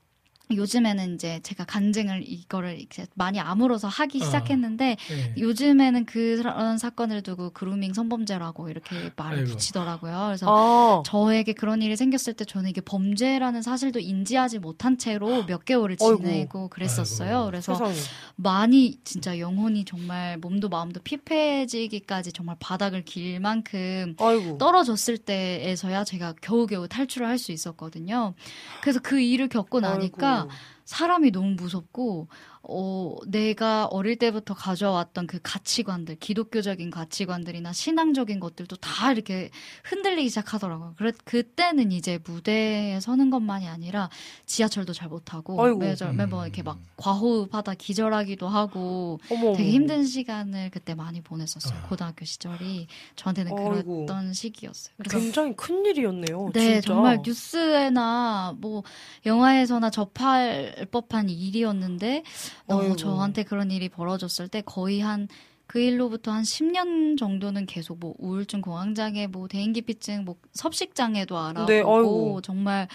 요즘에는 0.57 1.15
이제 1.15 1.41
제가 1.43 1.65
간증을 1.65 2.23
이거를 2.27 2.81
이제 2.81 3.07
많이 3.15 3.39
아물어서 3.41 3.89
하기 3.89 4.21
어. 4.21 4.25
시작했는데 4.25 4.97
예. 5.11 5.35
요즘에는 5.41 6.05
그런 6.07 6.79
사건을 6.79 7.23
두고 7.23 7.51
그루밍 7.51 7.93
성범죄라고 7.95 8.69
이렇게 8.69 9.11
말을 9.17 9.39
아이고. 9.39 9.51
붙이더라고요. 9.51 10.25
그래서 10.29 10.47
아, 10.49 11.03
저에게 11.05 11.53
그런 11.53 11.83
일이 11.83 11.97
생겼을 11.97 12.35
때 12.35 12.45
저는 12.45 12.71
이게 12.71 12.81
범죄라는 12.81 13.63
사실도 13.63 13.99
인지하지 14.01 14.59
못한 14.59 14.99
채로 14.99 15.45
몇 15.47 15.65
개월을 15.65 15.97
아이고. 16.01 16.17
지내고 16.19 16.69
그랬었어요. 16.69 17.37
아이고. 17.39 17.47
그래서 17.47 17.75
세상에. 17.75 17.95
많이 18.37 18.99
진짜 19.05 19.39
영혼이 19.39 19.85
정말 19.85 20.39
몸도 20.39 20.69
마음도 20.69 21.01
피폐해지기까지 21.03 22.33
정말 22.33 22.57
바닥을 22.59 23.05
길 23.05 23.41
만큼 23.41 24.15
아이고. 24.19 24.59
떨어졌을 24.59 25.19
때에서야 25.19 26.05
제가 26.05 26.35
겨우겨우 26.41 26.89
탈출을 26.89 27.27
할 27.29 27.43
수 27.43 27.51
있었거든요. 27.51 28.35
그래서 28.83 29.01
그 29.03 29.19
일을 29.21 29.49
겪고 29.49 29.81
나니까 29.81 30.42
아이고. 30.42 30.42
사람이 30.85 31.31
너무 31.31 31.55
무섭고 31.55 32.29
어, 32.65 33.17
내가 33.27 33.87
어릴 33.87 34.17
때부터 34.17 34.55
가져왔던 34.55 35.27
그 35.27 35.41
가치관들, 35.43 36.17
기독교적인 36.21 36.91
가치관들이나 36.91 37.73
신앙적인 37.73 38.39
것들도 38.39 38.77
다 38.77 39.11
이렇게 39.11 39.51
흔들리기 39.83 40.29
시작하더라고요. 40.29 40.95
그래, 40.97 41.11
그때는 41.25 41.91
이제 41.91 42.21
무대에 42.25 43.01
서는 43.01 43.31
것만이 43.31 43.67
아니라 43.67 44.11
지하철도 44.47 44.93
잘 44.93 45.09
못하고 45.09 45.61
아이고. 45.61 45.79
매절, 45.79 46.13
매번 46.13 46.45
이렇게 46.45 46.63
막 46.63 46.79
과호흡하다 46.97 47.75
기절하기도 47.75 48.47
하고 48.47 49.19
어머, 49.31 49.55
되게. 49.57 49.71
힘든 49.73 50.05
시간을 50.05 50.71
그때 50.71 50.95
많이 50.95 51.21
보냈었어요. 51.21 51.77
아. 51.77 51.89
고등학교 51.89 52.25
시절이 52.25 52.87
저한테는 53.17 53.53
아이고. 53.59 53.71
그랬던 54.07 54.33
시기였어요. 54.35 54.95
그래서 54.99 55.19
굉장히 55.19 55.57
큰 55.57 55.85
일이었네요. 55.85 56.51
네, 56.55 56.75
진짜. 56.75 56.87
정말 56.87 57.19
뉴스에나 57.25 58.55
뭐 58.59 58.85
영화에서나 59.27 59.91
접할 59.91 60.87
법한 60.93 61.29
일이었는데 61.29 62.23
어. 62.69 62.97
저한테 62.97 63.43
그런 63.43 63.71
일이 63.71 63.89
벌어졌을 63.89 64.49
때 64.49 64.63
거의 64.63 65.01
한 65.01 65.29
그 65.73 65.81
일로부터 65.81 66.33
한 66.33 66.43
10년 66.43 67.17
정도는 67.17 67.65
계속 67.65 67.99
뭐 67.99 68.15
우울증, 68.19 68.61
공황장애, 68.61 69.27
뭐 69.29 69.49
대인기피증, 69.49 70.27
뭐 70.27 70.37
섭식장애도 70.53 71.39
알아보고 71.39 72.41
네. 72.43 72.47
정말 72.47 72.89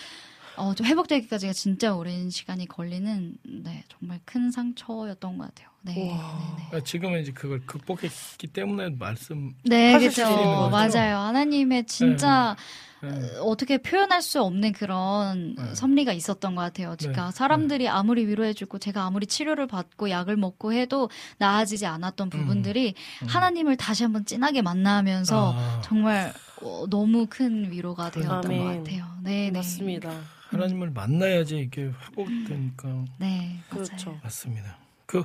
어, 0.55 0.75
좀 0.75 0.85
회복되기까지가 0.85 1.53
진짜 1.53 1.95
오랜 1.95 2.29
시간이 2.29 2.67
걸리는 2.67 3.35
네 3.63 3.83
정말 3.89 4.19
큰 4.25 4.51
상처였던 4.51 5.39
것 5.39 5.45
같아요. 5.45 5.69
네. 5.88 5.93
네, 5.95 6.03
네. 6.05 6.63
그러니까 6.67 6.79
지금은 6.83 7.21
이제 7.21 7.31
그걸 7.31 7.61
극복했기 7.65 8.47
때문에 8.47 8.89
말씀. 8.97 9.53
네, 9.63 9.93
하실 9.93 10.11
그렇죠. 10.11 10.25
수 10.33 10.39
있는 10.39 10.55
거죠? 10.55 10.69
맞아요. 10.97 11.17
하나님의 11.19 11.85
진짜 11.85 12.55
예. 13.03 13.38
어떻게 13.41 13.77
표현할 13.77 14.21
수 14.23 14.41
없는 14.41 14.71
그런 14.73 15.55
네. 15.55 15.75
섭리가 15.75 16.13
있었던 16.13 16.55
것 16.55 16.61
같아요. 16.61 16.95
그러니까 16.97 17.25
네. 17.27 17.31
사람들이 17.31 17.88
아무리 17.88 18.25
위로해주고 18.25 18.79
제가 18.79 19.03
아무리 19.03 19.27
치료를 19.27 19.67
받고 19.67 20.09
약을 20.09 20.35
먹고 20.35 20.73
해도 20.73 21.09
나아지지 21.38 21.85
않았던 21.85 22.29
부분들이 22.31 22.95
음. 23.21 23.27
하나님을 23.27 23.77
다시 23.77 24.03
한번 24.03 24.25
진하게 24.25 24.63
만나면서 24.63 25.53
아, 25.55 25.81
정말 25.83 26.33
어, 26.63 26.85
너무 26.89 27.27
큰 27.29 27.71
위로가 27.71 28.09
되었던 28.09 28.45
아멘. 28.45 28.59
것 28.59 28.65
같아요. 28.65 29.05
네, 29.21 29.51
네. 29.51 29.51
맞습니다. 29.51 30.09
하나님을 30.49 30.89
만나야지 30.91 31.57
이게 31.59 31.83
회복되니까 31.83 33.05
네, 33.19 33.59
그렇죠. 33.69 34.09
맞아요. 34.09 34.19
맞습니다. 34.23 34.77
그 35.07 35.23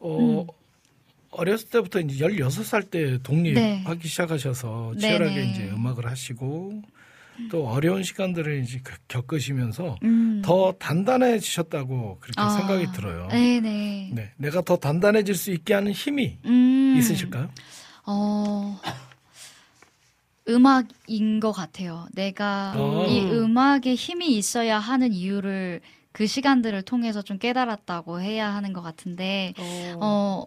어. 0.00 0.42
음. 0.42 0.46
어렸을 1.30 1.68
때부터 1.68 2.00
이제 2.00 2.24
16살 2.24 2.90
때 2.90 3.18
독립하기 3.22 4.00
네. 4.02 4.08
시작하셔서 4.08 4.94
치열하게 4.98 5.34
네네. 5.34 5.50
이제 5.50 5.70
음악을 5.70 6.06
하시고 6.06 6.80
또 7.50 7.68
어려운 7.68 8.02
시간들을 8.04 8.62
이제 8.62 8.80
겪- 8.82 9.06
겪으시면서 9.08 9.96
음. 10.02 10.40
더 10.42 10.72
단단해지셨다고 10.78 12.18
그렇게 12.20 12.40
아, 12.40 12.48
생각이 12.48 12.86
들어요. 12.92 13.28
네, 13.30 13.60
네. 13.60 14.10
네, 14.14 14.32
내가 14.38 14.62
더 14.62 14.76
단단해질 14.76 15.34
수 15.34 15.50
있게 15.50 15.74
하는 15.74 15.92
힘이 15.92 16.38
음. 16.46 16.94
있으실까요? 16.96 17.50
어, 18.06 18.80
음악인 20.48 21.40
것 21.40 21.52
같아요. 21.52 22.06
내가 22.14 22.72
어. 22.76 23.06
이 23.08 23.20
음악에 23.30 23.94
힘이 23.94 24.36
있어야 24.38 24.78
하는 24.78 25.12
이유를 25.12 25.80
그 26.16 26.26
시간들을 26.26 26.80
통해서 26.80 27.20
좀 27.20 27.36
깨달았다고 27.36 28.22
해야 28.22 28.48
하는 28.48 28.72
것 28.72 28.80
같은데, 28.80 29.52
어. 29.58 29.98
어, 30.00 30.46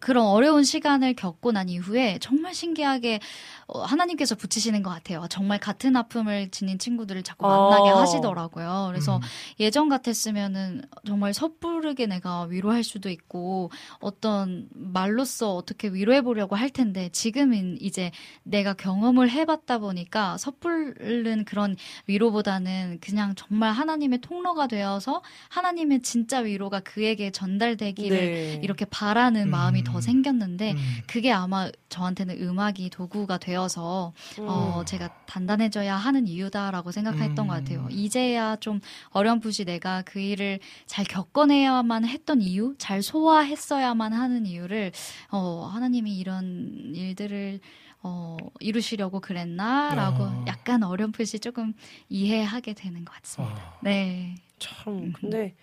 그런 0.00 0.26
어려운 0.26 0.64
시간을 0.64 1.14
겪고 1.14 1.52
난 1.52 1.68
이후에 1.68 2.18
정말 2.20 2.54
신기하게 2.54 3.20
어, 3.66 3.82
하나님께서 3.82 4.34
붙이시는 4.34 4.82
것 4.82 4.90
같아요. 4.90 5.26
정말 5.28 5.58
같은 5.58 5.94
아픔을 5.94 6.50
지닌 6.50 6.78
친구들을 6.78 7.22
자꾸 7.22 7.46
만나게 7.46 7.90
어. 7.90 7.98
하시더라고요. 8.00 8.86
그래서 8.90 9.16
음. 9.16 9.22
예전 9.60 9.88
같았으면은 9.88 10.82
정말 11.06 11.34
섣부르게 11.34 12.06
내가 12.06 12.44
위로할 12.44 12.82
수도 12.82 13.10
있고 13.10 13.70
어떤 14.00 14.68
말로써 14.72 15.54
어떻게 15.54 15.88
위로해 15.88 16.22
보려고 16.22 16.56
할 16.56 16.70
텐데 16.70 17.10
지금은 17.10 17.76
이제 17.80 18.10
내가 18.42 18.72
경험을 18.72 19.30
해봤다 19.30 19.78
보니까 19.78 20.38
섣부른 20.38 21.44
그런 21.44 21.76
위로보다는 22.06 22.98
그냥 23.00 23.34
정말 23.36 23.72
하나님의 23.72 24.20
통로가 24.20 24.66
되어서 24.66 25.22
하나님의 25.50 26.00
진짜 26.00 26.38
위로가 26.38 26.80
그에게 26.80 27.30
전달되기를 27.30 28.16
네. 28.16 28.60
이렇게 28.62 28.84
바라는 28.86 29.50
마음이 29.58 29.80
음. 29.80 29.84
더 29.84 30.00
생겼는데 30.00 30.72
음. 30.72 30.78
그게 31.06 31.32
아마 31.32 31.68
저한테는 31.88 32.40
음악이 32.40 32.90
도구가 32.90 33.38
되어서 33.38 34.12
어, 34.40 34.80
음. 34.80 34.86
제가 34.86 35.08
단단해져야 35.26 35.96
하는 35.96 36.26
이유다라고 36.28 36.92
생각했던 36.92 37.38
음. 37.38 37.48
것 37.48 37.54
같아요. 37.54 37.88
이제야 37.90 38.56
좀 38.56 38.80
어렴풋이 39.10 39.64
내가 39.64 40.02
그 40.02 40.20
일을 40.20 40.60
잘 40.86 41.04
겪어내야만 41.04 42.04
했던 42.06 42.40
이유, 42.40 42.74
잘 42.78 43.02
소화했어야만 43.02 44.12
하는 44.12 44.46
이유를 44.46 44.92
어, 45.30 45.68
하나님이 45.72 46.16
이런 46.16 46.92
일들을 46.94 47.60
어, 48.02 48.36
이루시려고 48.60 49.18
그랬나라고 49.20 50.24
아. 50.24 50.44
약간 50.46 50.84
어렴풋이 50.84 51.40
조금 51.40 51.74
이해하게 52.08 52.74
되는 52.74 53.04
것 53.04 53.12
같습니다. 53.14 53.56
아, 53.56 53.78
네, 53.82 54.36
참 54.60 55.12
근데 55.12 55.56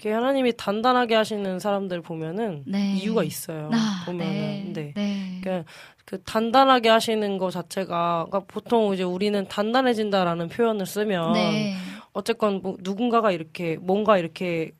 이게 0.00 0.12
하나님이 0.12 0.54
단단하게 0.56 1.14
하시는 1.14 1.58
사람들 1.58 2.00
보면은 2.00 2.62
네. 2.66 2.94
이유가 2.94 3.22
있어요. 3.22 3.68
아, 3.70 4.02
보면은 4.06 4.72
네, 4.72 4.72
네. 4.72 4.92
네. 4.96 5.40
그러니까 5.42 5.70
그 6.06 6.22
단단하게 6.22 6.88
하시는 6.88 7.36
거 7.36 7.50
자체가 7.50 8.26
그러니까 8.30 8.50
보통 8.50 8.94
이제 8.94 9.02
우리는 9.02 9.46
단단해진다라는 9.46 10.48
표현을 10.48 10.86
쓰면 10.86 11.34
네. 11.34 11.76
어쨌건 12.12 12.62
뭐 12.62 12.78
누군가가 12.80 13.30
이렇게 13.30 13.76
뭔가 13.76 14.16
이렇게 14.16 14.72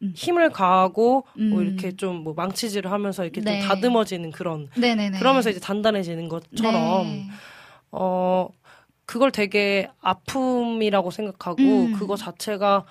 음. 0.00 0.12
힘을 0.14 0.50
가하고 0.50 1.26
뭐 1.36 1.58
음. 1.58 1.66
이렇게 1.66 1.96
좀 1.96 2.22
뭐 2.22 2.32
망치질을 2.34 2.92
하면서 2.92 3.24
이렇게 3.24 3.40
네. 3.40 3.58
좀 3.58 3.68
다듬어지는 3.68 4.30
그런 4.30 4.68
네네네. 4.78 5.18
그러면서 5.18 5.50
이제 5.50 5.58
단단해지는 5.58 6.28
것처럼 6.28 7.02
네. 7.04 7.26
어 7.90 8.48
그걸 9.06 9.32
되게 9.32 9.88
아픔이라고 10.00 11.10
생각하고 11.10 11.62
음. 11.62 11.92
그거 11.94 12.14
자체가 12.14 12.84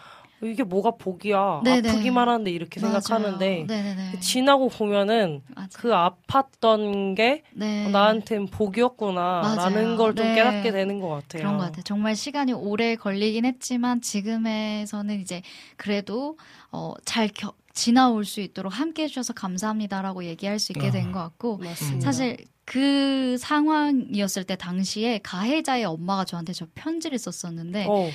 이게 0.44 0.64
뭐가 0.64 0.92
복이야 0.92 1.62
네네. 1.64 1.90
아프기만 1.90 2.28
하는데 2.28 2.50
이렇게 2.50 2.80
맞아요. 2.80 3.00
생각하는데 3.00 3.66
네네네. 3.68 4.20
지나고 4.20 4.70
보면은 4.70 5.42
맞아요. 5.56 5.68
그 5.74 5.90
아팠던 5.90 7.16
게 7.16 7.44
네. 7.54 7.88
나한텐 7.90 8.48
복이었구나 8.48 9.56
라는 9.56 9.84
맞아요. 9.84 9.98
걸좀 9.98 10.26
네. 10.28 10.34
깨닫게 10.36 10.72
되는 10.72 11.00
것 11.00 11.10
같아요. 11.10 11.42
그런 11.44 11.58
것 11.58 11.66
같아요. 11.66 11.84
정말 11.84 12.16
시간이 12.16 12.54
오래 12.54 12.96
걸리긴 12.96 13.46
했지만 13.46 14.02
지금에서는 14.02 15.20
이제 15.20 15.42
그래도 15.78 16.38
어, 16.72 16.94
잘 17.06 17.28
겨, 17.28 17.54
지나올 17.74 18.26
수 18.26 18.42
있도록 18.42 18.78
함께 18.78 19.04
해주셔서 19.04 19.34
감사합니다라고 19.34 20.26
얘기할 20.26 20.60
수 20.60 20.72
있게 20.72 20.90
된 20.92 21.10
아. 21.10 21.12
것 21.12 21.20
같고 21.20 21.58
맞습니다. 21.58 22.06
사실 22.06 22.38
그 22.66 23.38
상황이었을 23.38 24.44
때 24.46 24.56
당시에 24.56 25.20
가해자의 25.24 25.84
엄마가 25.86 26.26
저한테 26.26 26.54
저 26.54 26.66
편지를 26.74 27.18
썼었는데 27.18 27.86
어, 27.90 28.10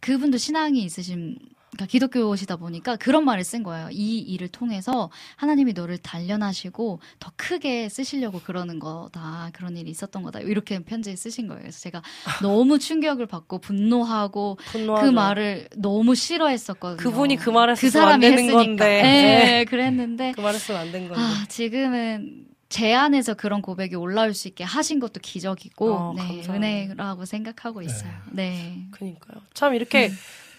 그분도 0.00 0.38
신앙이 0.38 0.82
있으신 0.82 1.38
그러니까 1.80 1.86
기독교시다 1.86 2.56
보니까 2.56 2.96
그런 2.96 3.24
말을 3.24 3.42
쓴 3.44 3.62
거예요. 3.62 3.88
이 3.90 4.18
일을 4.18 4.48
통해서 4.48 5.10
하나님이 5.36 5.72
너를 5.72 5.96
단련하시고 5.98 7.00
더 7.18 7.32
크게 7.36 7.88
쓰시려고 7.88 8.40
그러는 8.40 8.78
거다. 8.78 9.50
그런 9.54 9.76
일이 9.76 9.90
있었던 9.90 10.22
거다. 10.22 10.40
이렇게 10.40 10.78
편지에 10.80 11.16
쓰신 11.16 11.46
거예요. 11.48 11.62
그래서 11.62 11.80
제가 11.80 12.02
너무 12.42 12.78
충격을 12.78 13.26
받고 13.26 13.58
분노하고 13.60 14.58
분노하죠. 14.66 15.06
그 15.06 15.10
말을 15.10 15.68
너무 15.76 16.14
싫어했었거든요. 16.14 16.98
그분이 17.02 17.36
그 17.36 17.48
말을 17.50 17.74
그 17.76 17.88
사람이 17.88 18.26
했으니까. 18.26 18.52
건데. 18.56 19.02
네, 19.02 19.38
네. 19.44 19.64
그랬는데 19.64 20.32
그 20.32 20.40
말했으면 20.42 20.80
안 20.80 20.90
된 20.92 21.08
건데. 21.08 21.22
아, 21.22 21.46
지금은 21.48 22.46
제 22.68 22.92
안에서 22.94 23.34
그런 23.34 23.62
고백이 23.62 23.94
올라올 23.96 24.34
수 24.34 24.48
있게 24.48 24.64
하신 24.64 25.00
것도 25.00 25.20
기적이고 25.22 25.92
어, 25.92 26.12
네, 26.14 26.20
감사합니다. 26.42 26.54
은혜라고 26.54 27.24
생각하고 27.24 27.82
있어요. 27.82 28.10
네. 28.30 28.86
그니까요. 28.90 29.40
참 29.54 29.74
이렇게 29.74 30.10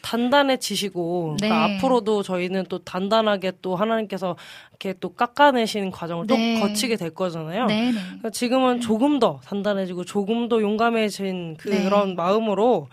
단단해지시고 0.02 1.38
네. 1.40 1.48
그러니까 1.48 1.76
앞으로도 1.76 2.24
저희는 2.24 2.66
또 2.70 2.80
단단하게 2.80 3.54
또 3.62 3.76
하나님께서 3.76 4.36
이렇게 4.72 4.94
또 5.00 5.14
깎아내시는 5.14 5.92
과정을 5.92 6.28
네. 6.28 6.56
또 6.60 6.68
거치게 6.68 6.96
될 6.96 7.12
거잖아요. 7.12 7.66
네, 7.68 7.92
네. 7.92 8.00
그러니까 8.04 8.30
지금은 8.30 8.82
조금 8.82 9.20
더 9.20 9.40
단단해지고 9.46 10.06
조금 10.06 10.50
더 10.50 10.62
용감해진 10.62 11.58
네. 11.66 11.84
그런 11.84 12.16
마음으로 12.16 12.88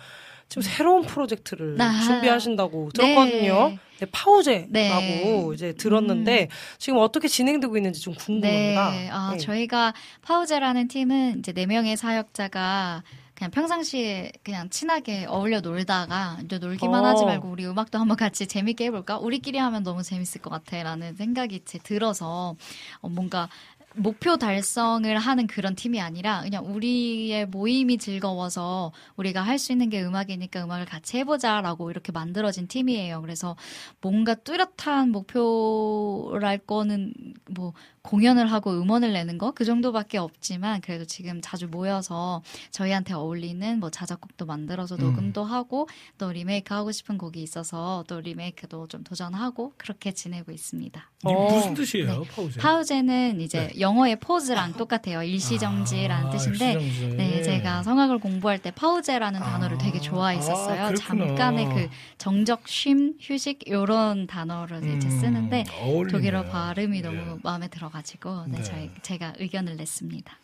지금 0.49 0.63
새로운 0.63 1.03
프로젝트를 1.03 1.81
아. 1.81 2.01
준비하신다고 2.01 2.91
들었거든요. 2.95 3.69
네. 3.71 3.79
네, 4.01 4.07
파우제라고 4.13 4.71
네. 4.71 5.51
이제 5.55 5.73
들었는데 5.73 6.49
지금 6.79 7.01
어떻게 7.01 7.27
진행되고 7.27 7.77
있는지 7.77 8.01
좀 8.01 8.15
궁금합니다. 8.15 8.91
네. 8.91 9.09
아, 9.11 9.31
네. 9.33 9.39
저희가 9.39 9.93
파우제라는 10.23 10.89
팀은 10.89 11.41
이제 11.41 11.53
네 11.53 11.67
명의 11.67 11.97
사역자가 11.97 13.03
그냥 13.39 13.53
평상시에 13.53 14.33
그냥 14.43 14.69
친하게 14.69 15.25
어울려 15.27 15.61
놀다가 15.61 16.39
이제 16.45 16.59
놀기만 16.59 17.05
어. 17.05 17.09
하지 17.09 17.25
말고 17.25 17.49
우리 17.49 17.65
음악도 17.67 17.97
한번 17.97 18.17
같이 18.17 18.49
재밌게 18.49 18.87
해볼까? 18.87 19.19
우리끼리 19.19 19.59
하면 19.59 19.85
너무 19.85 20.03
재밌을 20.03 20.43
것 20.43 20.51
같아라는 20.51 21.15
생각이 21.15 21.61
제 21.65 21.79
들어서 21.79 22.57
어, 23.01 23.09
뭔가 23.09 23.49
목표 23.95 24.37
달성을 24.37 25.17
하는 25.17 25.47
그런 25.47 25.75
팀이 25.77 26.01
아니라 26.01 26.43
그냥 26.43 26.67
우리의 26.67 27.47
모임이 27.47 27.99
즐거워서 27.99 28.93
우리가 29.17 29.43
할 29.43 29.59
수 29.59 29.73
있는 29.73 29.89
게 29.89 30.03
음악이니까 30.05 30.65
음악을 30.65 30.85
같이 30.87 31.17
해보자라고 31.19 31.91
이렇게 31.91 32.11
만들어진 32.13 32.67
팀이에요. 32.69 33.21
그래서 33.23 33.57
뭔가 34.01 34.35
뚜렷한 34.35 35.11
목표랄 35.11 36.59
거는 36.59 37.13
뭐 37.51 37.73
공연을 38.09 38.51
하고 38.51 38.71
음원을 38.73 39.13
내는 39.13 39.37
거 39.37 39.53
그 39.59 39.65
정도밖에 39.65 40.19
없지만 40.19 40.81
그래도 40.81 41.05
지금 41.05 41.41
자주 41.43 41.67
모여서 41.69 42.43
저희한테 42.71 43.15
어울리는 43.15 43.81
뭐 43.81 43.91
자작곡도 43.91 44.47
만들어서 44.47 44.95
음. 44.95 45.01
녹음도 45.01 45.43
하고 45.43 45.89
또 46.17 46.31
리메이크 46.31 46.73
하고 46.73 46.93
싶은 46.93 47.19
곡이 47.19 47.43
있어서 47.43 48.05
또 48.07 48.21
리메이크도 48.21 48.87
좀 48.87 49.03
도전하고 49.03 49.73
그렇게 49.77 50.13
지내고 50.13 50.53
있습니다. 50.53 51.11
어. 51.25 51.49
무슨 51.53 51.75
뜻이에요, 51.75 52.23
파우제? 52.35 52.61
파우제는 52.61 53.41
이제 53.41 53.73
영어의 53.81 54.21
포즈랑 54.21 54.75
똑같아요. 54.75 55.23
일시정지라는 55.25 56.27
아, 56.29 56.31
뜻인데 56.31 56.73
일시정지. 56.75 57.17
네, 57.17 57.43
제가 57.43 57.83
성악을 57.83 58.21
공부할 58.21 58.61
때 58.61 58.71
파우제라는 58.71 59.41
단어를 59.41 59.77
아, 59.77 59.79
되게 59.79 59.99
좋아했었어요. 59.99 60.83
아. 60.85 60.95
잠깐의 60.95 61.65
그 61.75 61.89
정적, 62.19 62.69
쉼, 62.69 63.15
휴식 63.21 63.69
요런 63.69 64.29
단어를 64.29 64.79
이제 64.97 65.09
음, 65.09 65.21
쓰는데 65.21 65.65
어울리네요. 65.81 66.09
독일어 66.13 66.45
발음이 66.45 67.03
네. 67.03 67.09
너무 67.09 67.39
마음에 67.43 67.67
들어가 67.67 67.98
지고 68.03 68.45
네, 68.47 68.59
네. 68.59 68.63
저희 68.65 68.91
제가 69.03 69.35
의견을 69.39 69.77
냈습니다. 69.77 70.39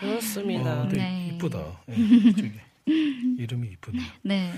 그렇습니다. 0.00 0.82
어, 0.82 0.88
네. 0.88 1.32
이쁘다. 1.34 1.58
예. 1.90 1.94
이름이 3.38 3.68
이쁘네요. 3.74 4.02
네, 4.22 4.52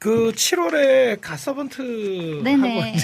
그 0.00 0.32
7월에 0.32 1.20
가서번트 1.20 2.40
네네, 2.42 2.80
하고 2.80 2.96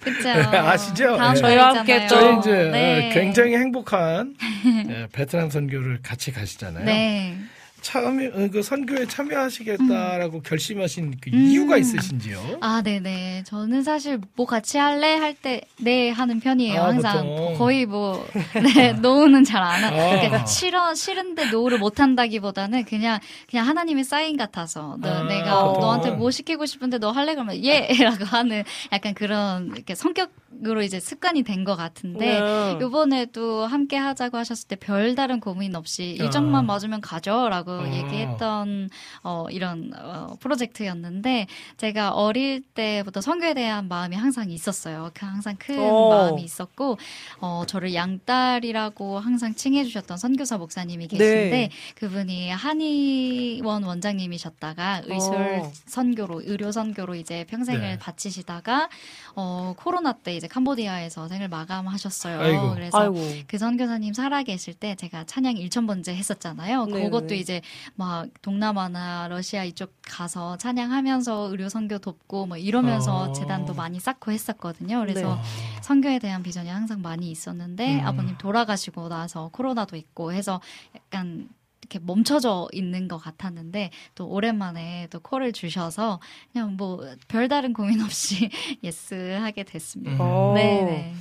그죠. 0.00 0.28
아시죠? 0.58 1.16
다음 1.16 1.34
네. 1.34 1.40
저희와. 1.40 1.76
함께. 1.76 2.06
저희 2.08 2.38
이제 2.40 2.70
네. 2.72 3.10
굉장히 3.14 3.54
행복한 3.56 4.34
예, 4.90 5.06
베트남 5.12 5.48
선교를 5.50 6.00
같이 6.02 6.32
가시잖아요. 6.32 6.84
네. 6.86 7.38
참여 7.80 8.28
어, 8.34 8.48
그 8.50 8.62
선교에 8.62 9.06
참여하시겠다라고 9.06 10.42
결심하신 10.42 11.16
그 11.20 11.30
이유가 11.32 11.76
음. 11.76 11.80
있으신지요? 11.80 12.58
아, 12.60 12.82
네네. 12.82 13.44
저는 13.46 13.82
사실 13.82 14.18
뭐 14.36 14.46
같이 14.46 14.78
할래 14.78 15.16
할 15.16 15.34
때 15.40 15.60
네 15.80 16.10
하는 16.10 16.40
편이에요. 16.40 16.80
아, 16.80 16.86
항상 16.88 17.24
보통. 17.24 17.54
거의 17.58 17.86
뭐 17.86 18.26
네, 18.74 18.92
노우는 18.94 19.44
잘 19.44 19.62
안 19.62 19.84
하. 19.84 19.88
아. 19.88 20.10
그러니까 20.10 20.46
싫어 20.46 20.94
싫은데 20.94 21.50
노우를 21.50 21.78
못 21.78 22.00
한다기보다는 22.00 22.84
그냥 22.84 23.20
그냥 23.48 23.66
하나님의 23.68 24.04
사인 24.04 24.36
같아서 24.36 24.96
너, 25.00 25.08
아, 25.08 25.22
내가 25.24 25.64
보통은. 25.64 25.80
너한테 25.80 26.10
뭐 26.12 26.30
시키고 26.30 26.66
싶은데 26.66 26.98
너 26.98 27.10
할래 27.10 27.34
그러면 27.34 27.56
예라고 27.62 28.24
하는 28.24 28.64
약간 28.92 29.14
그런 29.14 29.68
이렇게 29.74 29.94
성격 29.94 30.30
으로 30.64 30.82
이제 30.82 30.98
습관이 30.98 31.42
된 31.42 31.58
것 31.64 31.76
같은데 31.76 32.40
네. 32.40 32.78
요번에도 32.80 33.66
함께 33.66 33.96
하자고 33.96 34.38
하셨을 34.38 34.68
때 34.68 34.76
별다른 34.76 35.40
고민 35.40 35.76
없이 35.76 36.16
일정만 36.18 36.60
아. 36.60 36.62
맞으면 36.62 37.00
가죠라고 37.02 37.72
아. 37.72 37.92
얘기했던 37.92 38.88
어, 39.22 39.46
이런 39.50 39.92
어, 39.94 40.36
프로젝트였는데 40.40 41.46
제가 41.76 42.12
어릴 42.14 42.62
때부터 42.62 43.20
선교에 43.20 43.52
대한 43.54 43.88
마음이 43.88 44.16
항상 44.16 44.50
있었어요. 44.50 45.10
그 45.14 45.26
항상 45.26 45.56
큰 45.58 45.78
오. 45.78 46.08
마음이 46.08 46.42
있었고 46.42 46.96
어, 47.40 47.64
저를 47.66 47.92
양딸이라고 47.92 49.18
항상 49.18 49.54
칭해주셨던 49.54 50.16
선교사 50.16 50.56
목사님이 50.56 51.08
계신데 51.08 51.50
네. 51.50 51.70
그분이 51.96 52.50
한의원 52.50 53.82
원장님이셨다가 53.84 55.02
의술 55.04 55.34
어. 55.36 55.72
선교로 55.86 56.42
의료 56.46 56.72
선교로 56.72 57.14
이제 57.16 57.44
평생을 57.48 57.80
네. 57.80 57.98
바치시다가 57.98 58.88
어, 59.36 59.74
코로나 59.76 60.12
때 60.14 60.34
이제 60.34 60.47
캄보디아에서 60.48 61.28
생을 61.28 61.48
마감하셨어요. 61.48 62.40
아이고. 62.40 62.74
그래서 62.74 62.98
아이고. 62.98 63.16
그 63.46 63.58
선교사님 63.58 64.12
살아 64.12 64.42
계실 64.42 64.74
때 64.74 64.94
제가 64.94 65.24
찬양 65.24 65.54
1천번째 65.54 66.14
했었잖아요. 66.14 66.86
네네. 66.86 67.04
그것도 67.04 67.34
이제 67.34 67.60
막 67.94 68.28
동남아나 68.42 69.28
러시아 69.28 69.64
이쪽 69.64 69.92
가서 70.02 70.56
찬양하면서 70.56 71.50
의료 71.50 71.68
선교 71.68 71.98
돕고 71.98 72.46
뭐 72.46 72.56
이러면서 72.56 73.30
아. 73.30 73.32
제단도 73.32 73.74
많이 73.74 74.00
쌓고 74.00 74.32
했었거든요. 74.32 75.00
그래서 75.00 75.36
네. 75.36 75.80
선교에 75.82 76.18
대한 76.18 76.42
비전이 76.42 76.68
항상 76.68 77.02
많이 77.02 77.30
있었는데 77.30 78.00
음. 78.00 78.06
아버님 78.06 78.36
돌아가시고 78.38 79.08
나서 79.08 79.50
코로나도 79.52 79.96
있고 79.96 80.32
해서 80.32 80.60
약간 80.94 81.48
이렇게 81.88 81.98
멈춰져 82.04 82.68
있는 82.72 83.08
것 83.08 83.16
같았는데 83.16 83.90
또 84.14 84.28
오랜만에 84.28 85.08
또 85.10 85.20
콜을 85.20 85.52
주셔서 85.52 86.20
그냥 86.52 86.76
뭐 86.76 87.00
별다른 87.26 87.72
고민 87.72 88.02
없이 88.02 88.50
yes 88.84 89.14
하게 89.40 89.64
됐습니다. 89.64 90.12
음. 90.12 90.20
어. 90.20 90.52
네네. 90.54 91.14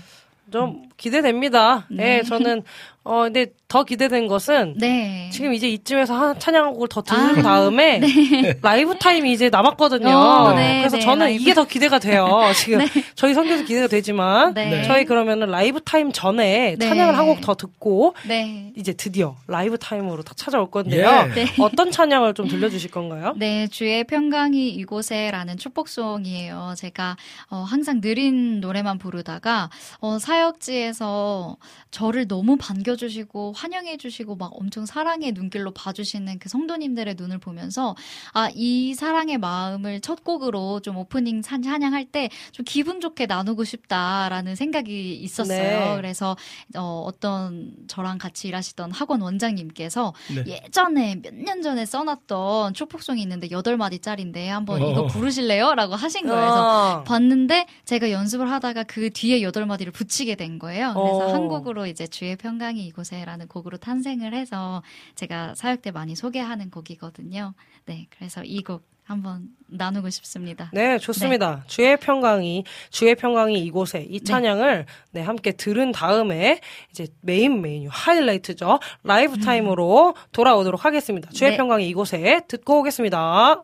좀 0.52 0.90
기대됩니다. 0.96 1.86
네. 1.90 2.22
네, 2.22 2.24
저는 2.24 2.64
어 3.08 3.24
근데 3.24 3.48
더 3.68 3.84
기대된 3.84 4.28
것은 4.28 4.76
네. 4.78 5.30
지금 5.34 5.54
이제 5.54 5.68
이쯤에서 5.68 6.14
한 6.16 6.40
찬양곡을 6.40 6.88
더 6.88 7.02
들은 7.02 7.40
아, 7.40 7.42
다음에 7.42 8.00
라이브 8.62 8.98
타임이 8.98 9.32
이제 9.34 9.50
남았거든요. 9.50 10.10
어, 10.10 10.54
네, 10.54 10.80
그래서 10.80 10.98
네, 10.98 11.02
저는 11.04 11.26
라이브. 11.28 11.42
이게 11.42 11.54
더 11.54 11.66
기대가 11.66 12.00
돼요. 12.00 12.28
지금 12.56 12.80
저희 13.16 13.34
선교도 13.34 13.66
기대가 13.66 13.88
되지만 13.88 14.54
네. 14.54 14.84
저희 14.84 15.06
그러면은 15.06 15.48
라이브 15.50 15.82
타임 15.82 16.12
전에 16.12 16.76
네. 16.78 16.88
찬양을 16.88 17.18
한 17.18 17.28
곡 17.28 17.42
더 17.42 17.56
듣고 17.56 18.16
네. 18.28 18.72
이제 18.76 18.94
드디어 18.94 19.36
라이브 19.48 19.78
타임으로 19.78 20.24
다 20.24 20.34
찾아올 20.36 20.70
건데요. 20.72 21.30
예. 21.30 21.34
네. 21.34 21.46
어떤 21.60 21.92
찬양을 21.92 22.34
좀 22.34 22.48
들려주실 22.48 22.92
건가요? 22.92 23.34
네, 23.38 23.68
주의 23.68 24.04
평강이 24.06 24.70
이곳에라는 24.70 25.58
축복송이에요. 25.58 26.74
제가 26.78 27.16
어, 27.50 27.58
항상 27.68 28.02
느린 28.02 28.60
노래만 28.60 28.98
부르다가 28.98 29.70
어, 30.00 30.18
사역지에서 30.20 31.58
저를 31.92 32.28
너무 32.28 32.58
반겨 32.58 32.96
주시고 32.98 33.54
환영해주시고 33.56 34.36
막 34.36 34.52
엄청 34.60 34.86
사랑의 34.86 35.32
눈길로 35.32 35.72
봐주시는 35.72 36.40
그 36.40 36.50
성도님들의 36.50 37.16
눈을 37.18 37.38
보면서 37.38 37.96
아, 38.34 38.50
이 38.54 38.94
사랑의 38.94 39.38
마음을 39.38 40.02
첫 40.02 40.24
곡으로 40.26 40.82
좀 40.82 40.98
오프닝 40.98 41.42
찬- 41.42 41.62
찬양할 41.62 42.06
때 42.06 42.30
좀 42.52 42.66
기분 42.66 43.00
좋게 43.00 43.26
나누고 43.28 43.64
싶다라는 43.64 44.56
생각이 44.56 45.16
있었어요. 45.16 45.58
네. 45.92 45.96
그래서 45.98 46.36
어, 46.76 47.04
어떤 47.06 47.74
저랑 47.88 48.18
같이 48.18 48.48
일하시던 48.48 48.92
학원 48.92 49.22
원장님께서 49.22 50.14
네. 50.36 50.44
예전에 50.48 51.22
몇 51.22 51.34
년 51.38 51.62
전에 51.62 51.86
써놨던 51.86 52.74
축복송이 52.74 53.22
있는데 53.22 53.50
여덟 53.52 53.78
마디짜리인데 53.78 54.50
한번 54.50 54.82
이거 54.82 55.02
어. 55.02 55.08
부르실래요? 55.08 55.76
라고 55.76 55.96
하신 55.96 56.26
거예요. 56.26 56.36
그래서 56.42 56.98
어. 57.00 57.04
봤는데 57.04 57.68
제가 57.86 58.12
연습을 58.12 58.50
하다가 58.52 58.84
그 58.84 59.10
뒤에 59.12 59.42
여덟 59.44 59.66
마디를 59.66 59.92
붙이게 59.94 60.36
된 60.36 60.58
거예요. 60.60 60.94
그래서 60.94 61.28
어. 61.28 61.34
한 61.34 61.48
곡으로 61.48 61.86
이제 61.86 62.08
주의 62.08 62.36
평강이 62.36 62.87
이곳에라는 62.88 63.48
곡으로 63.48 63.78
탄생을 63.78 64.34
해서 64.34 64.82
제가 65.16 65.56
사역 65.56 65.82
때 65.82 65.92
많이 65.92 66.16
소개하는 66.16 66.70
곡이거든요. 66.72 67.54
네, 67.86 68.08
그래서 68.10 68.44
이 68.44 68.62
곡 68.64 68.84
한번 69.08 69.48
나누고 69.68 70.10
싶습니다. 70.10 70.70
네, 70.74 70.98
좋습니다. 70.98 71.64
주의 71.68 71.96
평강이 71.96 72.66
주의 72.90 73.16
평강이 73.16 73.58
이곳에 73.64 74.06
이 74.10 74.22
찬양을 74.22 74.86
네, 75.12 75.22
함께 75.22 75.54
들은 75.54 75.94
다음에 75.94 76.60
이제 76.92 77.08
메인 77.22 77.62
메뉴 77.62 77.88
하이라이트죠. 77.90 78.80
라이브 79.04 79.40
타임으로 79.40 80.14
돌아오도록 80.34 80.84
하겠습니다. 80.84 81.30
주의 81.30 81.52
네. 81.52 81.58
평강이 81.58 81.88
이곳에 81.88 82.42
듣고 82.50 82.80
오겠습니다. 82.80 83.64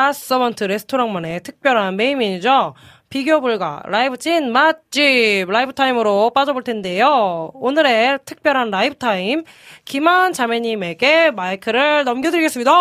God 0.00 0.14
Servant 0.14 0.64
레스토랑만의 0.64 1.42
특별한 1.42 1.94
메인 1.96 2.16
메뉴죠. 2.16 2.72
비교 3.10 3.42
불가 3.42 3.82
라이브 3.84 4.16
찐 4.16 4.50
맛집 4.50 5.50
라이브 5.50 5.74
타임으로 5.74 6.30
빠져볼 6.30 6.64
텐데요. 6.64 7.50
오늘의 7.52 8.20
특별한 8.24 8.70
라이브 8.70 8.94
타임 8.94 9.44
김하은 9.84 10.32
자매님에게 10.32 11.32
마이크를 11.32 12.04
넘겨드리겠습니다. 12.04 12.72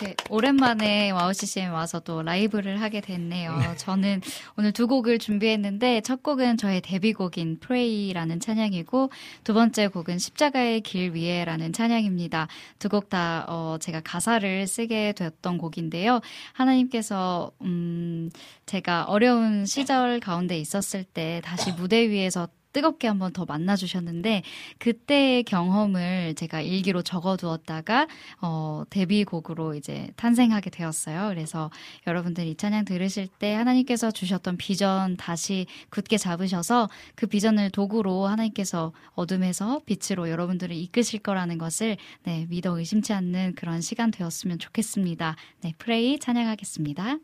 이렇게 0.00 0.14
오랜만에 0.30 1.10
WOW 1.10 1.32
CCM 1.32 1.72
와서 1.72 1.98
또 2.00 2.22
라이브를 2.22 2.80
하게 2.80 3.00
됐네요. 3.00 3.74
저는 3.76 4.20
오늘 4.56 4.72
두 4.72 4.86
곡을 4.86 5.18
준비했는데 5.18 6.02
첫 6.02 6.22
곡은 6.22 6.56
저의 6.56 6.80
데뷔곡인 6.80 7.58
Pray라는 7.58 8.38
찬양이고 8.38 9.10
두 9.42 9.54
번째 9.54 9.88
곡은 9.88 10.18
십자가의 10.18 10.82
길 10.82 11.14
위에라는 11.14 11.72
찬양입니다. 11.72 12.46
두 12.78 12.88
곡다 12.88 13.46
어, 13.48 13.78
제가 13.80 14.00
가사를 14.00 14.66
쓰게 14.66 15.12
되었던 15.12 15.58
곡인데요. 15.58 16.20
하나님께서 16.52 17.50
음, 17.62 18.30
제가 18.66 19.04
어려운 19.04 19.66
시절 19.66 20.20
가운데 20.20 20.58
있었을 20.58 21.02
때 21.02 21.40
다시 21.44 21.72
무대 21.72 22.08
위에서 22.08 22.48
뜨겁게 22.72 23.08
한번 23.08 23.32
더 23.32 23.44
만나주셨는데 23.44 24.42
그때의 24.78 25.42
경험을 25.44 26.34
제가 26.34 26.60
일기로 26.60 27.02
적어두었다가 27.02 28.06
어, 28.40 28.82
데뷔곡으로 28.90 29.74
이제 29.74 30.10
탄생하게 30.16 30.70
되었어요. 30.70 31.28
그래서 31.28 31.70
여러분들 32.06 32.46
이 32.46 32.54
찬양 32.54 32.84
들으실 32.84 33.28
때 33.38 33.54
하나님께서 33.54 34.10
주셨던 34.10 34.56
비전 34.56 35.16
다시 35.16 35.66
굳게 35.90 36.18
잡으셔서 36.18 36.88
그 37.14 37.26
비전을 37.26 37.70
도구로 37.70 38.26
하나님께서 38.26 38.92
어둠에서 39.14 39.80
빛으로 39.86 40.30
여러분들을 40.30 40.74
이끄실 40.74 41.20
거라는 41.20 41.58
것을 41.58 41.96
네, 42.24 42.46
믿어 42.48 42.78
의심치 42.78 43.12
않는 43.12 43.54
그런 43.54 43.80
시간 43.80 44.10
되었으면 44.10 44.58
좋겠습니다. 44.58 45.36
네, 45.62 45.74
프레이 45.78 46.18
찬양하겠습니다. 46.18 47.18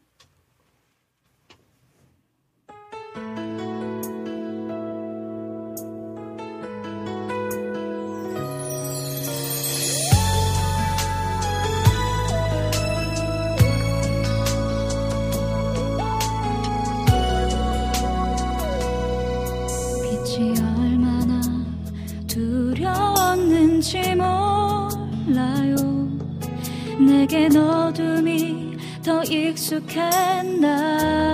내겐 27.25 27.57
어둠이 27.57 28.77
더 29.03 29.23
익숙했나 29.25 30.69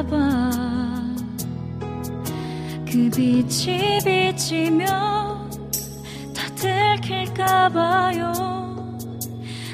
봐. 0.09 0.51
그 2.87 3.11
빛이 3.11 3.99
비치면 4.05 4.87
다 6.33 6.55
들킬까 6.55 7.71
봐요. 7.71 8.33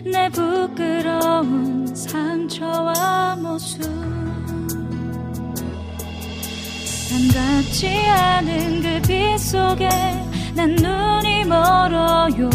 내 0.05 0.31
부끄러운 0.31 1.87
상처와 1.95 3.37
모습. 3.37 3.83
반갑지 7.11 7.89
않은 7.89 8.81
그 8.81 9.03
빛 9.07 9.39
속에 9.39 9.89
난 10.55 10.75
눈이 10.77 11.45
멀어요 11.45 12.49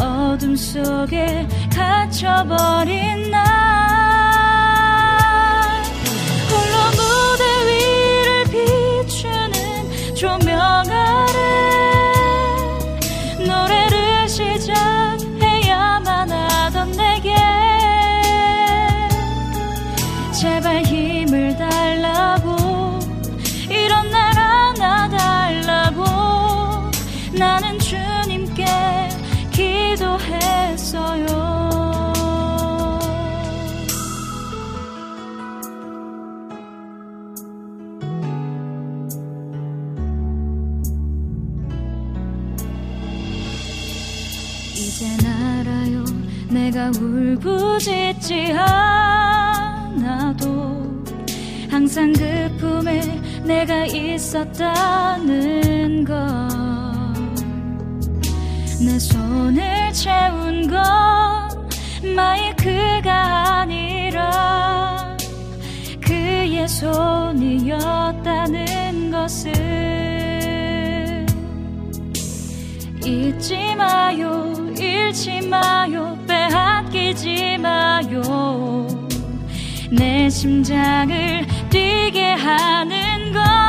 어둠 0.00 0.54
속에 0.54 1.46
갇혀버린 1.78 3.30
날. 3.30 3.38
홀로 6.50 6.76
무대 6.98 7.44
위를 7.68 8.44
비추는 8.50 10.14
조명 10.16 10.58
아래 10.60 11.97
울부짖지 46.96 48.52
않아도 48.52 50.38
항상 51.70 52.12
그 52.12 52.56
품에 52.58 53.00
내가 53.44 53.84
있었다는 53.86 55.24
걸 56.04 56.48
내 58.80 58.96
손을 58.98 59.92
채운 59.92 60.68
건 60.68 61.48
마이크가 62.14 63.58
아니라 63.60 65.16
그의 66.00 66.68
손이었다는 66.68 68.20
것을 69.10 69.52
잊지 73.04 73.74
마요 73.74 74.67
잃지 74.80 75.46
마요. 75.48 76.18
빼앗기지 76.26 77.58
마요. 77.58 78.86
내 79.90 80.28
심장을 80.28 81.46
뛰게 81.70 82.32
하는 82.34 83.32
걸 83.32 83.67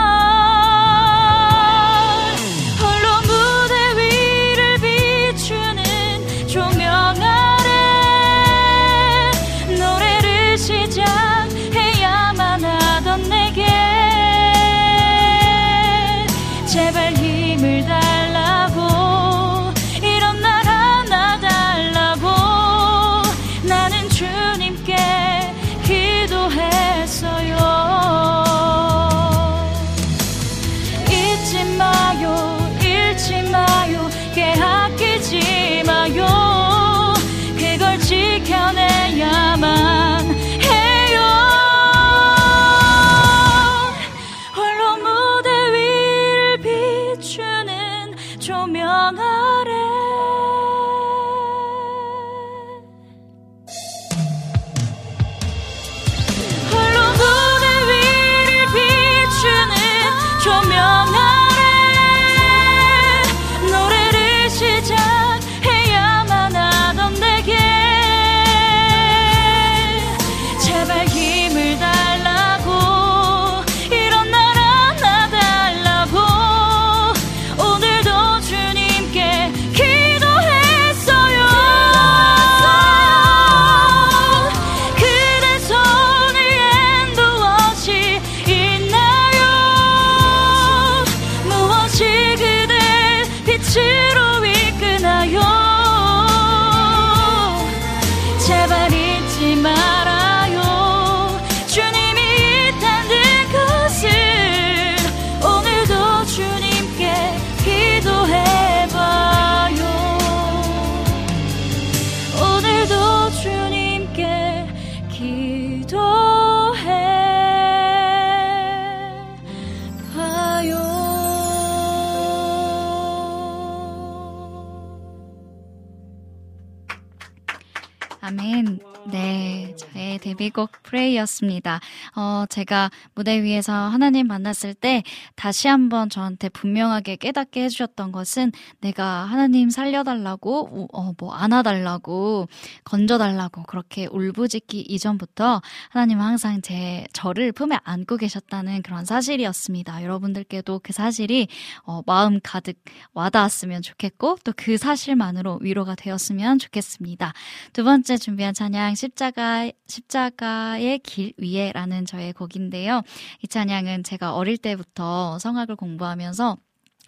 제가 132.59 132.91
무대 133.19 133.43
위에서 133.43 133.73
하나님 133.73 134.27
만났을 134.27 134.73
때 134.73 135.03
다시 135.35 135.67
한번 135.67 136.09
저한테 136.09 136.47
분명하게 136.47 137.17
깨닫게 137.17 137.65
해주셨던 137.65 138.13
것은 138.13 138.53
내가 138.79 139.25
하나님 139.25 139.69
살려달라고, 139.69 140.87
어, 140.93 141.11
뭐 141.17 141.33
안아달라고, 141.33 142.47
건져달라고 142.85 143.63
그렇게 143.63 144.05
울부짖기 144.05 144.79
이전부터 144.79 145.61
하나님은 145.89 146.23
항상 146.23 146.61
제, 146.61 147.05
저를 147.11 147.51
품에 147.51 147.77
안고 147.83 148.15
계셨다는 148.15 148.83
그런 148.83 149.03
사실이었습니다. 149.03 150.01
여러분들께도 150.01 150.79
그 150.81 150.93
사실이, 150.93 151.49
어, 151.83 152.01
마음 152.05 152.39
가득 152.41 152.77
와닿았으면 153.13 153.81
좋겠고, 153.81 154.37
또 154.45 154.53
그 154.55 154.77
사실만으로 154.77 155.59
위로가 155.61 155.95
되었으면 155.95 156.59
좋겠습니다. 156.59 157.33
두 157.73 157.83
번째 157.83 158.17
준비한 158.17 158.53
찬양 158.53 158.95
십자가 158.95 159.71
십자가의 159.87 160.99
길 160.99 161.33
위에라는 161.37 162.05
저의 162.05 162.33
곡인데요. 162.33 163.01
이 163.43 163.47
찬양은 163.47 164.03
제가 164.03 164.35
어릴 164.35 164.57
때부터 164.57 165.39
성악을 165.39 165.75
공부하면서 165.75 166.57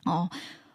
어 0.07 0.29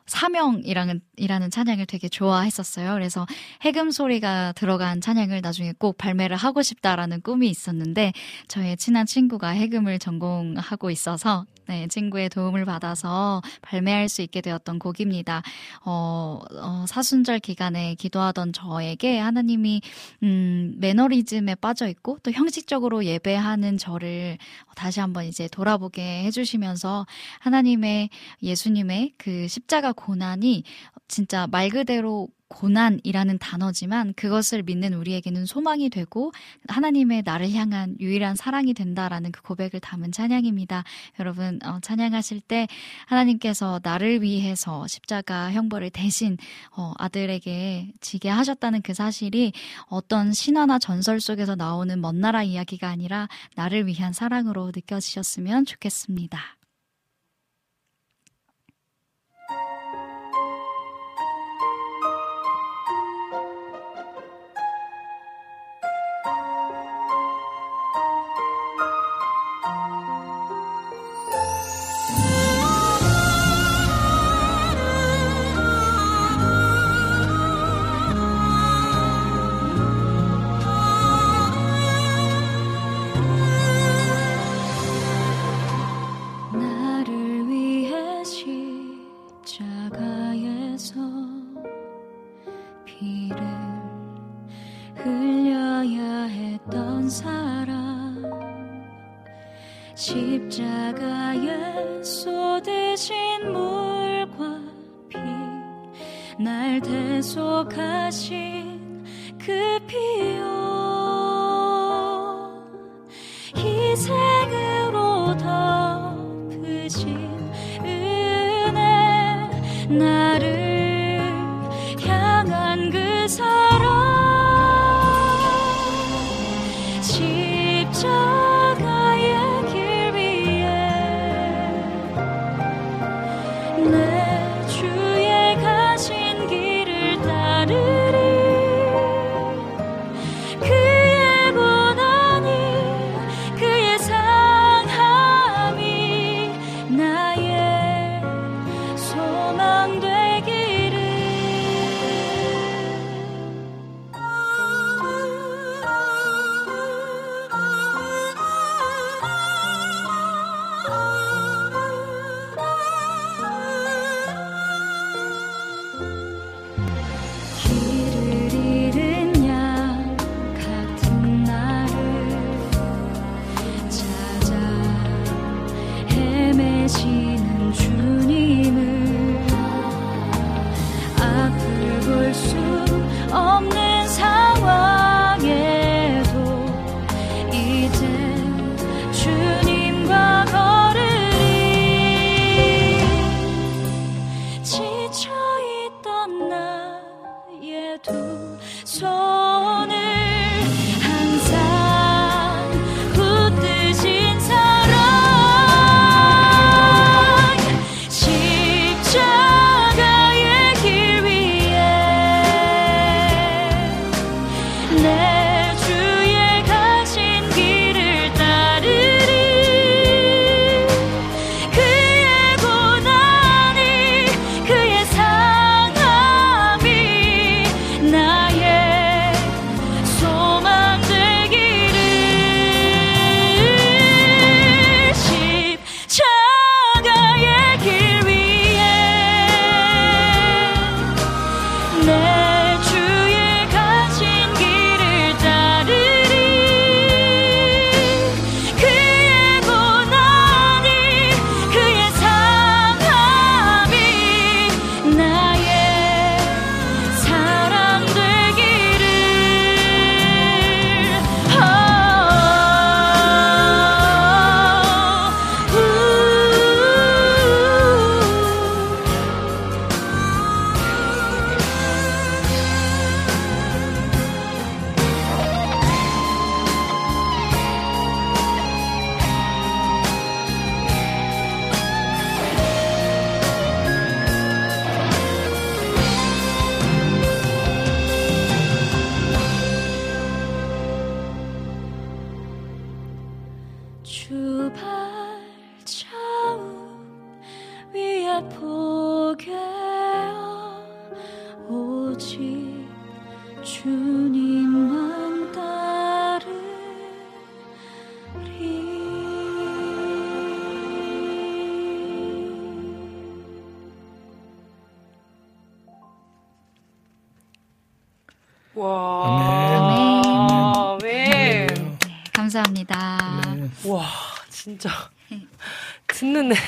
사명이라는 0.07 1.01
이라는 1.17 1.51
찬양을 1.51 1.87
되게 1.87 2.09
좋아했었어요. 2.09 2.93
그래서 2.95 3.27
해금 3.63 3.91
소리가 3.91 4.53
들어간 4.53 5.01
찬양을 5.01 5.41
나중에 5.41 5.73
꼭 5.79 5.99
발매를 5.99 6.37
하고 6.37 6.63
싶다라는 6.63 7.23
꿈이 7.23 7.49
있었는데 7.49 8.13
저의 8.49 8.77
친한 8.77 9.07
친구가 9.07 9.49
해금을 9.49 9.99
전공하고 9.99 10.91
있어서 10.91 11.45
네, 11.69 11.89
친구의 11.89 12.29
도움을 12.29 12.65
받아서 12.65 13.43
발매할 13.63 14.09
수 14.09 14.23
있게 14.23 14.41
되었던 14.41 14.79
곡입니다. 14.79 15.43
어, 15.85 16.41
어, 16.53 16.85
사순절 16.87 17.41
기간에 17.41 17.95
기도하던 17.97 18.53
저에게 18.53 19.19
하나님이 19.19 19.83
음, 20.23 20.75
매너리즘에 20.79 21.57
빠져 21.57 21.89
있고 21.89 22.19
또 22.23 22.31
형식적으로 22.31 23.05
예배하는 23.05 23.79
저를 23.79 24.39
다시 24.77 25.01
한번 25.01 25.25
이제 25.25 25.49
돌아보게 25.49 26.25
해주시면서 26.25 27.07
하나님의 27.41 28.11
예수님의 28.43 29.15
그 29.17 29.49
십자가 29.49 29.93
고난이 29.93 30.63
진짜 31.09 31.47
말 31.47 31.69
그대로 31.71 32.29
고난이라는 32.49 33.39
단어지만 33.39 34.15
그것을 34.15 34.63
믿는 34.63 34.95
우리에게는 34.95 35.47
소망이 35.47 35.91
되고 35.91 36.33
하나님의 36.69 37.23
나를 37.25 37.53
향한 37.53 37.97
유일한 38.01 38.37
사랑이 38.37 38.75
된다라는 38.75 39.33
그 39.33 39.43
고백을 39.43 39.81
담은 39.81 40.13
찬양입니다. 40.13 40.85
여러분 41.19 41.59
어, 41.65 41.81
찬양하실 41.81 42.41
때 42.41 42.69
하나님께서 43.07 43.81
나를 43.83 44.23
위해서 44.23 44.87
십자가 44.87 45.53
형벌을 45.53 45.91
대신 45.91 46.37
어, 46.77 46.93
아들에게 46.99 47.93
지게 48.01 48.29
하셨다는 48.29 48.83
그 48.83 48.95
사실이 48.95 49.53
어떤 49.87 50.33
신화나 50.33 50.79
전설 50.79 51.21
속에서 51.21 51.57
나오는 51.57 52.01
먼 52.01 52.21
나라 52.21 52.43
이야기가 52.43 52.89
아니라 52.89 53.29
나를 53.55 53.87
위한 53.87 54.13
사랑으로 54.13 54.73
느껴지셨으면 54.75 55.67
좋겠습니다. 55.67 56.56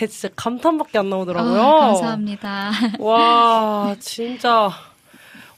진짜 0.06 0.32
감탄밖에 0.36 0.98
안 0.98 1.10
나오더라고요. 1.10 1.60
어, 1.60 1.80
감사합니다. 1.80 2.70
와, 3.00 3.96
진짜. 3.98 4.70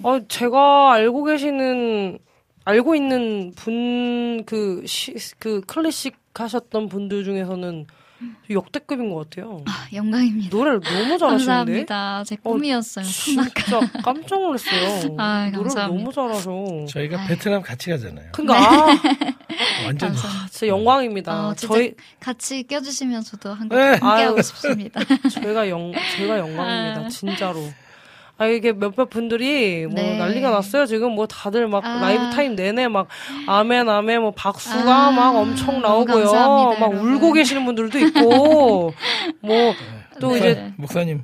어, 0.02 0.18
제가 0.28 0.92
알고 0.92 1.24
계시는, 1.24 2.18
알고 2.64 2.94
있는 2.94 3.52
분, 3.54 4.44
그, 4.46 4.82
시, 4.86 5.14
그 5.38 5.60
클래식 5.62 6.16
하셨던 6.34 6.88
분들 6.88 7.24
중에서는 7.24 7.86
역대급인 8.50 9.12
것 9.12 9.30
같아요. 9.30 9.62
아, 9.66 9.86
영광입니다. 9.92 10.56
노래를 10.56 10.80
너무 10.80 11.18
잘하시는데. 11.18 11.18
감사합니다. 11.46 12.24
제 12.26 12.36
꿈이었어요. 12.36 13.04
성악가. 13.04 13.62
진짜 13.62 14.02
깜짝 14.02 14.40
놀랐어요. 14.40 15.14
아, 15.18 15.44
노래를 15.50 15.62
감사합니다. 15.62 15.86
너무 15.86 16.12
잘하셔. 16.12 16.86
저희가 16.88 17.26
베트남 17.26 17.62
같이 17.62 17.90
가잖아요. 17.90 18.30
그니까, 18.32 18.56
아, 18.58 18.86
완전 19.86 20.10
감사합니다. 20.10 20.48
진짜 20.50 20.66
영광입니다. 20.66 21.48
어, 21.48 21.54
진짜 21.54 21.74
저희, 21.74 21.94
같이 22.18 22.62
껴주시면 22.64 23.22
저도 23.22 23.54
한국 23.54 23.76
네. 23.76 23.82
함께 24.00 24.04
하고 24.24 24.36
아유. 24.36 24.42
싶습니다. 24.42 25.00
저희가 25.32 25.68
영, 25.68 25.92
저희가 26.16 26.38
영광입니다. 26.38 27.00
아. 27.06 27.08
진짜로. 27.08 27.60
아, 28.40 28.46
이게 28.46 28.72
몇몇 28.72 29.10
분들이 29.10 29.86
뭐 29.86 29.96
네. 29.96 30.16
난리가 30.16 30.48
났어요. 30.50 30.86
지금 30.86 31.12
뭐 31.12 31.26
다들 31.26 31.68
막 31.68 31.84
아. 31.84 32.00
라이브 32.00 32.30
타임 32.30 32.56
내내 32.56 32.88
막 32.88 33.06
아멘, 33.46 33.86
아멘, 33.86 34.22
뭐 34.22 34.30
박수가 34.30 34.90
아, 34.90 35.10
막 35.10 35.36
엄청 35.36 35.82
나오고요. 35.82 36.24
감사합니다, 36.24 36.80
막 36.80 36.92
여러분. 36.92 37.12
울고 37.16 37.32
계시는 37.34 37.66
분들도 37.66 37.98
있고, 37.98 38.94
뭐또 39.42 40.32
네. 40.32 40.38
이제, 40.38 40.72
목사님 40.78 41.22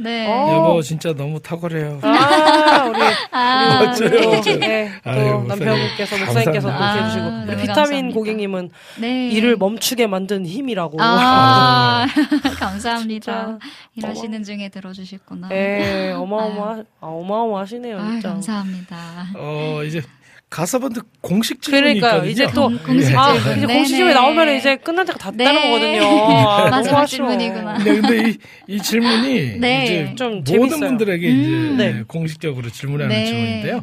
네. 0.00 0.26
어. 0.28 0.52
여보 0.52 0.82
진짜 0.82 1.12
너무 1.12 1.40
탁월해요. 1.40 1.98
아, 2.02 2.84
우리, 2.84 3.00
아, 3.32 3.82
멋져요. 3.84 4.10
또, 4.42 4.58
네, 4.58 4.92
또 5.02 5.10
아유. 5.10 5.44
남편분께서, 5.48 6.18
목사님께서 6.18 6.68
또 6.68 6.74
감사합니다. 6.74 6.94
해주시고, 7.04 7.24
아, 7.24 7.30
너무 7.30 7.46
비타민 7.46 7.74
감사합니다. 7.74 8.14
고객님은 8.14 8.70
네. 9.00 9.28
일을 9.30 9.56
멈추게 9.56 10.06
만든 10.06 10.46
힘이라고. 10.46 10.98
아, 11.00 12.06
감사합니다. 12.58 13.46
진짜. 13.46 13.58
일하시는 13.96 14.44
중에 14.44 14.68
들어주셨구나. 14.68 15.48
예, 15.52 16.12
어마어마, 16.16 16.82
아, 17.00 17.06
어마어마하시네요, 17.06 17.98
아유, 17.98 18.10
진짜. 18.12 18.28
감사합니다. 18.30 18.96
어 19.36 19.82
이제 19.84 20.02
가서번트 20.50 21.02
공식 21.20 21.60
질문이 21.60 22.00
그러니까요. 22.00 22.12
있거든요. 22.26 22.30
이제 22.30 22.46
또 22.54 22.68
공- 22.68 22.78
공식 22.78 23.16
아, 23.16 23.32
질문. 23.34 23.52
이제 23.52 23.60
네네. 23.66 23.74
공식 23.74 23.94
질문이 23.96 24.14
나오면 24.14 24.56
이제 24.56 24.76
끝날 24.76 25.04
때가 25.04 25.18
다 25.18 25.30
네. 25.34 25.44
다른 25.44 25.62
거거든요. 25.62 26.48
아, 26.48 26.68
마지막. 26.70 27.04
질문이구나. 27.06 27.78
네, 27.78 28.00
근데 28.00 28.30
이, 28.30 28.38
이 28.66 28.80
질문이 28.82 29.58
네. 29.60 29.84
이제 29.84 30.14
좀 30.16 30.36
모든 30.38 30.44
재밌어요. 30.44 30.80
분들에게 30.80 31.30
음. 31.30 31.74
이제 31.74 31.92
네. 31.92 32.02
공식적으로 32.06 32.70
질문하는 32.70 33.14
네. 33.14 33.26
질문인데요. 33.26 33.82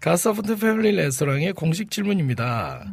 가서번트 0.00 0.56
패밀리 0.56 0.92
레스토랑의 0.96 1.52
공식 1.52 1.90
질문입니다. 1.90 2.84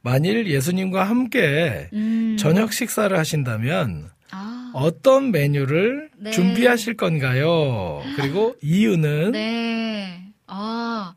만일 0.00 0.46
예수님과 0.46 1.04
함께 1.04 1.88
음. 1.92 2.36
저녁 2.38 2.72
식사를 2.72 3.14
하신다면 3.16 4.08
아, 4.30 4.70
어떤 4.74 5.30
메뉴를 5.32 6.08
네. 6.18 6.30
준비하실 6.30 6.96
건가요? 6.96 8.02
그리고 8.16 8.54
이유는 8.62 9.32
네. 9.32 10.22
아, 10.46 11.14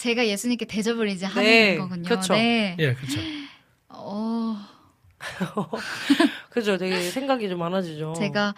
제가 0.00 0.26
예수님께 0.26 0.64
대접을 0.64 1.08
이제 1.08 1.26
하는 1.26 1.42
네, 1.44 1.76
거군요. 1.76 2.08
그쵸. 2.08 2.32
네. 2.32 2.74
예, 2.78 2.94
그렇죠. 2.94 3.20
어, 3.90 4.56
그죠. 6.48 6.78
되게 6.78 7.02
생각이 7.10 7.50
좀 7.50 7.58
많아지죠. 7.58 8.14
제가 8.16 8.54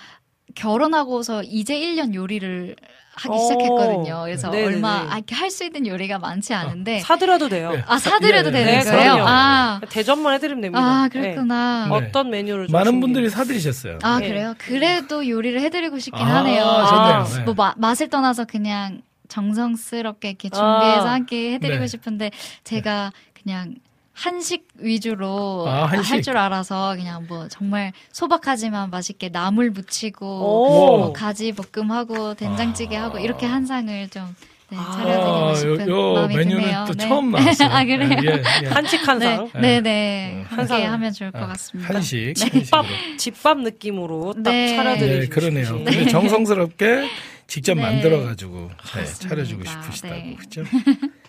결혼하고서 0.55 1.43
이제 1.43 1.75
1년 1.75 2.15
요리를 2.15 2.77
하기 3.15 3.29
어. 3.35 3.39
시작했거든요. 3.39 4.21
그래서 4.25 4.51
네네네. 4.51 4.75
얼마 4.77 5.09
할 5.33 5.51
수 5.51 5.65
있는 5.65 5.85
요리가 5.87 6.19
많지 6.21 6.55
않은데 6.55 7.01
사드려도 7.01 7.49
돼요. 7.49 7.73
네. 7.73 7.83
아 7.89 7.99
사드려도 7.99 8.49
예, 8.51 8.53
되는 8.53 8.67
네, 8.79 8.85
거예요? 8.85 9.13
그럼요. 9.15 9.25
아, 9.29 9.81
대접만 9.91 10.35
해드리면 10.35 10.61
됩니다. 10.63 10.81
아 10.81 11.09
네. 11.09 11.21
그렇구나. 11.21 11.89
네. 11.89 11.95
어떤 11.97 12.31
메뉴를 12.31 12.69
좀 12.69 12.73
많은 12.73 13.01
분들이 13.01 13.29
사드리셨어요. 13.29 13.99
아 14.03 14.21
네. 14.21 14.29
그래요? 14.29 14.55
그래도 14.59 15.29
요리를 15.29 15.61
해드리고 15.61 15.99
싶긴 15.99 16.25
아, 16.25 16.37
하네요. 16.39 16.63
아, 16.65 17.25
네. 17.25 17.41
뭐 17.43 17.53
마- 17.55 17.75
맛을 17.77 18.09
떠나서 18.09 18.45
그냥 18.45 19.03
정성스럽게 19.33 20.29
이렇게 20.29 20.51
준비해서 20.51 21.09
아. 21.09 21.13
함께 21.15 21.55
해드리고 21.55 21.81
네. 21.81 21.87
싶은데 21.87 22.31
제가 22.65 23.13
그냥 23.33 23.75
한식 24.13 24.69
위주로 24.79 25.67
아, 25.67 25.87
한식. 25.87 26.13
할줄 26.13 26.37
알아서 26.37 26.95
그냥 26.97 27.27
뭐 27.27 27.49
정말 27.49 27.93
소박하지만 28.13 28.91
맛있게 28.91 29.31
나물 29.31 29.71
무치고 29.71 30.27
오. 30.27 30.99
뭐 30.99 31.13
가지 31.15 31.53
볶음하고 31.53 32.35
된장찌개 32.35 32.95
하고 32.95 33.19
이렇게 33.19 33.47
한 33.47 33.65
상을 33.65 34.09
좀 34.11 34.35
네, 34.73 34.79
아, 34.79 34.91
차려드리고 34.93 35.27
아, 35.29 35.55
싶은 35.55 35.89
요, 35.89 35.97
요 35.97 36.13
마음이 36.15 36.37
메뉴는 36.37 36.61
드네요. 36.63 36.85
또 36.87 36.95
네. 36.95 37.07
처음 37.09 37.31
나왔어요. 37.33 37.69
아 37.69 37.85
그래요? 37.85 38.11
예, 38.25 38.43
예. 38.65 38.69
한식 38.69 39.07
한 39.09 39.21
상. 39.21 39.51
네, 39.55 39.61
네, 39.61 39.81
네. 39.81 40.45
한 40.49 40.59
함께 40.61 40.67
상을. 40.69 40.91
하면 40.93 41.13
좋을 41.13 41.31
것 41.33 41.43
아, 41.43 41.47
같습니다. 41.49 41.95
한식. 41.95 42.35
집밥, 42.35 42.85
한식으로. 42.87 43.17
집밥 43.19 43.59
느낌으로 43.61 44.35
딱 44.43 44.51
네. 44.53 44.75
차려드리고 44.77 45.21
네, 45.21 45.27
그러네요. 45.29 45.65
싶으신. 45.67 45.85
근데 45.85 46.07
정성스럽게 46.11 47.09
직접 47.47 47.75
네. 47.75 47.83
만들어 47.83 48.23
가지고 48.25 48.71
네, 48.71 48.93
그렇습니다. 48.93 49.29
차려주고 49.29 49.65
싶으시다고 49.65 50.15
네. 50.15 50.37
그죠? 50.39 50.63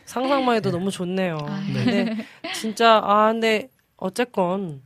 상상만 0.06 0.56
해도 0.56 0.72
너무 0.72 0.90
좋네요. 0.92 1.38
아유. 1.50 1.74
근데 1.74 2.16
진짜 2.54 3.02
아 3.04 3.28
근데 3.32 3.68
어쨌건 3.98 4.82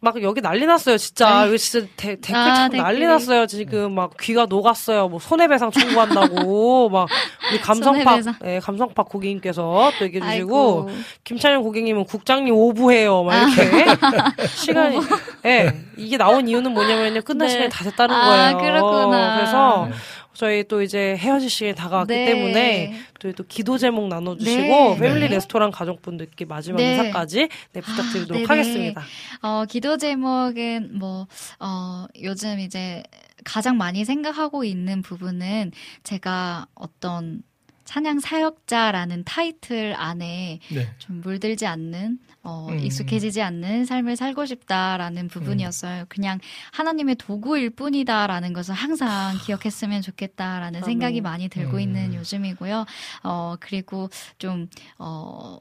막 0.00 0.22
여기 0.22 0.40
난리 0.40 0.64
났어요 0.64 0.96
진짜 0.96 1.42
네. 1.42 1.48
이거 1.48 1.56
진짜 1.56 1.86
대, 1.96 2.14
댓글 2.20 2.36
아, 2.36 2.54
참 2.54 2.70
댓글이. 2.70 2.82
난리 2.82 3.04
났어요 3.06 3.46
지금 3.46 3.94
막 3.94 4.16
귀가 4.20 4.46
녹았어요 4.46 5.08
뭐 5.08 5.18
손해배상 5.18 5.72
청구한다고 5.72 6.88
막 6.90 7.08
우리 7.50 7.58
손해배상. 7.82 8.34
예 8.44 8.60
감성팍 8.60 9.08
고객님께서 9.08 9.90
또 9.98 10.04
얘기해 10.04 10.22
주시고 10.24 10.88
아이고. 10.88 10.90
김찬영 11.24 11.62
고객님은 11.62 12.04
국장님 12.04 12.54
오부해요 12.54 13.24
막 13.24 13.34
이렇게 13.34 13.86
시간이 14.54 14.98
예 15.46 15.74
이게 15.96 16.16
나온 16.16 16.46
이유는 16.46 16.72
뭐냐면요 16.74 17.22
끝날 17.22 17.48
네. 17.48 17.52
시간이 17.52 17.70
다 17.70 17.82
됐다는 17.82 18.14
아, 18.14 18.26
거예요 18.28 18.58
그렇구나. 18.58 19.36
그래서 19.36 19.86
네. 19.90 19.96
저희 20.38 20.62
또 20.68 20.82
이제 20.82 21.16
헤어질 21.16 21.50
시간이 21.50 21.74
다가왔기 21.74 22.14
네. 22.14 22.26
때문에 22.26 22.94
저희 23.18 23.32
또 23.32 23.42
기도 23.48 23.76
제목 23.76 24.06
나눠주시고 24.06 24.60
네. 24.60 24.96
패밀리 24.96 25.22
네. 25.22 25.34
레스토랑 25.34 25.72
가족분들께 25.72 26.44
마지막 26.44 26.76
네. 26.76 26.94
인사까지 26.94 27.48
네, 27.72 27.80
부탁드리도록 27.80 28.48
아. 28.48 28.52
하겠습니다. 28.52 29.02
어, 29.42 29.64
기도 29.68 29.96
제목은 29.96 30.96
뭐, 30.96 31.26
어, 31.58 32.06
요즘 32.22 32.60
이제 32.60 33.02
가장 33.44 33.78
많이 33.78 34.04
생각하고 34.04 34.62
있는 34.62 35.02
부분은 35.02 35.72
제가 36.04 36.66
어떤 36.76 37.42
찬양 37.88 38.20
사역자라는 38.20 39.24
타이틀 39.24 39.94
안에 39.96 40.60
네. 40.70 40.94
좀 40.98 41.22
물들지 41.22 41.66
않는 41.66 42.18
어, 42.42 42.66
음. 42.68 42.78
익숙해지지 42.80 43.40
않는 43.40 43.86
삶을 43.86 44.14
살고 44.14 44.44
싶다라는 44.44 45.28
부분이었어요. 45.28 46.04
그냥 46.10 46.38
하나님의 46.72 47.14
도구일 47.14 47.70
뿐이다라는 47.70 48.52
것을 48.52 48.74
항상 48.74 49.38
기억했으면 49.46 50.02
좋겠다라는 50.02 50.82
생각이 50.82 51.22
많이 51.22 51.48
들고 51.48 51.78
음. 51.78 51.80
있는 51.80 52.14
요즘이고요. 52.14 52.84
어, 53.22 53.54
그리고 53.58 54.10
좀, 54.36 54.68
어, 54.98 55.58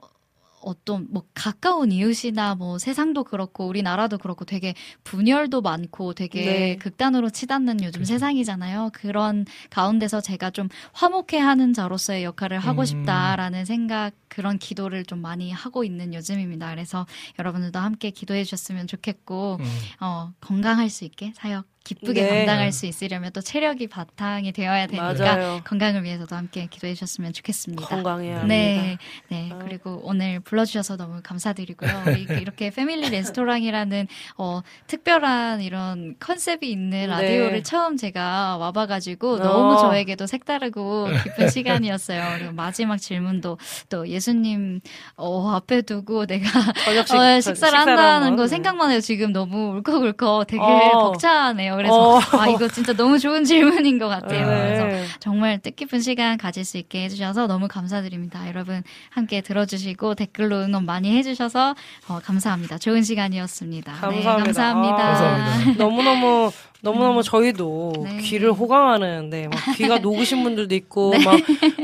어떤 0.68 1.08
뭐 1.10 1.24
가까운 1.34 1.92
이웃이나 1.92 2.56
뭐 2.56 2.78
세상도 2.78 3.24
그렇고 3.24 3.68
우리나라도 3.68 4.18
그렇고 4.18 4.46
되게 4.46 4.74
분열도 5.04 5.62
많고 5.62 6.14
되게 6.14 6.46
네. 6.46 6.76
극단으로 6.78 7.30
치닫는 7.30 7.78
요즘 7.84 8.00
그렇죠. 8.00 8.06
세상이잖아요. 8.06 8.92
그런 8.94 9.46
가운데서 9.70 10.22
제가 10.22 10.50
좀 10.52 10.68
화목해 10.94 11.40
하는 11.40 11.74
자로서의 11.74 12.24
역할을 12.24 12.60
하고 12.60 12.82
음. 12.82 12.86
싶다라는 12.86 13.66
생각 13.66 14.12
그런 14.28 14.60
기도를 14.60 15.06
좀 15.06 15.22
많이 15.22 15.52
하고 15.52 15.84
있는 15.84 16.14
요즘입니다. 16.14 16.70
그래서 16.72 17.06
여러분들도 17.40 17.80
함께 17.80 18.12
기도해 18.12 18.44
주셨으면 18.44 18.88
좋겠고 18.88 19.58
음. 19.60 19.66
어, 20.02 20.34
건강할 20.42 20.90
수 20.90 21.06
있게 21.06 21.32
사역 21.36 21.66
기쁘게 21.88 22.22
네. 22.22 22.30
감당할 22.46 22.72
수 22.74 22.86
있으려면 22.86 23.32
또 23.32 23.40
체력이 23.40 23.88
바탕이 23.88 24.52
되어야 24.52 24.88
되니까 24.88 25.14
맞아요. 25.14 25.62
건강을 25.64 26.04
위해서도 26.04 26.36
함께 26.36 26.68
기도해 26.70 26.94
주셨으면 26.96 27.32
좋겠습니다. 27.34 27.86
건강해야 27.88 28.44
네, 28.44 28.78
합니다. 28.78 29.04
네. 29.30 29.50
아. 29.54 29.60
그리고 29.60 30.02
오늘 30.04 30.40
불러주셔서 30.42 30.98
너무 30.98 31.22
감사드리고요. 31.24 32.04
우리 32.08 32.24
이렇게- 32.42 32.70
패밀리 32.72 33.10
레스토랑이라는 33.10 34.08
어, 34.38 34.62
특별한 34.88 35.62
이런 35.62 36.16
컨셉이 36.20 36.70
있는 36.70 37.08
라디오를 37.08 37.52
네. 37.54 37.64
처음 37.64 37.96
제가 37.96 38.58
와봐가지고 38.58 39.34
어. 39.36 39.38
너무 39.40 39.80
저에게도 39.80 40.28
색다르고 40.28 41.08
기쁜 41.24 41.48
시간이었어요. 41.50 42.38
그리고 42.38 42.54
마지막 42.54 42.98
질문도 42.98 43.58
또 43.90 44.08
예수님 44.08 44.82
어, 45.16 45.52
앞에 45.52 45.84
두고 45.84 46.26
내가 46.26 46.50
저녁 46.86 47.08
식- 47.08 47.16
어, 47.16 47.20
저- 47.20 47.42
식사를 47.42 47.78
한다는. 47.80 48.36
거 48.36 48.48
생각만 48.48 48.92
해도 48.92 49.00
지금 49.02 49.32
너무 49.32 49.78
울컥울컥 49.78 50.48
되게 50.48 50.62
어. 50.62 51.12
벅차네요. 51.12 51.77
그래서 51.78 52.18
어. 52.18 52.20
아 52.20 52.48
이거 52.48 52.68
진짜 52.68 52.94
너무 52.94 53.20
좋은 53.20 53.44
질문인 53.46 53.98
것 53.98 54.08
같아요. 54.08 54.48
네. 54.48 54.78
그래서 54.78 55.08
정말 55.20 55.60
뜻깊은 55.60 56.02
시간 56.02 56.38
가질 56.38 56.66
수 56.66 56.78
있게 56.78 57.04
해주셔서 57.06 57.48
너무 57.48 57.68
감사드립니다. 57.68 58.48
여러분 58.48 58.84
함께 59.10 59.42
들어주시고 59.42 60.16
댓글로 60.16 60.58
응원 60.64 60.86
많이 60.86 61.16
해주셔서 61.18 61.76
어, 62.08 62.20
감사합니다. 62.24 62.78
좋은 62.78 63.04
시간이었습니다. 63.04 63.94
네, 63.94 64.00
감사합니다. 64.00 64.44
감사합니다. 64.44 64.96
아, 64.96 65.14
감사합니다. 65.14 65.74
너무너무 65.84 66.52
너무너무 66.82 67.24
저희도 67.24 67.94
네. 68.04 68.18
귀를 68.22 68.52
호강하는 68.52 69.30
네, 69.30 69.48
막 69.48 69.60
귀가 69.76 69.98
녹으신 70.00 70.44
분들도 70.44 70.76
있고 70.76 71.14
막, 71.26 71.40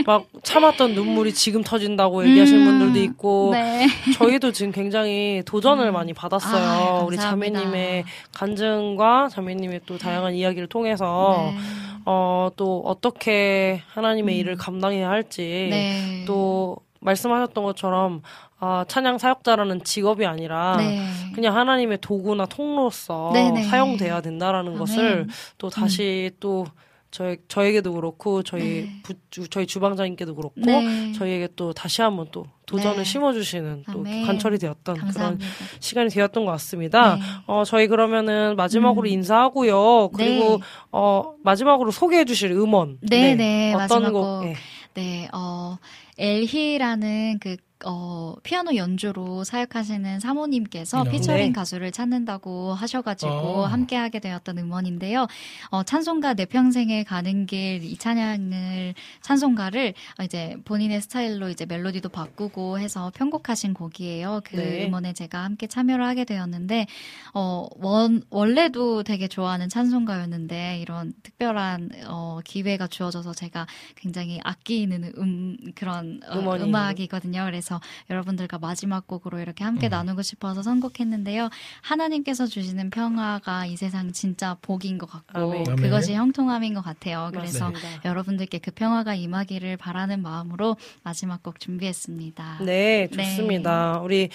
막 0.06 0.26
참았던 0.44 0.94
눈물이 0.94 1.34
지금 1.34 1.64
터진다고 1.64 2.28
얘기하시는 2.28 2.62
음. 2.62 2.66
분들도 2.66 3.00
있고 3.12 3.52
네. 3.54 3.88
저희도 4.14 4.52
지금 4.52 4.72
굉장히 4.72 5.42
도전을 5.46 5.92
많이 5.92 6.14
받았어요. 6.14 6.64
아, 6.64 7.04
우리. 7.04 7.18
자매님의 7.18 8.04
간증과 8.34 9.30
자매님의 9.30 9.82
또 9.86 9.98
다양한 9.98 10.34
이야기를 10.34 10.68
통해서 10.68 11.52
네. 11.54 11.58
어, 12.06 12.50
또 12.58 12.82
어떻게 12.86 13.82
하나님의 13.88 14.38
일을 14.38 14.58
감당해야 14.58 15.10
할지 15.10 15.68
네. 15.72 16.24
또 16.28 16.78
말씀하셨던 17.04 17.64
것처럼 17.64 18.22
아, 18.60 18.86
찬양 18.88 19.18
사역자라는 19.18 19.84
직업이 19.84 20.26
아니라 20.26 20.78
네. 20.78 21.06
그냥 21.36 21.56
하나님의 21.56 22.00
도구나 22.02 22.46
통로로서 22.46 23.32
네네. 23.34 23.64
사용돼야 23.64 24.22
된다라는 24.22 24.70
아멘. 24.70 24.80
것을 24.80 25.28
또 25.58 25.70
다시 25.70 26.32
또 26.40 26.66
저희 27.12 27.38
저에게도 27.48 27.94
그렇고 27.94 28.42
저희 28.42 28.64
네. 28.64 28.90
부, 29.04 29.14
주, 29.30 29.48
저희 29.48 29.68
주방장님께도 29.68 30.34
그렇고 30.34 30.56
네. 30.62 31.12
저희에게 31.12 31.50
또 31.56 31.72
다시 31.72 32.02
한번 32.02 32.28
또 32.32 32.46
도전을 32.66 32.98
네. 32.98 33.04
심어주시는 33.04 33.84
또 33.92 34.00
아멘. 34.00 34.26
관철이 34.26 34.58
되었던 34.58 34.96
그런 34.96 35.00
감사합니다. 35.00 35.46
시간이 35.80 36.10
되었던 36.10 36.46
것 36.46 36.52
같습니다. 36.54 37.18
네. 37.18 37.22
어, 37.46 37.64
저희 37.66 37.88
그러면은 37.88 38.56
마지막으로 38.56 39.08
음. 39.08 39.14
인사하고요. 39.14 40.10
그리고 40.16 40.58
네. 40.58 40.64
어, 40.92 41.34
마지막으로 41.44 41.92
소개해 41.92 42.26
주실 42.26 42.52
음원. 42.52 42.98
네, 43.02 43.36
네, 43.36 43.74
어떤 43.76 43.80
마지막 43.88 44.12
곡? 44.12 44.22
곡. 44.22 44.46
네. 44.46 44.56
네, 44.96 45.28
어, 45.34 45.78
엘희라는 46.18 47.40
그, 47.40 47.58
어, 47.86 48.36
피아노 48.44 48.76
연주로 48.76 49.44
사역하시는 49.44 50.20
사모님께서 50.20 51.04
네. 51.04 51.12
피처링 51.12 51.48
네. 51.48 51.52
가수를 51.52 51.92
찾는다고 51.92 52.74
하셔가지고 52.74 53.32
어. 53.32 53.66
함께 53.66 53.96
하게 53.96 54.20
되었던 54.20 54.58
음원인데요. 54.58 55.28
어, 55.70 55.84
찬송가 55.84 56.34
내 56.34 56.46
평생에 56.46 57.04
가는 57.04 57.46
길 57.46 57.84
이 57.84 57.98
찬양을, 57.98 58.94
찬송가를 59.22 59.94
이제 60.24 60.56
본인의 60.66 61.02
스타일로 61.02 61.50
이제 61.50 61.66
멜로디도 61.66 62.10
바꾸고 62.10 62.80
해서 62.80 63.12
편곡하신 63.16 63.74
곡이에요. 63.74 64.42
그 64.44 64.56
네. 64.56 64.86
음원에 64.86 65.14
제가 65.14 65.44
함께 65.44 65.68
참여를 65.68 66.06
하게 66.06 66.26
되었는데, 66.26 66.88
어, 67.34 67.68
원, 67.78 68.24
원래도 68.30 69.04
되게 69.04 69.28
좋아하는 69.28 69.70
찬송가였는데, 69.70 70.80
이런 70.80 71.14
특별한, 71.24 71.90
어, 72.08 72.40
기회가 72.44 72.88
주어져서 72.88 73.34
제가 73.34 73.68
굉장히 73.96 74.40
아끼는 74.44 75.14
음, 75.18 75.58
그런 75.76 76.22
어. 76.28 76.56
음악이거든요. 76.56 77.46
그래서 77.46 77.73
여러분들과 78.10 78.60
마지막 78.60 79.08
곡으로 79.08 79.40
이렇게 79.40 79.64
함께 79.64 79.88
음. 79.88 79.92
나누고 79.92 80.22
싶어서 80.22 80.64
선곡했는데요. 80.64 81.50
하나님께서 81.82 82.46
주시는 82.46 82.90
평화가 82.90 83.66
이 83.66 83.76
세상 83.78 84.12
진짜 84.12 84.58
복인 84.62 84.98
것 84.98 85.10
같고, 85.10 85.40
아멘. 85.40 85.76
그것이 85.76 86.14
형통함인 86.14 86.74
것 86.74 86.82
같아요. 86.82 87.30
그래서 87.34 87.72
맞습니다. 87.72 88.10
여러분들께 88.10 88.60
그 88.60 88.72
평화가 88.72 89.16
임하기를 89.16 89.78
바라는 89.78 90.22
마음으로 90.22 90.78
마지막 91.04 91.44
곡 91.44 91.60
준비했습니다. 91.60 92.60
네, 92.62 93.08
네. 93.12 93.24
좋습니다. 93.24 94.00
우리 94.00 94.30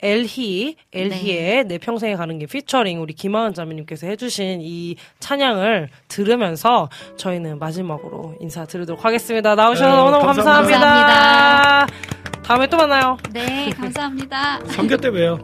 엘희, 0.00 0.76
엘희의 0.92 1.66
내 1.66 1.78
평생에 1.78 2.16
가는 2.16 2.38
길 2.38 2.48
피처링 2.48 3.00
우리 3.00 3.14
김하은 3.14 3.54
자매님께서 3.54 4.06
해주신 4.06 4.60
이 4.62 4.96
찬양을 5.20 5.88
들으면서 6.08 6.88
저희는 7.16 7.58
마지막으로 7.58 8.36
인사드리도록 8.40 9.04
하겠습니다. 9.04 9.54
나오셔서 9.54 9.90
네, 9.90 9.96
너무너무 9.96 10.26
감사합니다. 10.26 10.78
감사합니다. 10.78 12.21
다음에 12.44 12.66
또 12.68 12.76
만나요. 12.76 13.16
네, 13.32 13.70
감사합니다. 13.70 14.60
성교 14.74 14.96
때 14.98 15.10
봬요. 15.10 15.38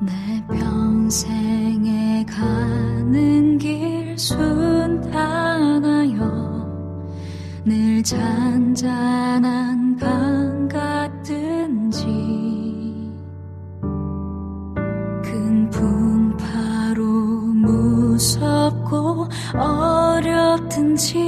내 0.00 0.12
평생에 0.48 2.24
가는 2.26 3.58
길 3.58 4.16
순탄하여 4.18 5.08
늘 7.64 8.02
잔잔한 8.02 9.96
밤 9.96 10.68
같든지 10.68 12.06
큰 15.22 15.68
풍파로 15.70 17.02
무섭고 17.54 19.28
어렵든지 19.54 21.27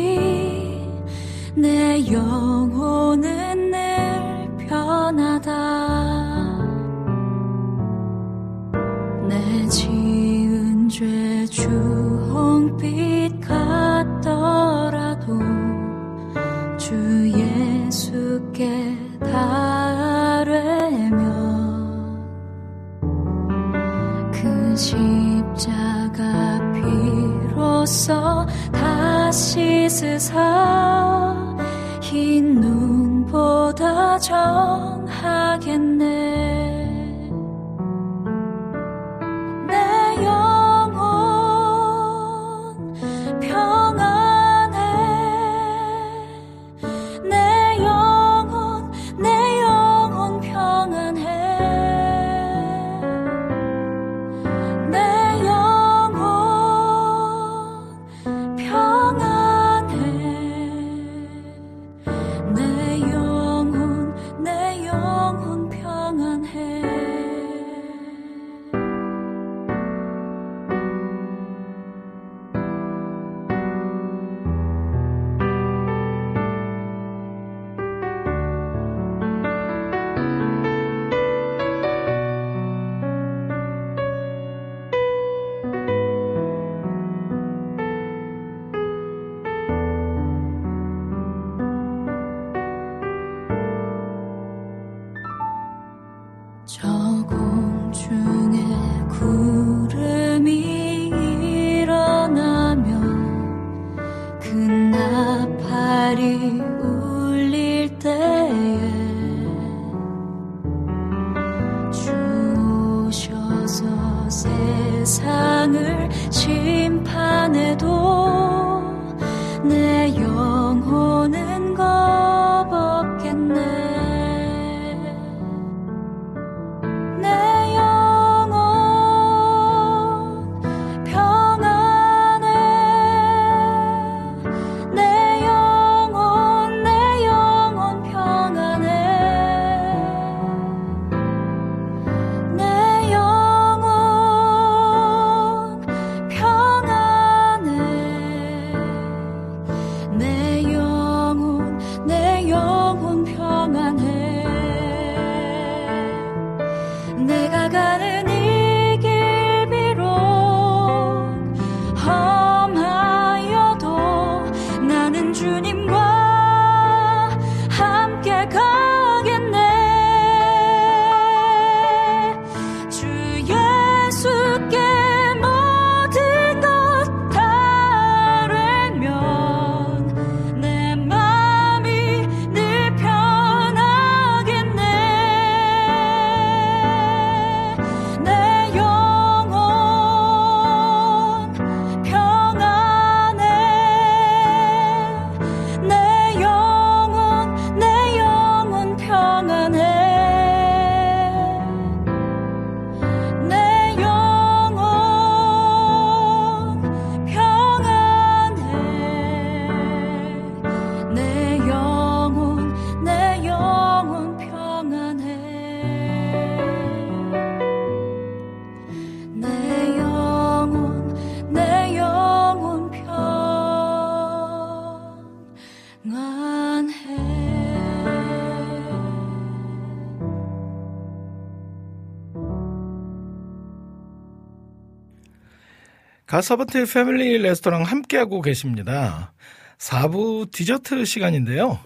가서버트 236.31 236.87
패밀리 236.87 237.39
레스토랑 237.39 237.83
함께하고 237.83 238.41
계십니다. 238.41 239.33
4부 239.79 240.53
디저트 240.53 241.05
시간인데요. 241.05 241.81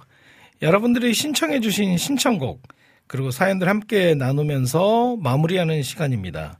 여러분들이 0.61 1.15
신청해주신 1.15 1.97
신청곡, 1.97 2.61
그리고 3.07 3.31
사연들 3.31 3.71
함께 3.71 4.15
나누면서 4.15 5.17
마무리하는 5.17 5.83
시간입니다. 5.83 6.59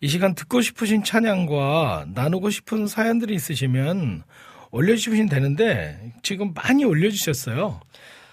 이 0.00 0.08
시간 0.08 0.34
듣고 0.34 0.60
싶으신 0.60 1.04
찬양과 1.04 2.06
나누고 2.08 2.50
싶은 2.50 2.88
사연들이 2.88 3.36
있으시면 3.36 4.24
올려주시면 4.72 5.28
되는데 5.28 6.14
지금 6.24 6.52
많이 6.52 6.84
올려주셨어요. 6.84 7.80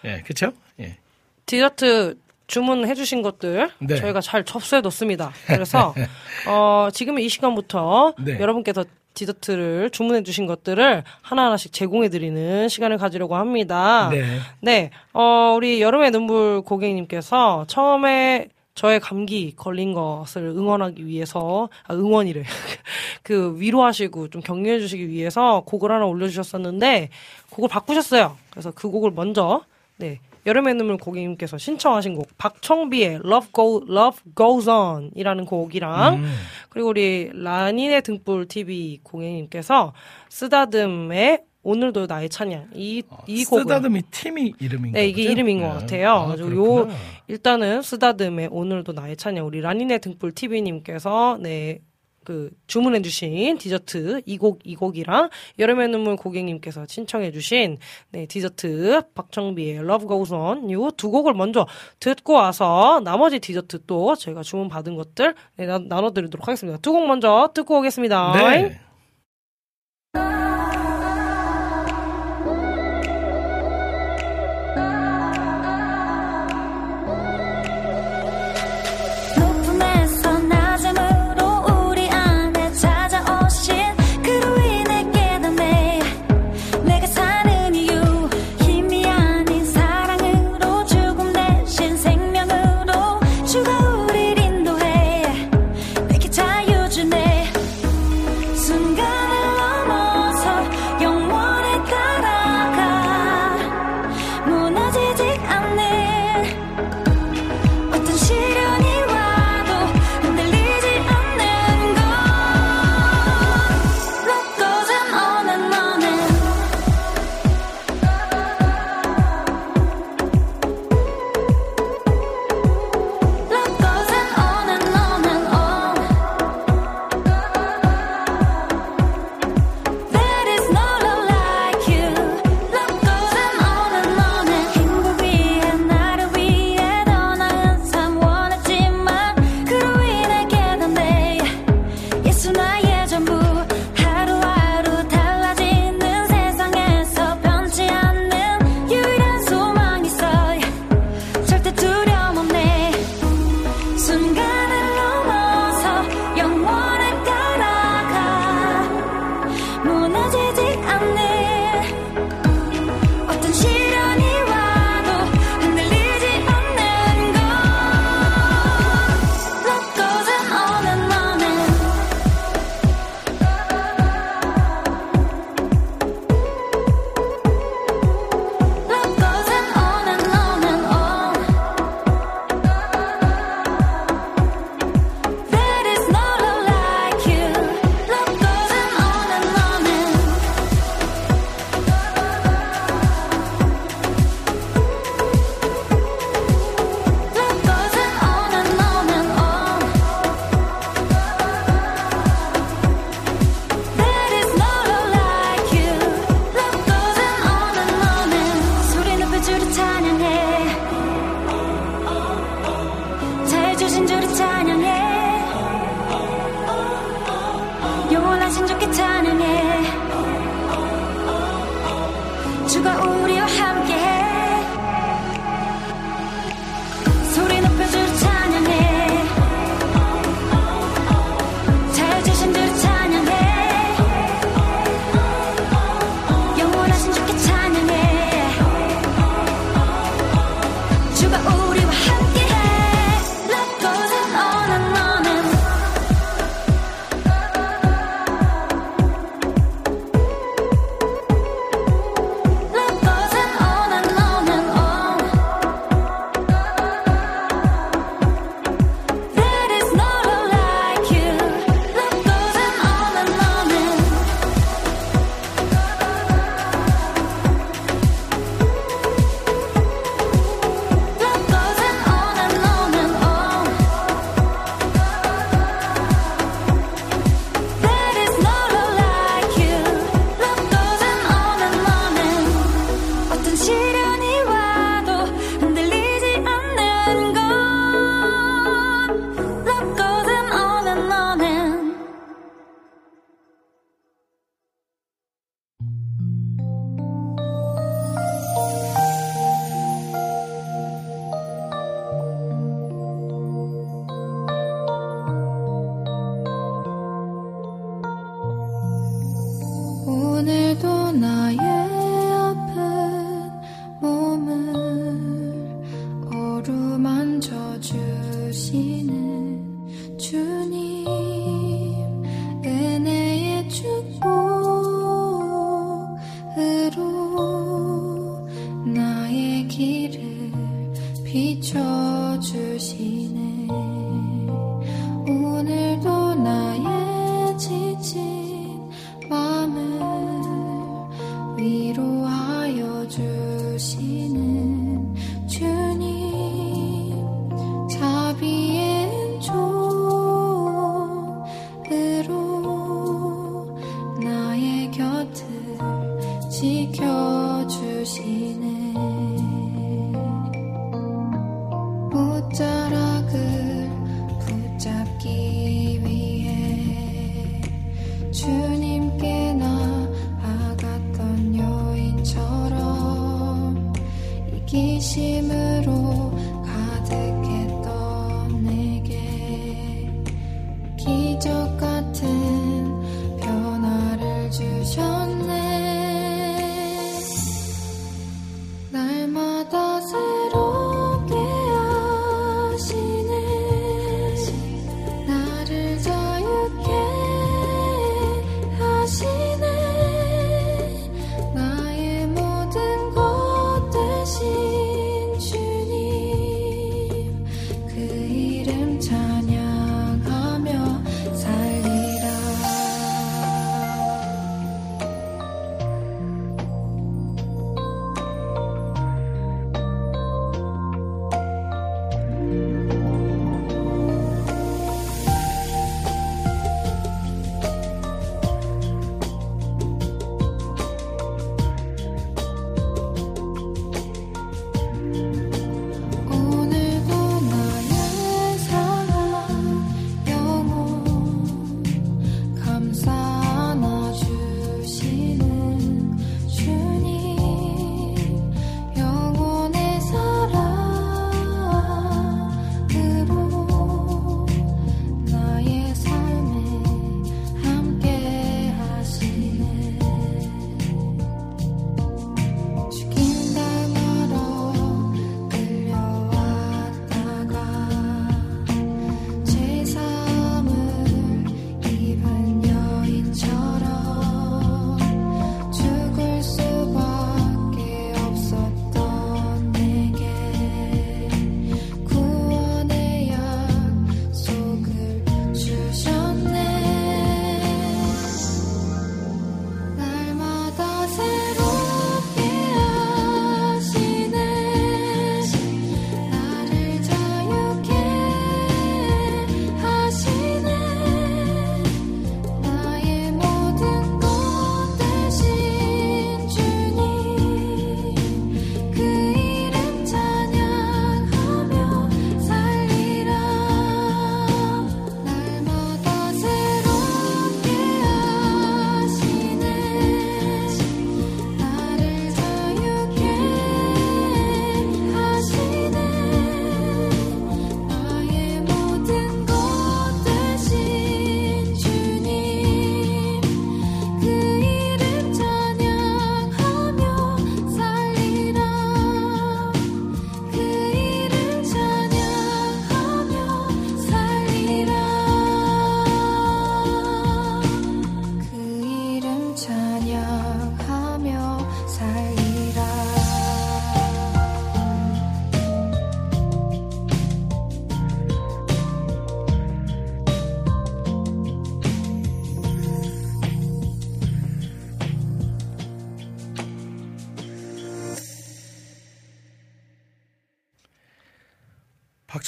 예, 0.05 0.23
그쵸? 0.25 0.53
예. 0.79 0.97
디저트 1.45 2.17
주문해 2.51 2.95
주신 2.95 3.21
것들 3.21 3.71
네. 3.79 3.95
저희가 3.95 4.19
잘 4.19 4.43
접수해뒀습니다. 4.43 5.31
그래서 5.47 5.95
어, 6.47 6.89
지금 6.91 7.17
이 7.17 7.29
시간부터 7.29 8.13
네. 8.19 8.39
여러분께서 8.39 8.83
디저트를 9.13 9.89
주문해 9.89 10.23
주신 10.23 10.47
것들을 10.47 11.03
하나하나씩 11.21 11.71
제공해 11.71 12.09
드리는 12.09 12.67
시간을 12.67 12.97
가지려고 12.97 13.37
합니다. 13.37 14.09
네. 14.09 14.39
네, 14.59 14.89
어, 15.13 15.53
우리 15.55 15.81
여름의 15.81 16.11
눈물 16.11 16.61
고객님께서 16.61 17.65
처음에 17.67 18.49
저의 18.75 18.99
감기 18.99 19.53
걸린 19.55 19.93
것을 19.93 20.43
응원하기 20.43 21.05
위해서, 21.05 21.69
아, 21.87 21.93
응원이래. 21.93 22.43
그 23.21 23.55
위로하시고 23.59 24.29
좀 24.29 24.41
격려해 24.41 24.79
주시기 24.79 25.09
위해서 25.09 25.61
곡을 25.65 25.91
하나 25.91 26.05
올려주셨었는데, 26.05 27.09
곡을 27.49 27.69
바꾸셨어요. 27.69 28.37
그래서 28.49 28.71
그 28.71 28.89
곡을 28.89 29.11
먼저, 29.11 29.61
네. 29.97 30.19
여름의 30.45 30.75
눈물 30.75 30.97
고객님께서 30.97 31.57
신청하신 31.57 32.15
곡, 32.15 32.27
박청비의 32.37 33.21
Love, 33.25 33.49
Go, 33.53 33.81
Love 33.87 34.19
Goes 34.35 34.69
On 34.69 35.11
이라는 35.15 35.45
곡이랑, 35.45 36.15
음. 36.15 36.33
그리고 36.69 36.89
우리 36.89 37.29
라닌의 37.33 38.01
등불 38.01 38.47
TV 38.47 38.99
고객님께서 39.03 39.93
쓰다듬의 40.29 41.43
오늘도 41.63 42.07
나의 42.07 42.29
찬양 42.29 42.69
이, 42.73 43.03
이 43.27 43.45
곡을 43.45 43.63
쓰다듬이 43.63 44.01
팀이 44.09 44.53
이름인가 44.59 44.97
네, 44.97 45.07
이게 45.07 45.23
보죠? 45.23 45.31
이름인 45.31 45.59
것 45.59 45.67
네. 45.67 45.73
같아요. 45.73 46.09
아, 46.09 46.35
그래서 46.35 46.55
요. 46.55 46.87
일단은 47.27 47.83
쓰다듬의 47.83 48.49
오늘도 48.51 48.93
나의 48.93 49.15
찬양 49.15 49.45
우리 49.45 49.61
라니네 49.61 49.99
등불 49.99 50.31
TV님께서 50.31 51.37
네. 51.39 51.79
그 52.23 52.51
주문해주신 52.67 53.57
디저트 53.57 54.21
이곡이 54.25 54.75
곡이랑 54.75 55.29
여름의 55.57 55.87
눈물 55.89 56.15
고객님께서 56.15 56.85
신청해주신 56.87 57.77
네 58.11 58.25
디저트 58.27 59.01
박청비의 59.15 59.77
Love 59.77 60.07
Goes 60.07 60.33
On 60.33 60.69
요두 60.69 61.09
곡을 61.09 61.33
먼저 61.33 61.65
듣고 61.99 62.33
와서 62.33 63.01
나머지 63.03 63.39
디저트 63.39 63.79
또 63.87 64.15
저희가 64.15 64.43
주문 64.43 64.69
받은 64.69 64.95
것들 64.95 65.33
네, 65.57 65.65
나, 65.65 65.79
나눠드리도록 65.79 66.47
하겠습니다. 66.47 66.77
두 66.79 66.91
곡 66.91 67.07
먼저 67.07 67.49
듣고 67.53 67.79
오겠습니다. 67.79 68.33
네. 68.33 68.79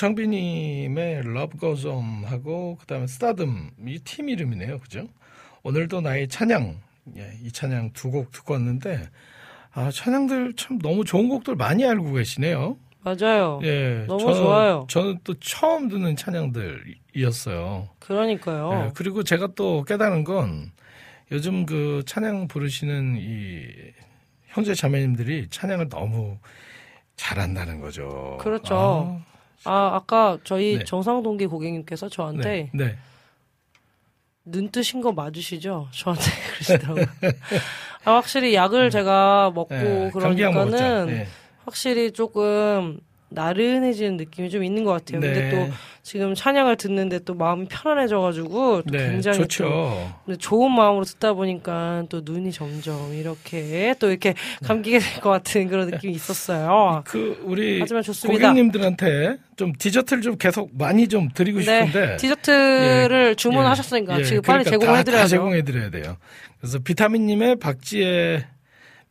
박창빈님의 0.04 1.20
Love 1.20 1.60
Goes 1.60 1.88
On 1.88 2.26
하고 2.26 2.76
그다음에 2.82 3.08
스타듬 3.08 3.72
이 3.88 4.00
팀 4.04 4.28
이름이네요, 4.28 4.80
그죠? 4.80 5.08
오늘도 5.64 6.02
나의 6.02 6.28
찬양 6.28 6.76
예, 7.18 7.32
이 7.42 7.50
찬양 7.52 7.92
두 7.94 8.12
곡 8.12 8.32
듣고 8.32 8.54
왔는데 8.54 9.08
아 9.72 9.90
찬양들 9.92 10.56
참 10.58 10.78
너무 10.80 11.06
좋은 11.06 11.30
곡들 11.30 11.56
많이 11.56 11.86
알고 11.86 12.12
계시네요. 12.14 12.78
맞아요. 13.02 13.60
예, 13.64 14.04
너무 14.08 14.20
저는, 14.20 14.36
좋아요. 14.36 14.88
저는 14.90 15.20
또 15.24 15.34
처음 15.40 15.88
듣는 15.88 16.16
찬양들이었어요. 16.18 17.88
그러니까요. 18.00 18.72
예, 18.88 18.92
그리고 18.94 19.24
제가 19.24 19.50
또 19.56 19.84
깨달은 19.84 20.26
건 20.26 20.72
요즘 21.32 21.66
그 21.66 22.04
찬양 22.06 22.50
부르시는 22.50 23.16
이 23.20 23.62
형제 24.48 24.74
자매님들이 24.76 25.48
찬양을 25.50 25.88
너무 25.90 26.38
잘한다는 27.16 27.80
거죠. 27.80 28.38
그렇죠. 28.42 28.76
아, 28.76 29.33
아 29.66 29.96
아까 29.96 30.38
저희 30.44 30.80
네. 30.80 30.84
정상동기 30.84 31.48
고객님께서 31.48 32.10
저한테 32.10 32.70
네. 32.74 32.86
네. 32.86 32.98
눈 34.46 34.70
뜨신 34.70 35.02
거 35.02 35.14
맞으시죠? 35.14 35.88
저한테 35.92 36.26
그러시더라고요. 36.54 37.06
아, 38.06 38.12
확실히 38.16 38.54
약을 38.54 38.86
음. 38.86 38.90
제가 38.90 39.52
먹고 39.56 39.74
네, 39.76 40.12
그러니까는 40.14 41.06
네. 41.08 41.28
확실히 41.66 42.12
조금 42.12 43.00
나른해지는 43.34 44.18
느낌이 44.18 44.50
좀 44.50 44.64
있는 44.64 44.84
것 44.84 44.92
같아요. 44.92 45.20
근데 45.20 45.34
네. 45.34 45.50
또 45.52 45.74
지금 46.04 46.36
찬양을 46.36 46.76
듣는데 46.78 47.20
또 47.20 47.34
마음이 47.34 47.66
편안해져가지고 47.70 48.82
또 48.84 48.92
네, 48.92 49.10
굉장히 49.12 49.38
또 49.38 49.44
좋죠. 49.48 50.14
근데 50.26 50.38
좋은 50.38 50.72
마음으로 50.72 51.06
듣다 51.06 51.34
보니까 51.34 52.04
또 52.10 52.22
눈이 52.24 52.52
점점 52.52 53.14
이렇게 53.14 53.96
또 54.00 54.10
이렇게 54.10 54.34
감기게 54.66 55.00
될 55.00 55.14
것 55.22 55.30
같은 55.30 55.68
그런 55.70 55.90
느낌이 55.90 56.14
있었어요. 56.14 57.04
그 57.06 57.42
우리 57.44 57.80
하지만 57.80 58.04
좋습니다. 58.04 58.48
고객님들한테 58.50 59.38
좀 59.56 59.72
디저트를 59.78 60.22
좀 60.24 60.38
계속 60.38 60.70
많이 60.78 61.08
좀 61.08 61.30
드리고 61.34 61.62
싶은데 61.62 62.06
네, 62.08 62.18
디저트를 62.18 63.28
예, 63.32 63.36
주문하셨으니까 63.36 64.20
예, 64.20 64.24
지금 64.24 64.42
빨리 64.42 64.64
그러니까 64.64 64.86
제공을 64.86 65.04
다-. 65.06 65.12
다 65.12 65.28
제공해드려야 65.28 65.90
돼요. 65.92 66.18
그래서 66.60 66.80
비타민님의 66.80 67.58
박지혜 67.58 68.46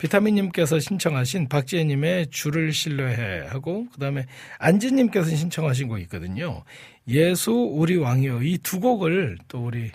비타민님께서 0.03 0.81
신청하신 0.81 1.49
박지혜님의 1.49 2.27
주를 2.31 2.73
신뢰해 2.73 3.47
하고 3.47 3.87
그다음에 3.93 4.27
안지님께서 4.59 5.31
신청하신 5.31 5.87
곡 5.87 6.01
있거든요. 6.01 6.65
예수 7.07 7.53
우리 7.53 7.97
왕이여 7.97 8.43
이두 8.43 8.81
곡을 8.81 9.39
또 9.47 9.65
우리 9.67 9.93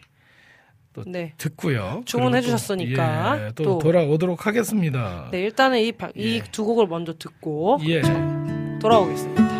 또 0.93 1.03
네. 1.05 1.33
듣고요. 1.37 2.03
주문해 2.05 2.41
주셨으니까 2.41 3.47
예, 3.47 3.51
또, 3.53 3.63
또. 3.63 3.79
돌아오도록 3.79 4.47
하겠습니다. 4.47 5.27
네, 5.31 5.43
일단은 5.43 5.79
이두 6.15 6.63
곡을 6.63 6.87
먼저 6.87 7.13
듣고 7.17 7.79
예. 7.85 8.01
돌아오겠습니다. 8.79 9.56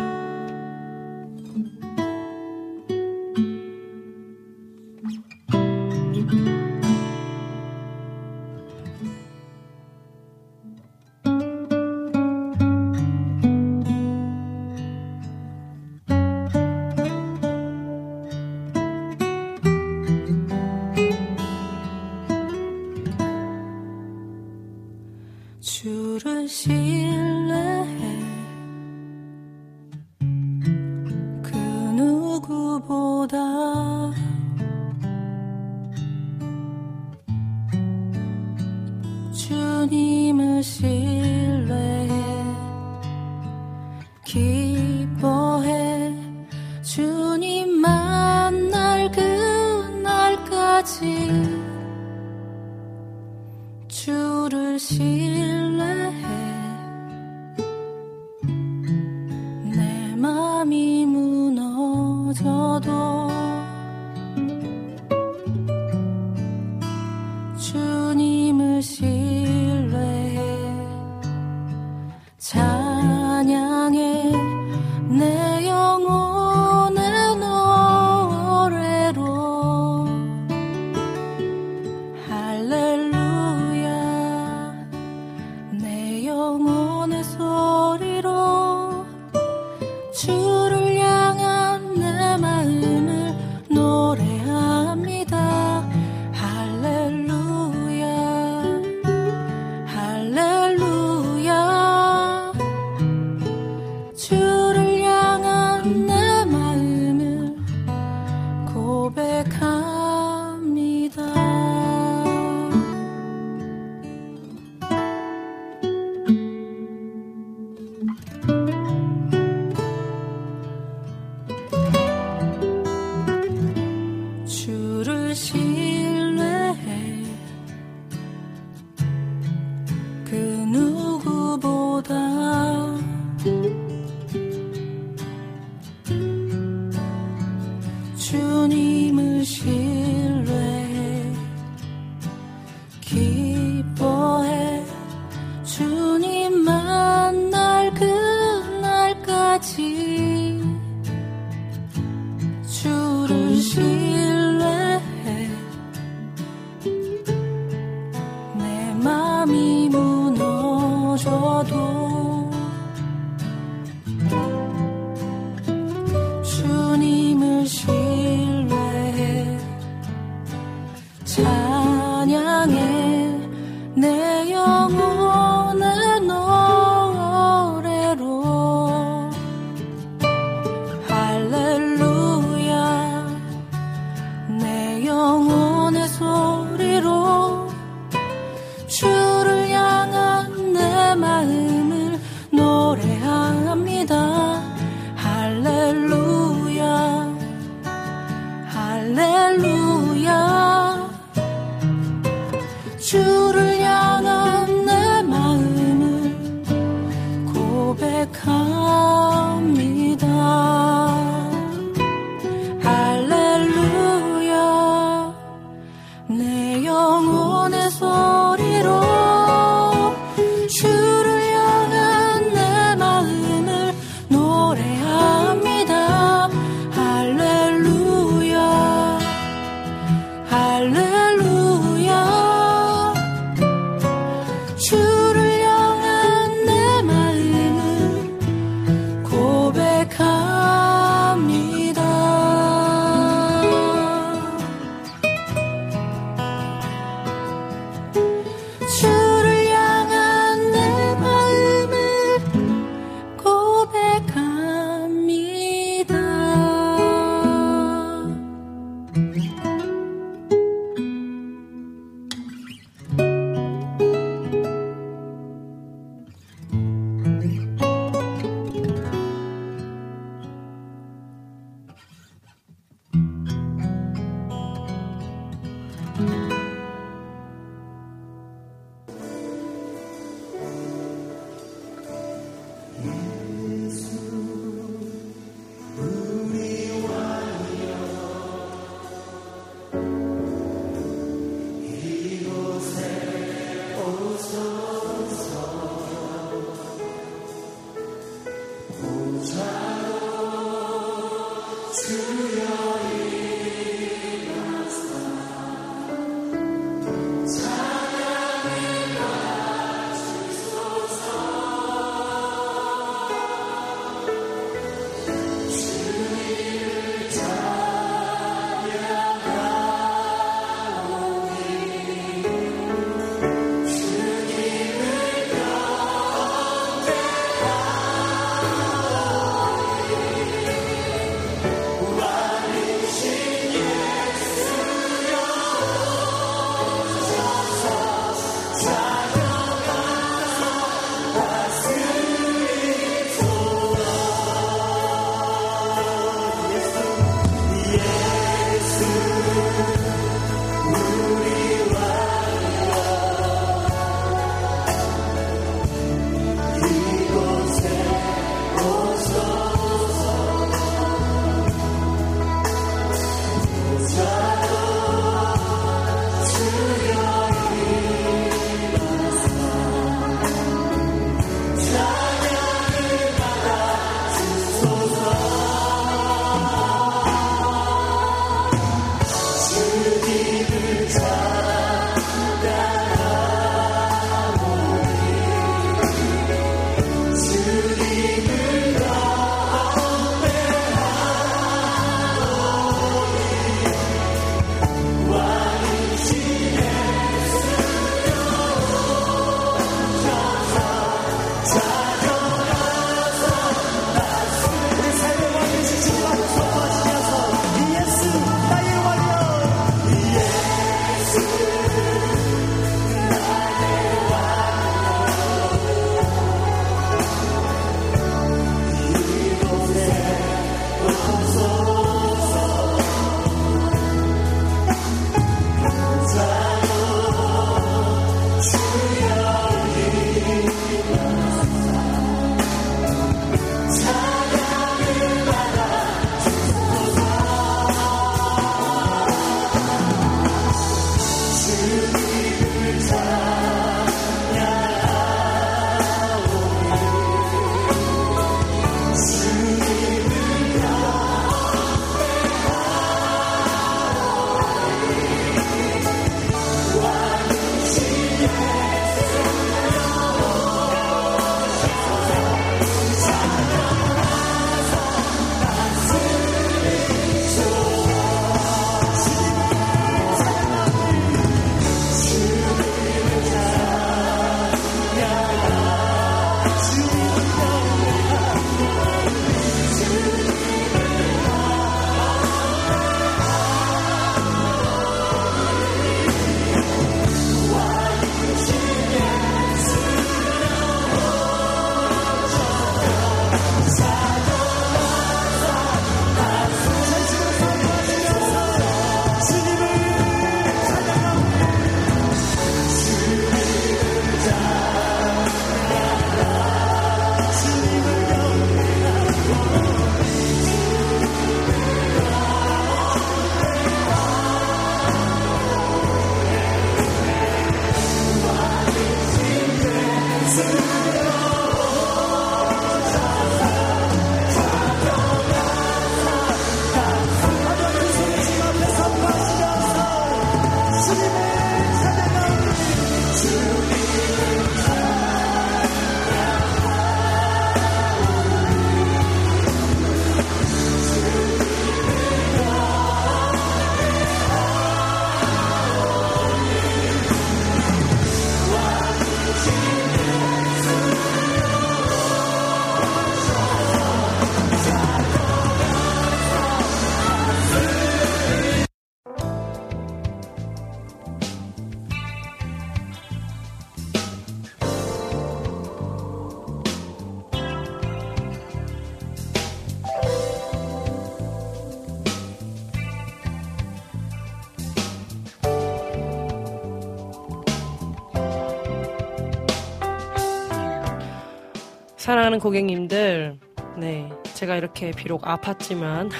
사랑하는 582.48 582.60
고객님들, 582.60 583.58
네, 583.98 584.28
제가 584.54 584.76
이렇게 584.76 585.10
비록 585.10 585.42
아팠지만 585.42 586.30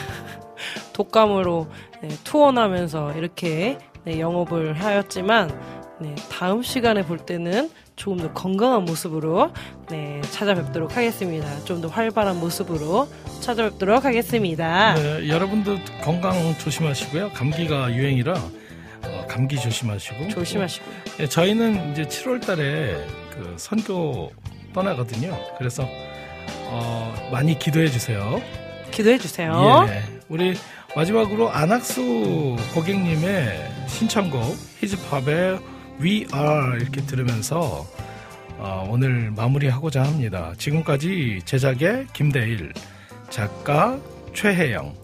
독감으로 0.95 1.69
네, 2.03 2.09
투혼하면서 2.25 3.13
이렇게 3.13 3.79
네, 4.05 4.19
영업을 4.19 4.73
하였지만 4.73 5.51
네, 6.01 6.15
다음 6.31 6.63
시간에 6.63 7.05
볼 7.05 7.19
때는 7.19 7.71
조금 7.97 8.19
더 8.19 8.33
건강한 8.33 8.85
모습으로 8.85 9.53
네, 9.91 10.21
찾아뵙도록 10.31 10.97
하겠습니다. 10.97 11.65
좀 11.65 11.81
더 11.83 11.89
활발한 11.89 12.41
모습으로 12.41 13.09
찾아뵙도록 13.41 14.05
하겠습니다. 14.05 14.95
네, 14.95 15.29
여러분도 15.29 15.79
건강 16.03 16.33
조심하시고요. 16.59 17.31
감기가 17.33 17.93
유행이라 17.95 18.33
어, 18.33 19.27
감기 19.29 19.57
조심하시고 19.57 20.29
조심하시고요. 20.29 20.95
네, 21.19 21.29
저희는 21.29 21.93
이제 21.93 22.05
7월 22.05 22.45
달에 22.45 22.97
그 23.31 23.55
선교 23.59 24.31
떠나거든요. 24.73 25.37
그래서 25.59 25.87
어, 26.71 27.29
많이 27.33 27.59
기도해 27.59 27.89
주세요. 27.89 28.41
기도해 28.91 29.19
주세요. 29.19 29.87
예. 29.89 30.03
우리 30.29 30.55
마지막으로 30.97 31.51
안학수 31.51 32.57
고객님의 32.75 33.71
신청곡 33.87 34.57
히즈팝의 34.81 35.59
We 36.01 36.27
Are 36.35 36.81
이렇게 36.81 37.01
들으면서 37.03 37.87
어, 38.59 38.89
오늘 38.91 39.31
마무리하고자 39.31 40.03
합니다. 40.03 40.53
지금까지 40.59 41.41
제작의 41.45 42.09
김대일, 42.13 42.73
작가 43.31 43.99
최혜영, 44.35 44.95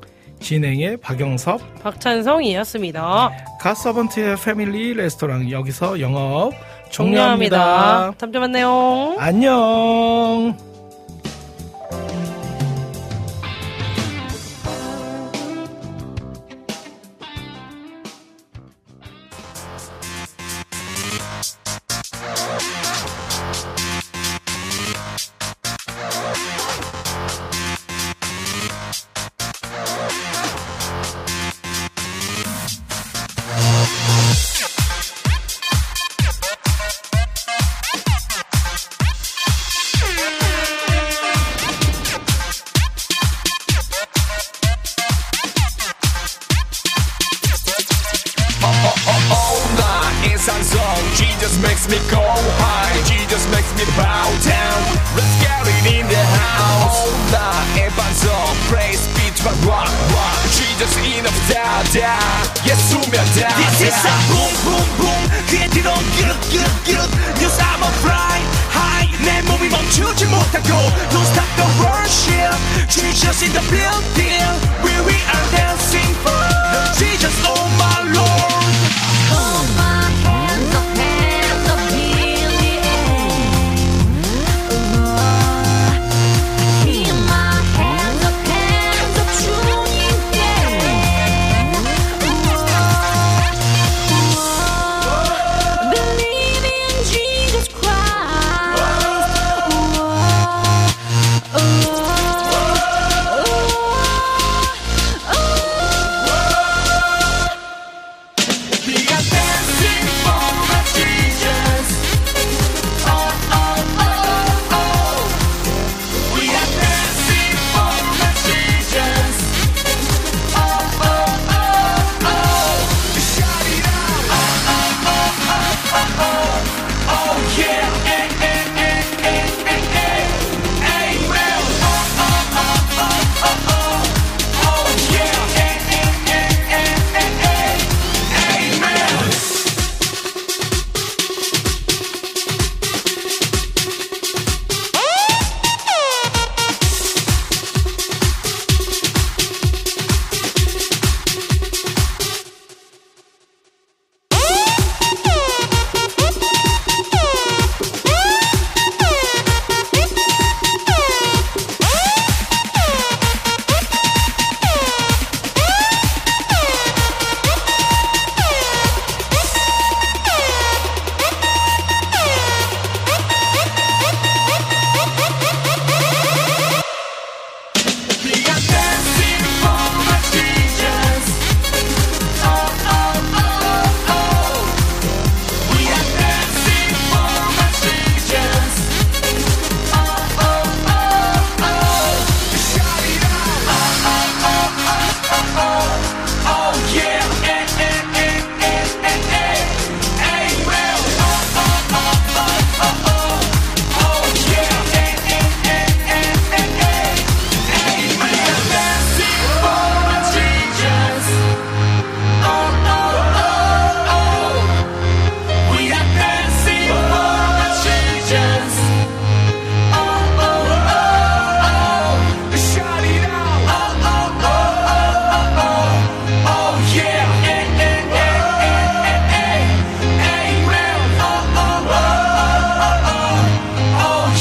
진행의 0.40 0.96
박영섭, 0.98 1.82
박찬성이었습니다. 1.82 3.30
가서번트의 3.60 4.36
패밀리 4.44 4.92
레스토랑 4.94 5.50
여기서 5.50 6.00
영업. 6.00 6.52
종료합니다. 6.94 8.12
다음 8.16 8.32
주에 8.32 8.40
만나요. 8.40 9.16
안녕. 9.18 10.73